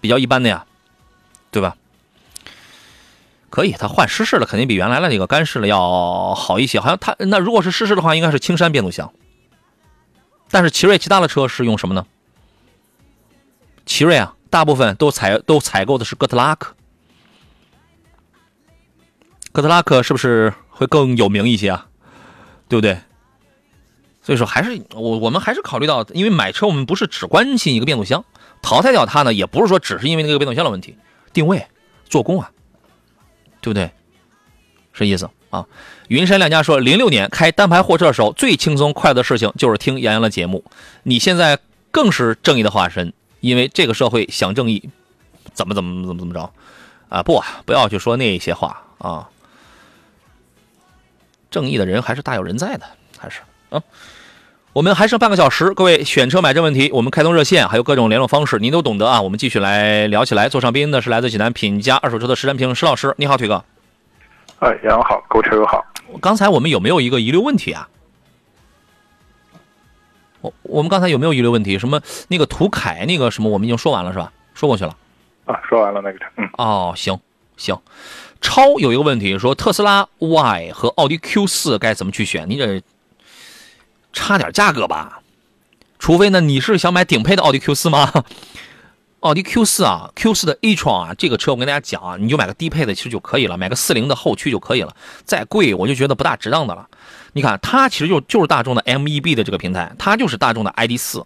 [0.00, 0.66] 比较一般的呀，
[1.50, 1.76] 对吧？
[3.50, 6.78] 可以，它换湿式的肯定比原来的那个干式的要好一些。
[6.78, 9.12] 好像它那如果是湿式的话，应该是青山变速箱。
[10.50, 12.06] 但是奇瑞其他的车是用什么呢？
[13.86, 16.74] 奇瑞啊，大部分都采都采购的是哥特拉克。
[19.52, 21.86] 哥特拉克是不是会更有名一些啊？
[22.68, 22.98] 对不对？
[24.22, 28.24] 所以说还是我我们还是考虑到，因为买车我们不是只关心一个变速箱，
[28.62, 30.96] 淘汰掉它呢，也不是说只是因为那个变速箱的问题，
[31.32, 31.66] 定位、
[32.08, 32.50] 做工啊，
[33.60, 33.90] 对不对？
[34.92, 35.66] 是意思啊？
[36.08, 40.64] 云山亮家说，零六年开单排货车的时候，最轻松快乐的事情就是听杨洋的节目。
[41.02, 41.58] 你现在
[41.90, 44.90] 更是正义的化身，因为这个社会想正义，
[45.54, 46.52] 怎么怎么怎么怎么着
[47.08, 47.22] 啊？
[47.22, 49.28] 不，不要去说那些话啊。
[51.50, 52.86] 正义的人还是大有人在的，
[53.18, 53.40] 还是
[53.70, 53.82] 啊？
[54.72, 59.20] 我们还剩半个小时，各位选车买车问题，我们开通热线，还有各种联络方式，您都懂得啊。
[59.20, 60.48] 我们继续来聊起来。
[60.48, 63.64] 坐上宾的是来自济南品家二手车的石占平石老师，你好，腿哥。
[64.60, 65.84] 哎，杨好，购车友好。
[66.20, 67.88] 刚才我们有没有一个遗留问题啊？
[70.40, 71.76] 我我们刚才有没有遗留问题？
[71.76, 74.32] 什么那个途凯那个什么，我们已经说完了是吧？
[74.54, 74.96] 说过去了。
[75.46, 76.26] 啊，说完了那个车。
[76.36, 76.48] 嗯。
[76.58, 77.18] 哦，行
[77.56, 77.76] 行。
[78.40, 82.48] 超有一个问题，说特斯拉 Y 和奥迪 Q 四该怎么去选？
[82.48, 82.82] 你这
[84.12, 85.20] 差点价格吧？
[85.98, 88.24] 除非呢，你是想买顶配的奥迪 Q 四吗？
[89.20, 94.96] 奥迪 Q 四啊，Q 四的 a t r o n 啊，这个车我跟大家讲啊，你就买个低配的其实就可以了，买个四零的后驱就可以了。
[95.26, 96.88] 再贵我就觉得不大值当的了。
[97.34, 101.22] 你看它其实就就是大众的 MEB 的这个平台，它就是大众的 ID 四。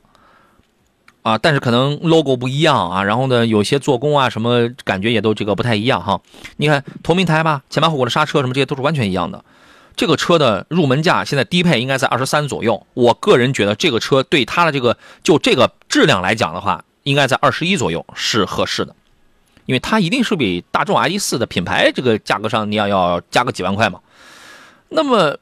[1.24, 6.20] 啊，但是可能 logo 不一样啊，然后呢，有些做工啊什么感觉也都这个不太一样哈。
[6.58, 9.42] 你看同平台吧，前排后果的刹车什么这些都是完全一样的。
[9.96, 18.94] 这个车的入门价现在低配应该在二十三左右，我个人觉得这个车对它的这个就这个质量来讲的话，应该在二十一左右是合适的，
[19.64, 24.00] 因为它一定是比大众 ID 四的品牌这个价格上你要要加个几万块嘛。
[24.90, 25.38] 那么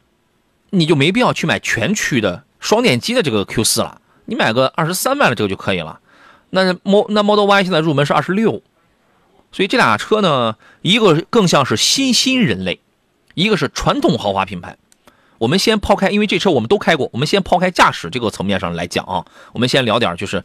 [0.71, 3.99] 你就没必要去买全驱的双电机的这个 Q 四了。
[4.25, 6.01] 你买个二十三万的这个就可以了，
[6.51, 8.63] 那 Mo 那 Model Y 现在入门是二十六，
[9.51, 12.81] 所以这俩车呢，一个更像是新兴人类，
[13.35, 14.77] 一个是传统豪华品牌。
[15.39, 20.45] 我们先抛开，因为这车我们都开过，我们先抛开驾驶这个层面上来讲啊，我们先聊点就是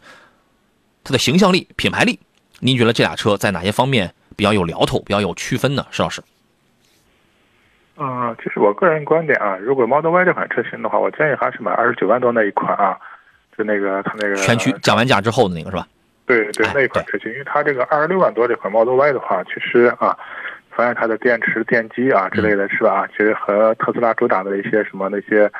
[1.04, 2.18] 它的形象力、品牌力。
[2.58, 5.86] 您觉得这俩车在哪些方面比较有聊头、比较有区分呢？
[5.92, 6.20] 石老师？
[7.94, 9.56] 啊，这是我个人观点啊。
[9.56, 12.98] 如果 Model Y 这款车型的话，我建议还是买二十九万多那一款啊。
[13.58, 15.84] 就那个它那个全驱降完价之后的那个是吧？
[16.24, 20.16] 对对，那一款车型，因为它这个二十六万多这款 Model Y 的话，其实啊，
[20.70, 23.08] 发现它的电池、电机啊之类的是吧？
[23.08, 25.50] 其实和特斯拉主打的一些什么那些，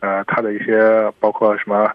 [0.00, 1.90] 呃，它的一些包括什么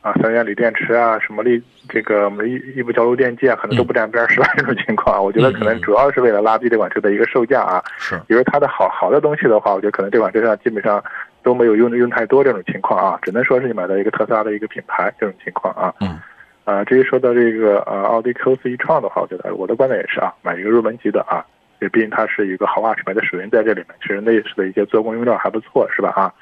[0.00, 4.50] 啊，三元锂电池啊，什么力这个异异步交流电机啊，可能都不沾边是吧？
[4.56, 7.80] 这种情况，我觉得可能主要是为了拉低这款车的一个售价啊。
[7.98, 11.00] 是，因为它的好好的东西的话，我觉得可能这款车上基本上。
[11.46, 15.94] 都没有用用太多这种情况啊，只能说是你买到一个特斯拉的一个品牌这种情况啊。
[16.00, 16.18] 嗯。
[16.64, 21.46] 啊，至于说到这个呃奥迪 Q 四 e-tron 的话，我觉得我的观点也是啊，买一个入门级的啊，
[21.80, 26.10] 也毕竟它是一个豪华品牌的水印在这里面，其实内饰的一些做工用料还不错，是吧？
[26.16, 26.34] 啊，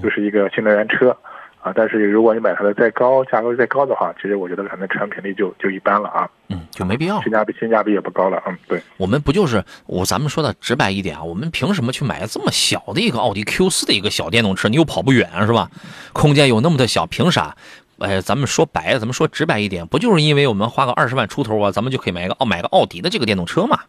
[0.00, 1.16] 就是一个新能源车
[1.62, 6.28] 啊，但是如果你买它的再高价格再高的话，其实我觉得可能产品力就就一般了啊。
[6.48, 7.22] 嗯，就没必要。
[7.22, 8.42] 性价比性价比也不高了。
[8.46, 8.82] 嗯，对。
[8.96, 11.22] 我们不就是我咱们说的直白一点啊？
[11.22, 14.68] 我们凭什么去买这么小的一个奥迪 Q 四的一个小电动车？
[14.68, 15.70] 你又跑不远是吧？
[16.12, 17.56] 空间有那么的小，凭啥？
[18.00, 23.82] 哎，咱们说白了，咱们说直白一点，不就是因为我们花个二十万出头啊，咱们就可以买一个奥买个奥迪的这个电动车嘛，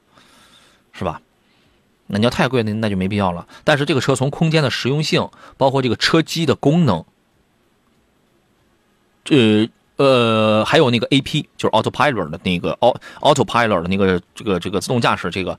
[0.91, 1.19] 是吧？
[2.05, 3.47] 那你要太贵，那那就没必要了。
[3.63, 7.03] 但是这个车从空间的实用性，包括这个车机的功能，
[9.23, 9.69] 这。
[9.95, 15.57] 呃，还有那个 A P，就是 Autopilot 的那个 Auto Autopilot 的那个这个这个自动驾驶这个，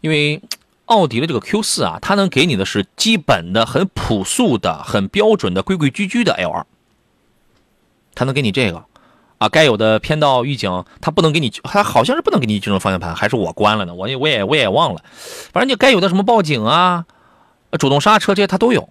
[0.00, 0.42] 因为
[0.86, 6.66] 奥迪的这个 Q 四啊，它能给你的是基本的、很朴素的、很标准的、规规矩矩的 L 二，
[8.16, 8.84] 它能给你这个
[9.38, 13.94] 啊，该有的偏道预警，它不能给你，它好像是不能给你纠正方向盘，还是我关了呢？
[13.94, 15.04] 我也我也我也忘了，
[15.52, 17.06] 反正你该有的什么报警啊、
[17.78, 18.88] 主动刹车这些它都有，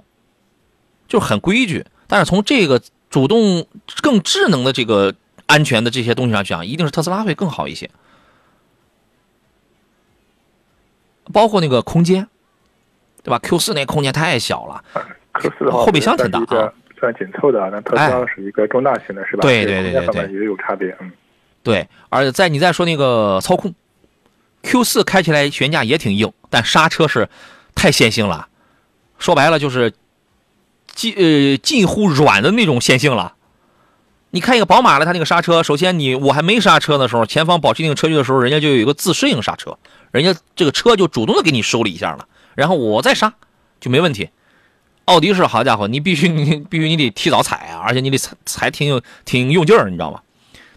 [1.10, 1.86] 就是很规矩。
[2.08, 3.66] 但是从这个主动
[4.02, 5.14] 更智能的这个
[5.46, 7.90] 安全的这些东西上讲，一定是特斯拉会更好一些。
[11.32, 12.28] 包括那个空间，
[13.24, 14.84] 对吧？Q 四那空间太小了
[15.34, 19.42] ，Q 四的话后备箱挺大啊，算紧凑的，那特斯拉是一个中大型的，是吧？
[19.42, 21.12] 对对对对对，也有差别，嗯。
[21.62, 23.76] 对，而且在你再说那个操控
[24.64, 27.30] ，Q 四开起来悬架也挺硬，但刹车是
[27.76, 28.48] 太线性了，
[29.20, 29.94] 说白了就是
[30.94, 33.36] 近呃近乎软的那种线性了。
[34.32, 39.78] 你看一个宝马的，它那个刹车，首先你我还没刹车的时候，前方保持一定车距的时候，人家就有一个自适应刹车。
[40.12, 43.34] 人家这个车就主动的给你收了一下了，然后我再刹
[43.80, 44.30] 就没问题。
[45.06, 50.22] 奥迪是好家伙，你必须你必须你得提早踩啊，而且你得踩踩挺有挺用劲儿，你知道吗？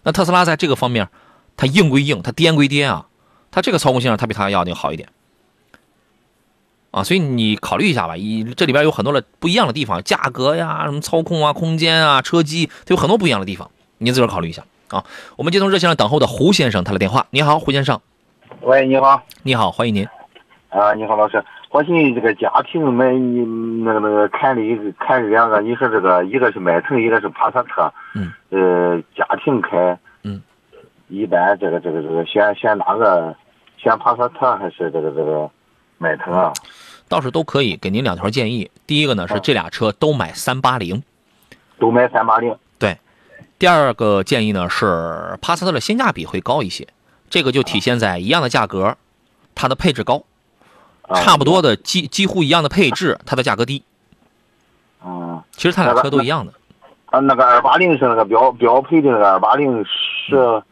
[0.04, 1.08] 那特斯拉在这个方面，
[1.56, 3.06] 它硬归硬，它颠归颠啊，
[3.50, 5.10] 它这个操控性上它比它要的好一点
[6.92, 8.16] 啊，所以你考虑一下吧。
[8.16, 15.02] 一这里边有很多的不一样的地方，价格呀、什么操控啊、空间啊、车机，它有很多不一样的地方，您自个儿考虑一下啊。
[15.36, 17.98] 我们接通热线上等候的胡先生他的电话，你好，胡先生。
[18.60, 20.06] 喂，你好，你好，欢迎您。
[20.68, 23.44] 啊，你好，老师，我寻思这个家庭买你
[23.82, 30.42] 那个那个看的一个看两个，你说这个一个是迈腾，一个是帕萨特，嗯，呃，家庭开，嗯，
[31.08, 33.34] 一般这个这个这个选选哪个？
[33.78, 35.50] 选帕萨特还是这个这个
[35.98, 36.52] 迈腾啊？
[37.12, 38.70] 倒是都可以，给您两条建议。
[38.86, 41.02] 第一个呢是这俩车都买三八零，
[41.78, 42.56] 都买三八零。
[42.78, 42.96] 对，
[43.58, 46.88] 第二个建议呢是帕萨特的性价比会高一些。
[47.28, 48.96] 这个就体现在一样的价格，
[49.54, 50.22] 它的配置高，
[51.14, 53.82] 差不多的几几乎一样的配置，它的价格低。
[55.04, 56.54] 嗯，其实它俩车都一样的。
[57.10, 60.62] 啊，那个二八零是那个标标配的那个二八零是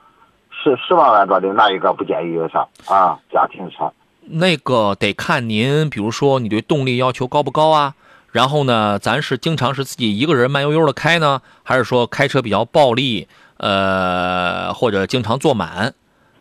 [0.51, 3.19] 十十万万多的，那一个不建议有啥啊？
[3.31, 3.93] 家庭车？
[4.33, 7.95] 那个得看您，比如说你对动力要求高不高啊？
[8.33, 13.27] 然后呢，咱是经常是自己一个人慢悠悠的开呢，还是说开车比较暴力？
[13.57, 15.95] 呃，或者经常坐满？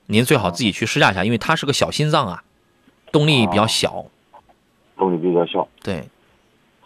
[0.05, 2.43] 您最好自己去试驾一下，因为它是个小心脏啊，
[3.11, 4.05] 动力比较小，
[4.97, 5.67] 动力比较小。
[5.83, 6.07] 对，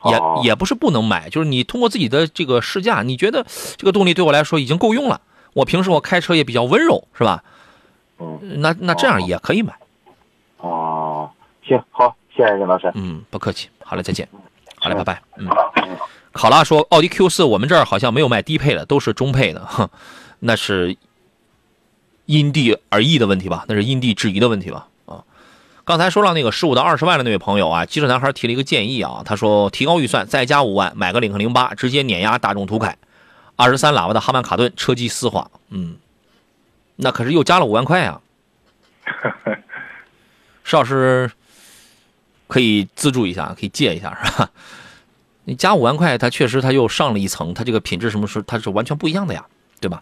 [0.06, 3.46] 也也不是不能买，就是你通过自己的这个试驾，你觉得
[3.78, 5.22] 这个动力对我来说已经够用了。
[5.54, 7.44] 我平时我开车也比较温柔，是吧？
[8.20, 9.74] 嗯，那那这样也可以买。
[11.64, 12.92] 哦，行，好，谢谢任老师。
[12.96, 13.70] 嗯，不客气。
[13.84, 14.28] 好嘞，再见。
[14.76, 15.22] 好嘞，拜拜。
[15.38, 15.48] 嗯，
[16.32, 19.66] 考拉说，奥迪 Q 四我们这儿好像没有卖低配的，都是中配的。
[19.66, 19.90] 哼，
[20.40, 20.96] 那是。
[22.26, 24.88] 因地而异的问题吧，那是因地制宜的问题吧。
[25.06, 25.26] 啊，
[25.84, 32.98] 刚才说到那个十五到二十万的那位朋友啊，机车男孩提了一个建议啊，他说提高预算再加五万买个领克零八，直接碾压大众途凯，
[33.58, 35.52] 二十三喇叭的哈曼卡顿，车机丝滑。
[35.68, 35.98] 嗯，
[36.96, 38.22] 那可是又加了五万块呀。
[40.64, 41.30] 石老师
[42.48, 44.50] 可以资助一下，可以借一下是吧？
[45.46, 49.46] 你加五万块，它确实它又上了一层，它这个品质什么是它是完全不一样的呀，
[49.82, 50.02] 对吧？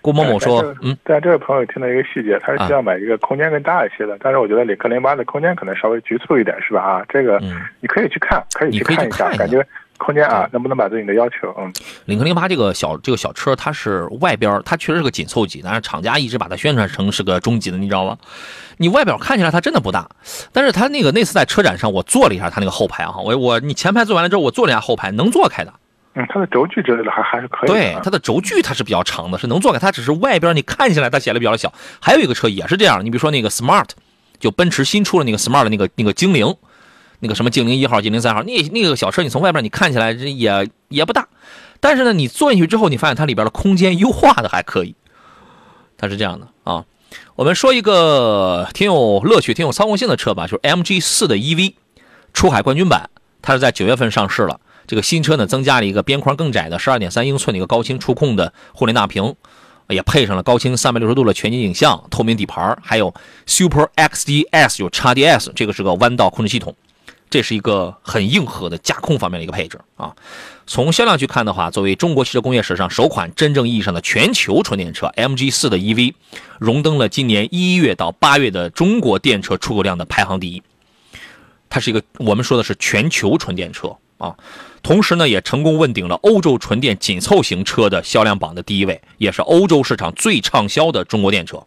[0.00, 4.18] 郭某某说：“嗯，但这位朋友听到一个细节，他是希望买一个空间更大一些的。
[4.20, 6.82] 但是我觉得领克零八的空间可能稍微局促一点，是吧？
[6.82, 7.40] 啊，这个
[7.80, 9.66] 你可以去看，可以去看一下，感觉
[10.04, 11.54] 空间啊能不能满足你的要求？
[11.58, 11.72] 嗯，
[12.04, 18.18] 领克零八这个小这个小车，它是外边它确实是个紧凑级，但是厂家一直把它宣传成是个中级的，你知道吗？
[18.76, 20.08] 你外表看起来它真的不大，
[20.52, 25.72] 但是它那个那次在车展上我坐了一下它那个后排啊，我我你前排坐完了之后，我坐了一下后排，能坐开的。”
[26.16, 27.68] 嗯，它的轴距之类的还还是可以。
[27.68, 29.80] 对，它的轴距它是比较长的，是能坐开。
[29.80, 31.72] 它只是外边你看起来它显得比较小。
[32.00, 33.88] 还有一个车也是这样，你比如说那个 Smart，
[34.38, 36.54] 就奔驰新出了那个 Smart 的那个那个精灵，
[37.24, 41.26] 那个什么精灵一号、精灵三号，那那个小车你从外边你看起来也也不大，
[41.80, 44.94] 但是呢，你坐进去之后，你发现它里边的空间优化的还可以。
[45.96, 46.84] 它是这样的啊。
[47.34, 51.72] 我们说一个挺有乐趣、挺有操控性的车吧，就是 MG 四的 EV
[52.34, 53.08] 出海冠军版，
[53.40, 54.60] 它是在九月份上市了。
[54.86, 59.34] 这个新车呢，增加了一个边框更窄的十二点三英寸的一个高清触控的互联大屏，
[59.88, 63.14] 也配上了高清三百六十度的全景影像、透明底盘，还有
[63.46, 66.74] Super XDS 有 XDS，这个是个弯道控制系统，
[67.34, 70.14] 这是一个很硬核的驾控方面的一个配置啊。
[70.68, 76.14] 从销量去看的话，作为中国汽车工业史上首款真正意义上的全球纯电车，MG 四的 EV
[76.60, 80.62] 荣登了今年一月到八月的中国电车出口量的排行第一。
[81.68, 83.96] 它是一个我们说的是全球纯电车。
[84.18, 84.36] 啊。
[84.84, 91.60] 同时呢，也成功问鼎了欧洲纯电紧凑型车的销量榜的第一位，也是欧洲市场最畅销的中国电车。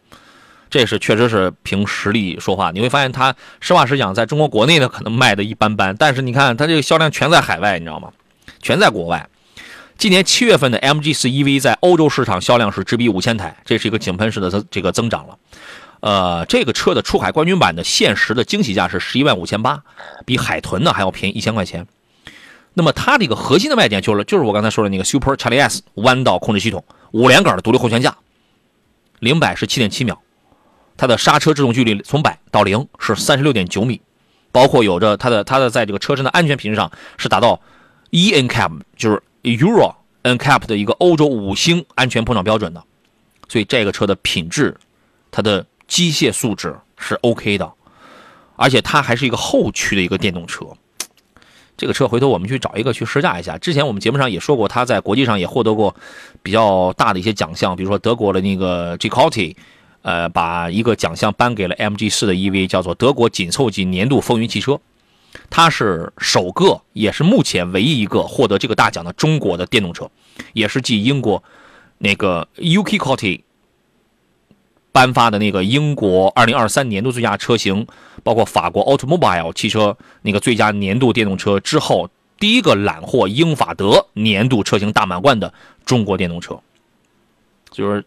[0.69, 2.71] 这是确实是凭实力说话。
[2.71, 8.11] 你会发现，它实话实讲，在中国国内呢，可能卖的一般般，但是你看它这个销量全在海外，你知道吗？
[8.61, 9.29] 全在国外。
[9.97, 15.37] 今年七月份的 MG4 EV 在欧洲市场销量是直逼五千台，这是一个井喷式的增这个增长了。
[16.01, 19.81] 呃，这个车的出海冠军版的限时的惊喜价是十一万五千八，
[20.23, 21.87] 比海豚呢还要便宜一千块钱。
[22.75, 28.15] 那么它的一个核心的卖点就是就是我刚才说的那个 Super Charlie S 弯道控制系统，五连杆的独立后悬架，
[29.17, 30.21] 零百是七点七秒，
[30.97, 34.01] 它的刹车制动距离从百到零是三十六点九米，
[34.51, 37.61] 包括有着它的它的在这个车身的安全品质上是达到
[38.09, 42.83] E NCAP 就是 Euro NCAP 的一个欧洲五星安全碰撞标准的，
[43.47, 44.75] 所以这个车的品质，
[45.31, 47.71] 它的机械素质是 OK 的，
[48.55, 50.65] 而且它还是一个后驱的一个电动车。
[51.77, 53.55] 这个车回头我们去找一个去试驾一下。
[53.59, 55.95] 之前我们节目上也说过，它在国际上也获得过
[56.41, 59.55] 比较大的一些奖项，比如说德国的那个 g c o t
[60.07, 64.79] 呃，把一个奖项颁给了 MG 四的 EV，叫做德国紧凑级年度风云汽车。
[65.49, 70.09] 它是首个，也是目前唯一一个获得这个大奖的中国的电动车，
[70.53, 71.43] 也是继英国
[71.97, 73.43] 那个 UK c o t
[74.93, 77.85] 颁发的那个英国2023年度最佳车型，
[78.23, 82.09] 包括法国 Automobile 汽车那个最佳年度电动车之后，
[82.39, 85.53] 第一个揽获英法德年度车型大满贯的
[85.85, 86.57] 中国电动车，
[87.71, 88.05] 就是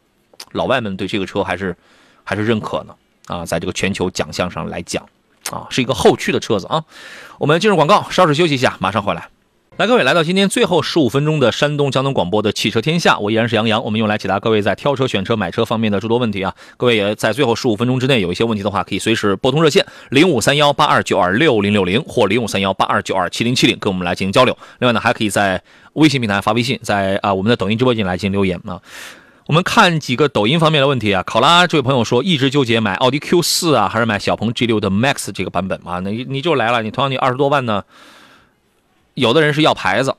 [0.52, 1.76] 老外们对这个车还是
[2.24, 2.94] 还是认可呢
[3.26, 5.04] 啊，在这个全球奖项上来讲
[5.50, 6.84] 啊，是一个后驱的车子啊。
[7.38, 9.28] 我们进入广告，稍事休息一下，马上回来。
[9.76, 13.82] 来，各位来到今天最后十五分钟的山东交通广播的汽车天下，我依然是杨洋。
[13.82, 16.54] 我们用来解答各位在挑车、选车、买车方面的诸多问题啊。
[16.76, 24.54] 各位也在最后十五分钟之内有一些问题的话，可以随时拨通热线零五三幺八二九二六零六零或零五三幺八二九二七零七零，跟我们来进行交流。
[24.80, 25.62] 另外呢，还可以在
[25.94, 28.78] 微信平台发微信，在啊我们的抖音直播间来进行留言啊。
[29.50, 31.24] 我们看几个抖音方面的问题啊。
[31.24, 35.98] 考拉这位朋友说，一直纠结买奥迪 Q 四啊，还是买小鹏 G 六的 Max 这个版本啊？
[35.98, 37.82] 那你就来了，你同样你二十多万呢，
[39.14, 40.14] 有的人是要牌子。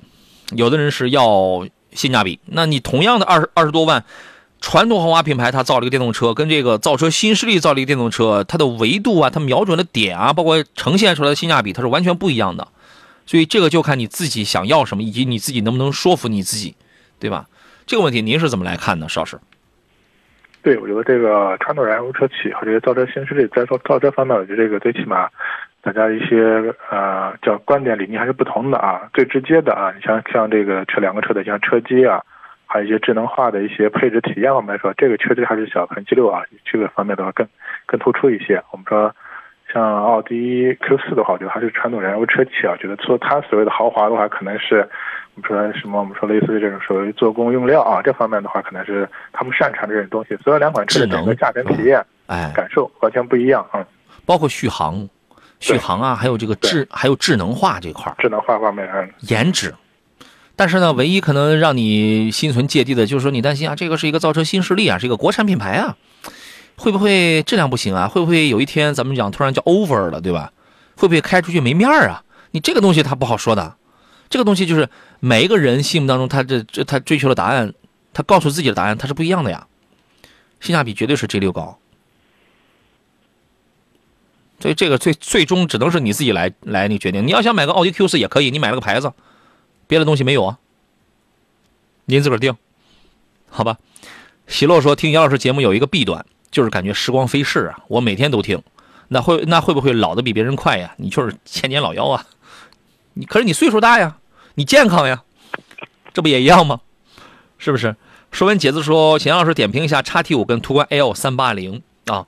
[0.53, 4.03] 有的人是要性价比，那你同样的二十二十多万，
[4.59, 12.67] 传统豪华品牌它造了一个电动车，跟这个造车新势力造了一个电动车，它的维度啊，它瞄准的点啊，包括呈现出来的性价比，它是完全不一样的。
[13.25, 16.75] 所以这个就看你自己想要什么，以及你自己能不能说服你自己，
[17.17, 17.47] 对吧？
[17.91, 19.37] 这个问题您是怎么来看呢，邵师？
[20.63, 25.27] 对，我觉得这个传统燃油车企和这些造车新势力在造造车方面，我觉得这个最起码。
[25.81, 29.09] 大家一些呃叫观点理念还是不同的啊。
[29.13, 32.23] 最直接的啊，你像像这个车两个车的像车机啊，
[32.65, 37.45] 还有一些智能化的一些配置体验我们来说，这个确实还是小鹏 G 六啊这个方面的话更
[37.87, 38.63] 更突出一些。
[38.71, 39.13] 我们说
[39.71, 44.87] 像奥迪 Q 四的话，我觉得还是传统燃油车企啊，觉得做它所谓的豪华的话，可能是
[45.35, 45.99] 我们说什么？
[45.99, 50.35] 我们说类似于这种所谓做工用料啊，这方面的话，可能是他们擅长这种东西。
[50.43, 53.85] 所以两款车的整个驾乘体验、哎感受完全不一样啊，
[54.25, 55.07] 包括续航。
[55.59, 58.89] 续航啊，还有这个智，还有智能化这块智能化方面，
[59.19, 59.71] 颜值。
[60.55, 65.95] 但是呢，唯一可能让你心存芥蒂的，就是说你担心啊，这个是一个造车新势力啊，是一个国产品牌啊，
[66.81, 68.07] 会不会质量不行啊？
[68.07, 70.51] 会不会有一天咱们讲突然叫 over 了，对吧？
[70.97, 72.23] 会不会开出去没面儿啊？
[72.49, 73.75] 你这个东西它不好说的，
[74.31, 74.89] 这个东西就是
[75.19, 77.71] 每一个人心目当中他这这他追求的答案，
[78.13, 79.67] 他告诉自己的答案，它是不一样的呀。
[80.59, 81.77] 性价比绝对是 G 六高。
[84.59, 87.27] 所以这个最最终只能是你自己来来那决定。
[87.27, 89.13] 你要想买个奥迪 Q 四也可以，你买了个牌子，
[89.85, 90.57] 别的东西没有啊，
[92.05, 92.55] 您自个儿定，
[93.49, 93.77] 好吧？
[94.47, 97.79] 喜乐说听杨老师节目有一个弊端，就是感觉时光飞逝啊。
[97.87, 98.61] 我每天都听，
[99.07, 100.93] 那会那会不会老的比别人快呀？
[100.97, 102.25] 你就是千年老妖啊！
[103.13, 104.17] 你可是你岁数大呀，
[104.55, 105.23] 你健康呀，
[106.13, 106.81] 这不也一样吗？
[107.57, 107.95] 是不是？
[108.31, 112.25] 说完姐子说，秦老师点评一下叉 T 五跟途观 L 三八零啊。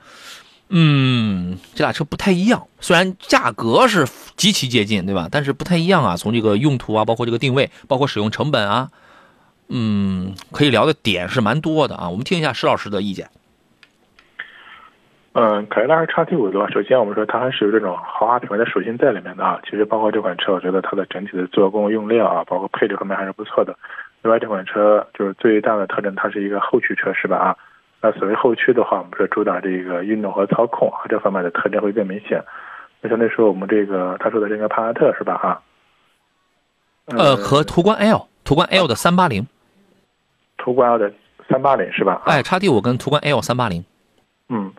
[0.67, 5.29] 嗯，这俩车不太一样，虽然价格是极其接近，对吧？
[5.31, 6.17] 但是不太一样啊。
[6.17, 8.89] 从这个用途啊，包括这个定位，包括使用成本啊，
[9.69, 12.09] 嗯，可以聊的点是蛮多的啊。
[12.09, 13.29] 我们听一下施老师的意见。
[15.33, 19.59] 嗯，凯迪拉克叉 T 五的话，首先我们说它还是有这种豪华品牌的属性在里面的啊。
[19.65, 23.75] 其实包括这款车，我觉得它的整体的做工用料啊，包括配置方面还是不错的。
[24.21, 27.37] 另外，这款车就是最大的特征，它是一个后驱车，是吧？
[27.37, 27.57] 啊。
[27.99, 32.43] 那所谓后驱的话，我们说主打这个运动和操控啊，这方面的特征会更明显。
[33.01, 35.37] 那相对说，我们这个他说的这个帕萨特是吧？
[35.37, 35.61] 哈，
[37.07, 39.47] 呃，和途观 L，途观 L 的三八零，
[40.57, 41.11] 途观 L 的
[41.49, 42.21] 三八零是吧？
[42.25, 43.83] 哎，叉 T 五跟途观 L 三八零，
[44.49, 44.71] 嗯，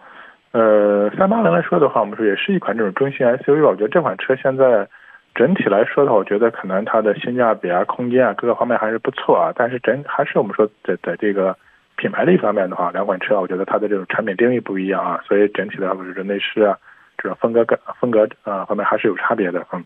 [0.55, 3.71] 呃，三八零来说的话，我们说也是一款这种中型 SUV 吧。
[3.71, 4.89] 我觉得这款车现在
[5.35, 9.53] 整体来说的话，我觉得可能它的性价比啊、空间啊各个方面还是不错啊。
[9.57, 11.59] 但是整还是我们说在在这个
[11.97, 16.79] 品牌力方面的话，两款车我觉得它的这种产品定位不一样啊，所以整体的话，就是内饰啊
[17.19, 19.67] 这种风格感、风格啊方面还是有差别的。
[19.73, 19.85] 嗯。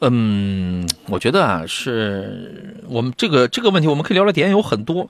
[0.00, 5.06] 嗯，我觉得啊，是我们这个这个问题，我们可以聊的点有很多。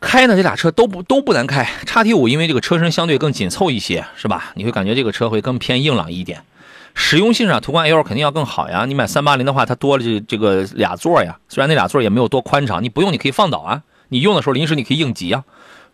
[0.00, 1.66] 开呢，这俩车都不都不难开。
[1.86, 4.52] 叉 T 五因为这个车身相对更紧凑一些，是吧？
[4.54, 6.42] 你会感觉这个车会更偏硬朗一点。
[6.94, 8.84] 实用性上，途观 L 肯定要更好呀。
[8.86, 13.82] 你买三八零的话，它多了这这个俩座呀，虽然那俩座也没有多宽敞，你不用你可以放倒啊。
[14.08, 15.44] 你用的时候临时你可以应急啊。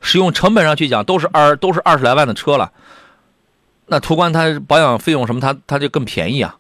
[0.01, 2.73] 使用成本上去讲，都是二都是二十来万的车了，
[3.87, 6.57] 那途观它保养费用什么，它它就更便宜啊。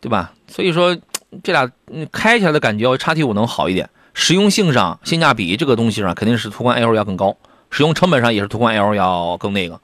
[0.00, 0.32] 对吧？
[0.46, 0.96] 所以说，
[1.42, 1.70] 这俩
[2.12, 3.88] 开起来的感觉，叉 T 五能好一点。
[4.14, 7.36] 实用性上、性价比这个东西上，肯定是途观 L 要更高。
[7.70, 9.80] 使用成本上也是途观 L 要更那个。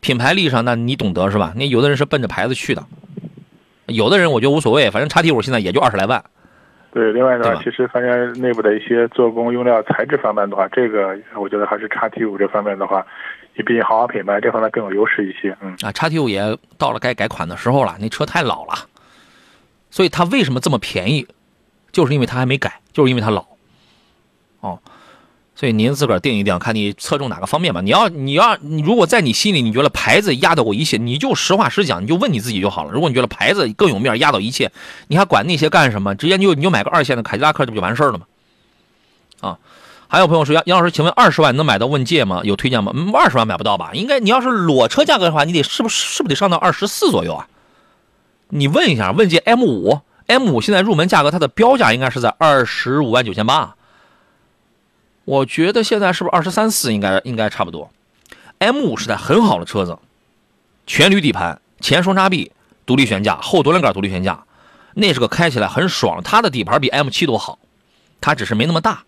[0.00, 1.52] 品牌力上，那你懂得是吧？
[1.54, 2.84] 那有的人是奔着牌子去的，
[3.86, 6.24] 有的人我觉得无所谓，反正叉 T 五现在也就二十来万。
[6.92, 13.06] 对，另外呢，其实发现内部的一些做工、用料、材质方面的话，这个我觉得还是叉 T 五这方面的话，
[13.56, 15.56] 你毕竟豪华品牌这方面更有优势一些。
[15.62, 18.74] 嗯啊，叉 T 五也到了该改款的时候了，那车太老了。
[19.90, 21.26] 所以它为什么这么便宜，
[21.92, 23.44] 就是因为它还没改，就是因为它老，
[24.60, 24.78] 哦，
[25.54, 27.80] 所以您自个儿定一定，看你侧重哪个方面吧。
[27.80, 32.92] 你要你要你如果在你心里你觉得牌子压倒过一切，你就实话实讲，你就问你自己就好了。
[32.92, 34.70] 如果你觉得牌子更有面压倒一切，
[35.08, 36.14] 你还管那些干什么？
[36.14, 38.26] 直接你就你就买个二线的凯迪拉克，这不就完事儿了吗？
[39.40, 39.58] 啊，
[40.08, 42.40] 还有朋友说杨杨老师，请问二十万能买到问界吗？
[42.44, 42.92] 有推荐吗？
[43.14, 43.90] 二十万买不到吧？
[43.94, 47.48] 应该你要是裸车价格的话，你得是不是是不是得上到二十四左右啊？
[48.50, 53.76] 你问一下，问界 M 五，M 五现在入门价格它的标价应该是在二十五万九千八，
[55.24, 57.90] 我觉得现在是不是二十三四应该应该差不多。
[58.58, 59.98] M 五是台很好的车子，
[60.86, 62.52] 全铝底盘，前双叉臂，
[62.86, 64.44] 独立悬架，后多连杆独立悬架，
[64.94, 66.22] 那是个开起来很爽。
[66.22, 67.58] 它的底盘比 M 七都好，
[68.20, 69.04] 它只是没那么大。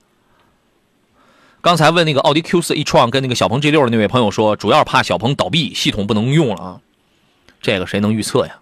[1.61, 6.81] 刚才问那个奥迪 Q 四 e-tron 跟那个小鹏 G 六的那位朋友说，主要怕小鹏倒闭，系统不能用了啊，
[7.63, 8.59] 这个谁能预测呀？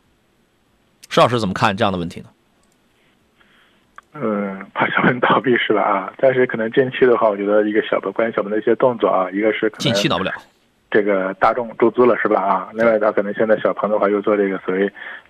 [1.08, 2.26] 石老师怎么看这样的问题呢？
[4.14, 5.82] 嗯，怕小鹏倒闭是吧？
[5.82, 10.30] 啊，但是可能近期的话，我觉得一个小的关于小鹏的一些动作啊，一个是近期倒不了，
[10.90, 12.42] 这个大众注资了是吧？
[12.42, 14.80] 啊，另外它可能现在小鹏的话又做这个所谓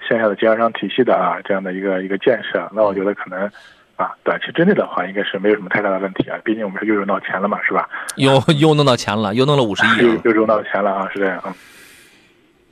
[0.07, 3.49] 线下的经销商体系的啊这样的一个一个建设，那我觉得可能
[3.95, 7.89] 啊短期之内的话应该是没有什么太大的问题啊，毕竟我们是又融到钱了嘛，是吧？
[8.17, 11.55] 又又弄到钱了，又弄了五十亿，又又融到钱了啊，是这样啊。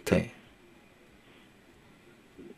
[0.05, 0.29] 对。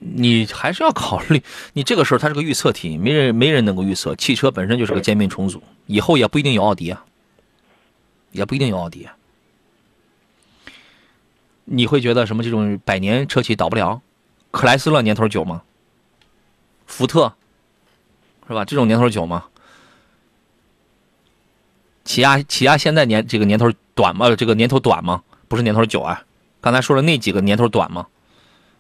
[0.05, 1.43] 你还是要考虑，
[1.75, 4.15] 你这个时候它是个预测题，没人没人能够预测。
[4.17, 7.05] 汽车本身就是个兼并重组，以后也不一定有奥迪啊，
[8.33, 9.09] 也不一定有奥迪。
[11.65, 14.03] 你会觉得什么这种百年车企倒不了？
[14.51, 15.63] 克莱斯勒年头久吗？
[16.87, 17.33] 福特
[18.49, 18.65] 是吧？
[18.65, 19.45] 这种年头久吗？
[22.05, 24.35] 起亚起亚现在年这个年头短吗？
[24.35, 25.23] 这个年头短吗？
[25.47, 26.25] 不是年头久啊。
[26.61, 28.09] 刚才说的那几个年头短吗？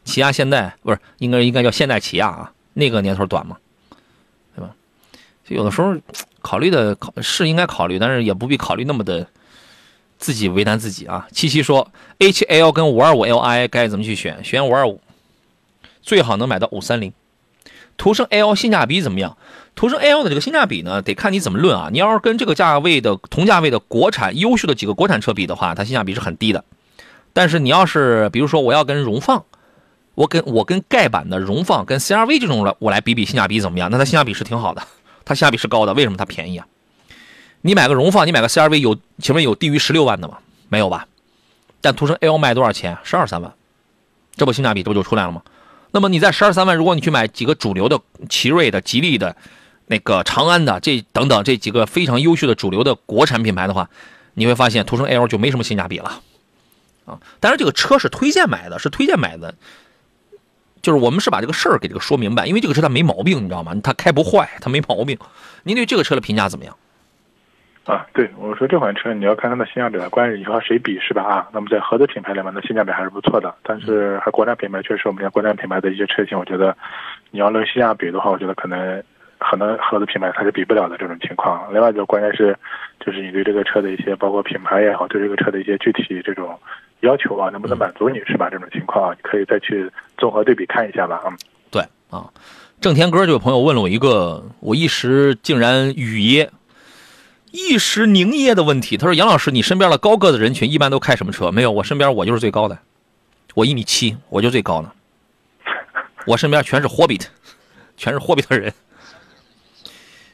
[0.04, 2.52] 起亚现代不是应该应该叫现代起亚啊？
[2.74, 3.56] 那个年头短嘛？
[4.56, 4.70] 对吧？
[5.44, 5.94] 就有的时候
[6.40, 9.26] 考虑的考是应该考虑，但是也不必考虑那么的
[10.18, 11.28] 自己为难自己啊。
[11.30, 14.42] 七七说，H L 跟五二五 L I 该怎么去选？
[14.42, 15.00] 选五二五，
[16.00, 17.12] 最好能买到五三零。
[17.96, 19.36] 途胜 L 性价比怎么样？
[19.74, 21.90] 途胜 L 的这个性价比呢，得看你怎么论啊。
[21.92, 26.64] 你要是跟这个价位的同价位的国产优秀的几个国产车比的话，它性价比是很低的。
[27.34, 29.44] 但是你要是比如说我要跟荣放。
[30.14, 33.90] 我跟我跟盖板的荣放跟 CRV 这种了，我来比比性价比怎么样？
[33.90, 34.82] 那它性价比是挺好的，
[35.24, 35.94] 它性价比是高的。
[35.94, 36.66] 为什么它便宜啊？
[37.62, 40.38] 你买个荣放，你买个 CRV 有，请问有低于十六万的吗？
[40.68, 41.06] 没有吧？
[41.80, 42.98] 但途胜 L 卖多少钱？
[43.02, 43.54] 十二三万，
[44.36, 45.42] 这不性价比这不就出来了吗？
[45.92, 49.36] 那么你在十二三万，如果你去买几个主流的奇瑞的、吉利的、
[49.86, 53.88] 那个长安的这等等这几个非常优秀的主流的国产品牌的话，
[54.34, 56.20] 你会发现途胜 L 就没什么性价比了
[57.04, 57.20] 啊。
[57.40, 59.54] 但是这个车是推荐买的，是推荐买的。
[60.82, 63.72] 就是我们是把这个事儿给这个说明白，因为这个车它没毛病，你知道吗？
[63.82, 65.16] 它开不坏，它没毛病。
[65.62, 66.76] 您对这个车的评价怎么样？
[67.84, 71.22] 啊，对我说这款车你要看它的性价比，关键你和谁比是吧？
[71.22, 76.76] 啊，那么在合资品牌里面的性价比还是不错的，但是和国产品牌确实，我们家国产品牌的一些车型，我觉得
[77.30, 79.02] 你要论性价比的话，我觉得可能
[79.38, 81.72] 很多合资品牌它是比不了的这种情况。
[81.72, 82.56] 另外就关键是，
[82.98, 86.58] 就是你对这个车的一些，包括品牌也好，对这个车的一些具体这种。
[87.02, 88.48] 要求啊，能不能满足你是吧？
[88.50, 91.20] 这种情况啊，你可以再去综合对比看一下吧。
[91.26, 91.36] 嗯，
[91.70, 92.30] 对啊，
[92.80, 96.50] 郑天哥这位朋友问了我一个我一时竟然语噎、
[97.50, 98.96] 一时凝噎的问题。
[98.96, 101.50] 他说：“杨老师，你身边的高个子人群一般都开什么车？
[101.50, 102.78] 没有，我身边我就是最高的，
[103.54, 104.90] 我一米七，我就最高的。
[106.24, 107.28] 我身边全是霍比特，
[107.96, 108.72] 全是霍比特人。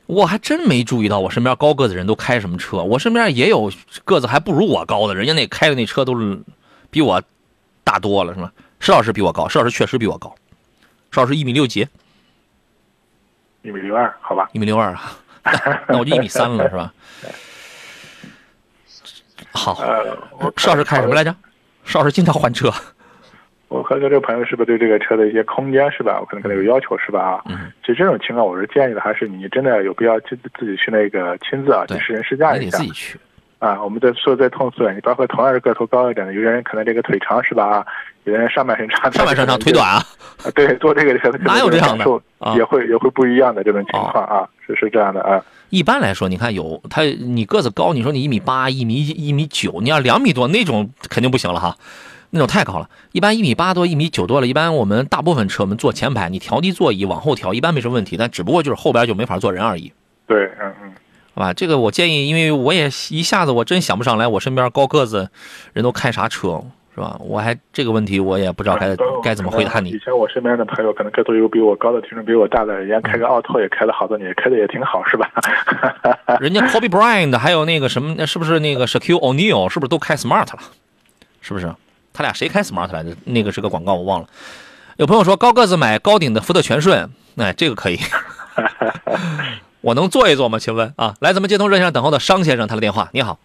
[0.09, 2.79] 我还真没注意到我身边高个子人都开什么车。
[2.79, 3.71] 我身边也有
[4.07, 6.41] 个子还不如我高的，人家那开的那车都是
[6.91, 7.23] 比我
[7.85, 8.51] 大多了，是吗？
[8.81, 10.35] 石老师比我高，石老师确实比我高，
[11.11, 11.87] 石老师一米六几，
[13.61, 14.49] 一米六二，好吧？
[14.55, 15.13] 一米六二啊，
[15.87, 16.95] 那我就一米三了，是吧？
[19.53, 19.75] 好，
[20.57, 21.37] 石老师开什么来着？
[21.85, 22.73] 石老师经常换车。
[23.69, 26.19] 我和这个朋友是不是对这个车的一些空间是吧？
[26.21, 27.21] 我可能可能有要求是吧？
[27.21, 32.79] 啊，嗯，其实这种情况我是建议的，还是你真的有必要去自己去那个亲自啊去试乘试驾一下。
[32.79, 33.19] 自己去。
[33.59, 37.65] 啊，我们再说再通俗点，你包括同样是个头高一点的，有些人可能这个腿长是吧？
[37.67, 37.87] 啊
[38.25, 40.03] 有的人上半身长，上半身长腿短啊。
[40.45, 42.05] 啊，对，做这个车哪有这样的？
[42.55, 45.43] 也会也会不一样的这种情况啊，是是这样的啊。
[45.71, 51.75] 一般来说，你看有他，你个子高，你说你一米八、一米一米九，你要两米多那种肯定不行了哈，
[52.31, 52.89] 那种太高了。
[53.13, 59.93] 一般一米八多、一米九多了，一般我们大部分车我们坐前排，你调低座椅往后调，一般没什么问题，但只不过就是后边就没法坐人而已。
[60.27, 60.93] 对，嗯嗯。
[61.35, 65.31] 好吧，这个我建议，因为我也一下子我真想不上来，我身边高个子
[65.73, 66.61] 人都开啥车，
[66.93, 67.17] 是吧？
[67.21, 69.91] 我还这个问题我也不知道该该怎么回答你。
[69.91, 75.31] 以前我身边的朋友可能个头有比我高的，体重比我大的，人家开个奥拓也开了好多年，开的也挺好，是吧？
[76.41, 80.59] 人家 Kobe Bryant 还有那个什么，是不是那个 Shaquille O'Neal 是不是都开 Smart 了？
[81.41, 81.73] 是不是？
[82.19, 83.17] 他俩谁开 Smart 来的？
[83.27, 84.27] 那个是个广告，我忘了。
[84.97, 87.99] 有朋友说高个子买高顶的福特全顺，哎，这个可以。
[89.83, 90.59] 我能坐一坐吗？
[90.59, 93.09] 请问啊，来，咱们接通热线上等候的商先生，他的电话。
[93.13, 93.39] 你好，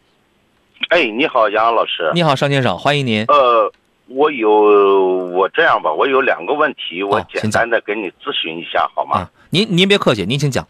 [0.89, 2.09] 哎，你好，杨老师。
[2.15, 3.23] 你好，商先生，欢迎您。
[3.27, 3.71] 呃，
[4.07, 9.29] 我有，我这样吧，我有两个问题，我简单的给你咨询一下，好吗？
[9.51, 10.67] 您您别客气，您请讲。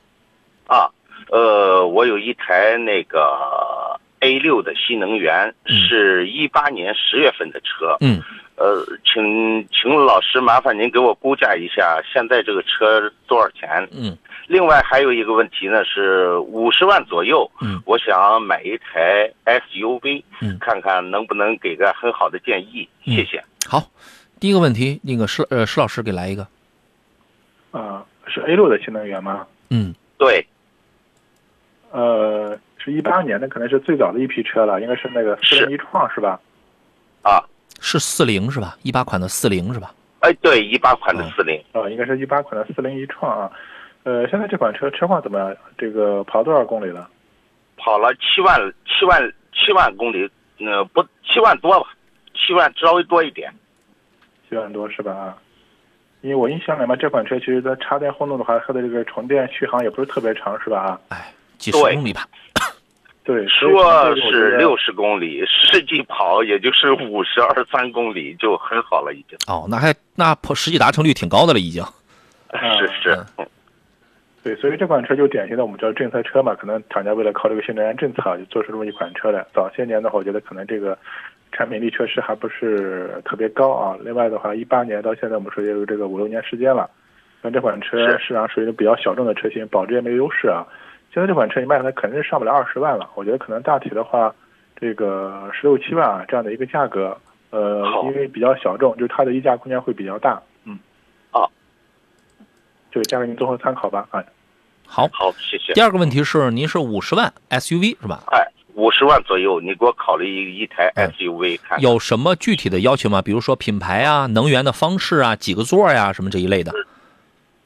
[0.68, 0.90] 啊，
[1.32, 3.93] 呃，我有一台那个
[4.24, 7.98] A 六的新能源，是一八年十月份的车。
[8.00, 8.22] 嗯。
[8.56, 13.88] 呃，请请老师麻烦您给我估价一下，现在这个车多少钱？
[13.91, 14.16] 嗯。
[14.48, 23.44] 另外还有一个问题呢，是五十万左右，嗯，我想买一台 SUV，嗯，看看能不能给个很好的建议，谢谢。
[23.68, 23.82] 好，
[24.40, 26.48] 第一个问题，那个施呃施老师给来一个。
[27.72, 29.48] 啊，是 A 六的新能源吗？
[29.72, 30.45] 嗯，对。
[31.91, 36.38] 呃，是一八年的，可能是最早的一批车了，应该是那个四零一创是吧？
[37.22, 37.40] 啊，
[37.80, 38.76] 是四零是吧？
[38.82, 39.94] 一八款的四零是吧？
[40.20, 41.58] 哎，对，一八款的四零。
[41.72, 43.50] 啊，应该是一八款的四零一创啊。
[44.04, 45.56] 呃，现在这款车车况怎么样？
[45.78, 47.10] 这个跑多少公里了？
[47.78, 50.30] 跑了七万七万七万公里，
[50.60, 51.88] 呃，不七万多吧，
[52.34, 53.50] 七万稍微多一点。
[54.50, 55.14] 七万多是吧？
[55.14, 55.38] 啊，
[56.20, 60.82] 因为我印象里面这款车其实它插电混动的话，它的这个充电续航也不是特别长，是吧？
[60.82, 62.28] 啊，哎，几十公里吧。
[63.24, 69.38] 对，说是六十公里，实际跑也就是五十二三公里，就很好了，已经。
[69.48, 71.82] 哦，那还那实际达成率挺高的了，已经。
[72.54, 73.18] 是是。
[74.44, 79.45] 对，所以这款车就典型的我们叫政策车嘛，可能厂家为了靠这个新能源政策，就做出这么一款车来。
[79.54, 80.98] 早些年的话，我觉得可能这个
[81.54, 83.95] 产品力确实还不是特别高啊。
[84.02, 86.90] 另外的话，一八年到现在我们说也有这个五六年时间了，
[87.41, 90.68] 那这款车市场属于比较小众的车型，保值也没有优势啊。
[91.14, 94.34] 现在这款车你卖它肯定是上不了二十万了，我觉得可能大体的话，
[94.76, 97.15] 这个十六七万啊这样的一个价格，
[97.52, 100.41] 呃，因为比较小众，就是它的溢价空间会比较大。
[100.65, 100.80] 嗯。
[101.30, 101.45] 啊。
[102.91, 104.23] 这个价格您综合参考吧，啊。
[104.88, 105.73] 好，好，谢谢。
[105.73, 108.23] 第二个问题是，您是五十万 SUV 是吧？
[108.31, 111.80] 哎，五十万左右，你给我考虑一一台 SUV 看。
[111.80, 113.22] 有什么具体的要求吗？
[113.22, 116.73] 比如说品牌啊、能源的方式啊、几个座呀什么这一类的。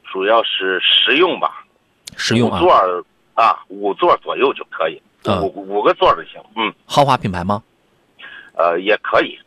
[0.04, 1.64] 主要是实用吧。
[2.16, 2.60] 实用啊。
[2.60, 3.04] 座
[3.38, 6.40] 啊，五座左右就可以，五五个座就行。
[6.56, 6.74] 嗯。
[6.84, 7.62] 豪华品牌吗？
[8.56, 9.38] 呃，也可以。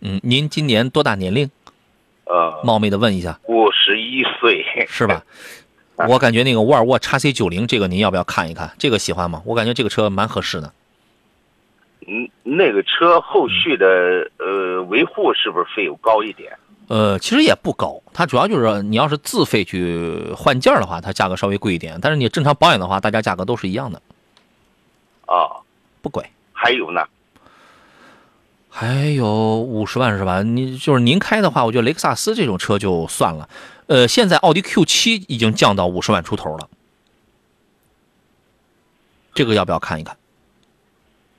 [0.00, 1.50] 嗯，您今年多大年龄？
[2.26, 3.40] 呃，冒昧的问一下。
[3.48, 4.64] 五十一岁。
[4.86, 5.24] 是吧？
[6.08, 8.70] 我感觉那个沃尔沃 x C 九零这个您要不要看一看？
[8.78, 9.42] 这个喜欢吗？
[9.44, 10.72] 我感觉这个车蛮合适的。
[12.06, 16.56] 嗯，那个车后续的呃维护是不是费用高一点？
[16.88, 21.98] 呃，其实也不高，它主要就是你要是自费去换件的话，它价格稍微贵一点。
[22.00, 24.00] 但是你正常保养的话，大家价格都是一样的。
[25.26, 25.60] 啊，
[26.00, 26.24] 不贵。
[26.52, 27.06] 还有呢？
[28.70, 29.26] 还有
[29.58, 30.42] 五十万是吧？
[30.42, 33.48] 你就是您开的话，我觉得雷克萨斯这种车就算了。
[33.86, 36.68] 呃，现在奥迪 Q 七已经降到五十万出头了，
[39.34, 40.16] 这个要不要看一看？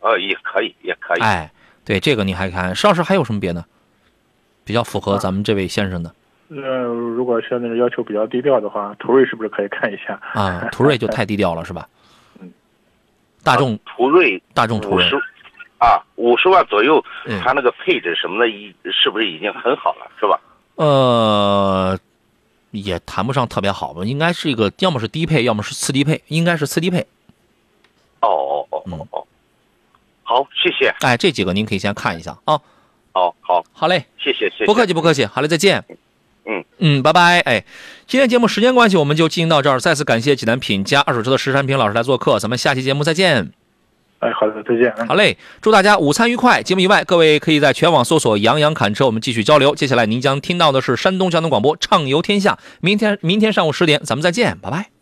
[0.02, 1.22] 呃，也可以，也可以。
[1.22, 1.52] 哎，
[1.84, 2.76] 对，这个你还看？
[2.76, 3.66] 石老师还有什么别的？
[4.70, 6.14] 比较符合咱们这位先生的？
[6.50, 10.14] 呃，如果像那种要求比较低调的话，途锐是不是可以看一下？
[10.40, 11.90] 啊，途锐就太低调了，是吧？
[12.40, 12.52] 嗯。
[13.44, 15.10] 大众途锐，大众途锐
[15.80, 17.04] 啊，五十万左右，
[17.42, 20.40] 它那个配置什么的，已是不是已经很好了，是吧？
[20.76, 21.98] 呃。
[22.70, 27.00] 也谈不上特别好吧，应该是一个要么是低配，要么是次低配，应该是次低配。
[28.22, 29.28] 哦哦哦哦哦，
[30.22, 30.94] 好，谢谢。
[31.02, 32.62] 哎，这几个您可以先看一下啊。
[33.20, 35.84] 好好好嘞，谢谢谢谢，不客气不客气，好嘞，再见。
[36.46, 37.42] 嗯嗯，拜拜。
[37.42, 37.66] 哎，
[38.08, 39.80] 今天节目时间关系，我们就进行到这儿。
[39.80, 43.52] 再次感谢济南品家二手车的石山平老师来做客，咱们下期节目再见。
[44.20, 45.08] 哎，好的，再见。
[45.08, 46.64] 好嘞，祝大家午餐愉快。
[46.64, 49.76] 节目以外，各位可以在全网搜索“杨洋侃车”，我们继续交流。
[49.76, 52.58] 接下来您将听到的是山东交通广播畅游天下。
[52.80, 54.99] 明天明天上午十点，咱们再见，拜拜。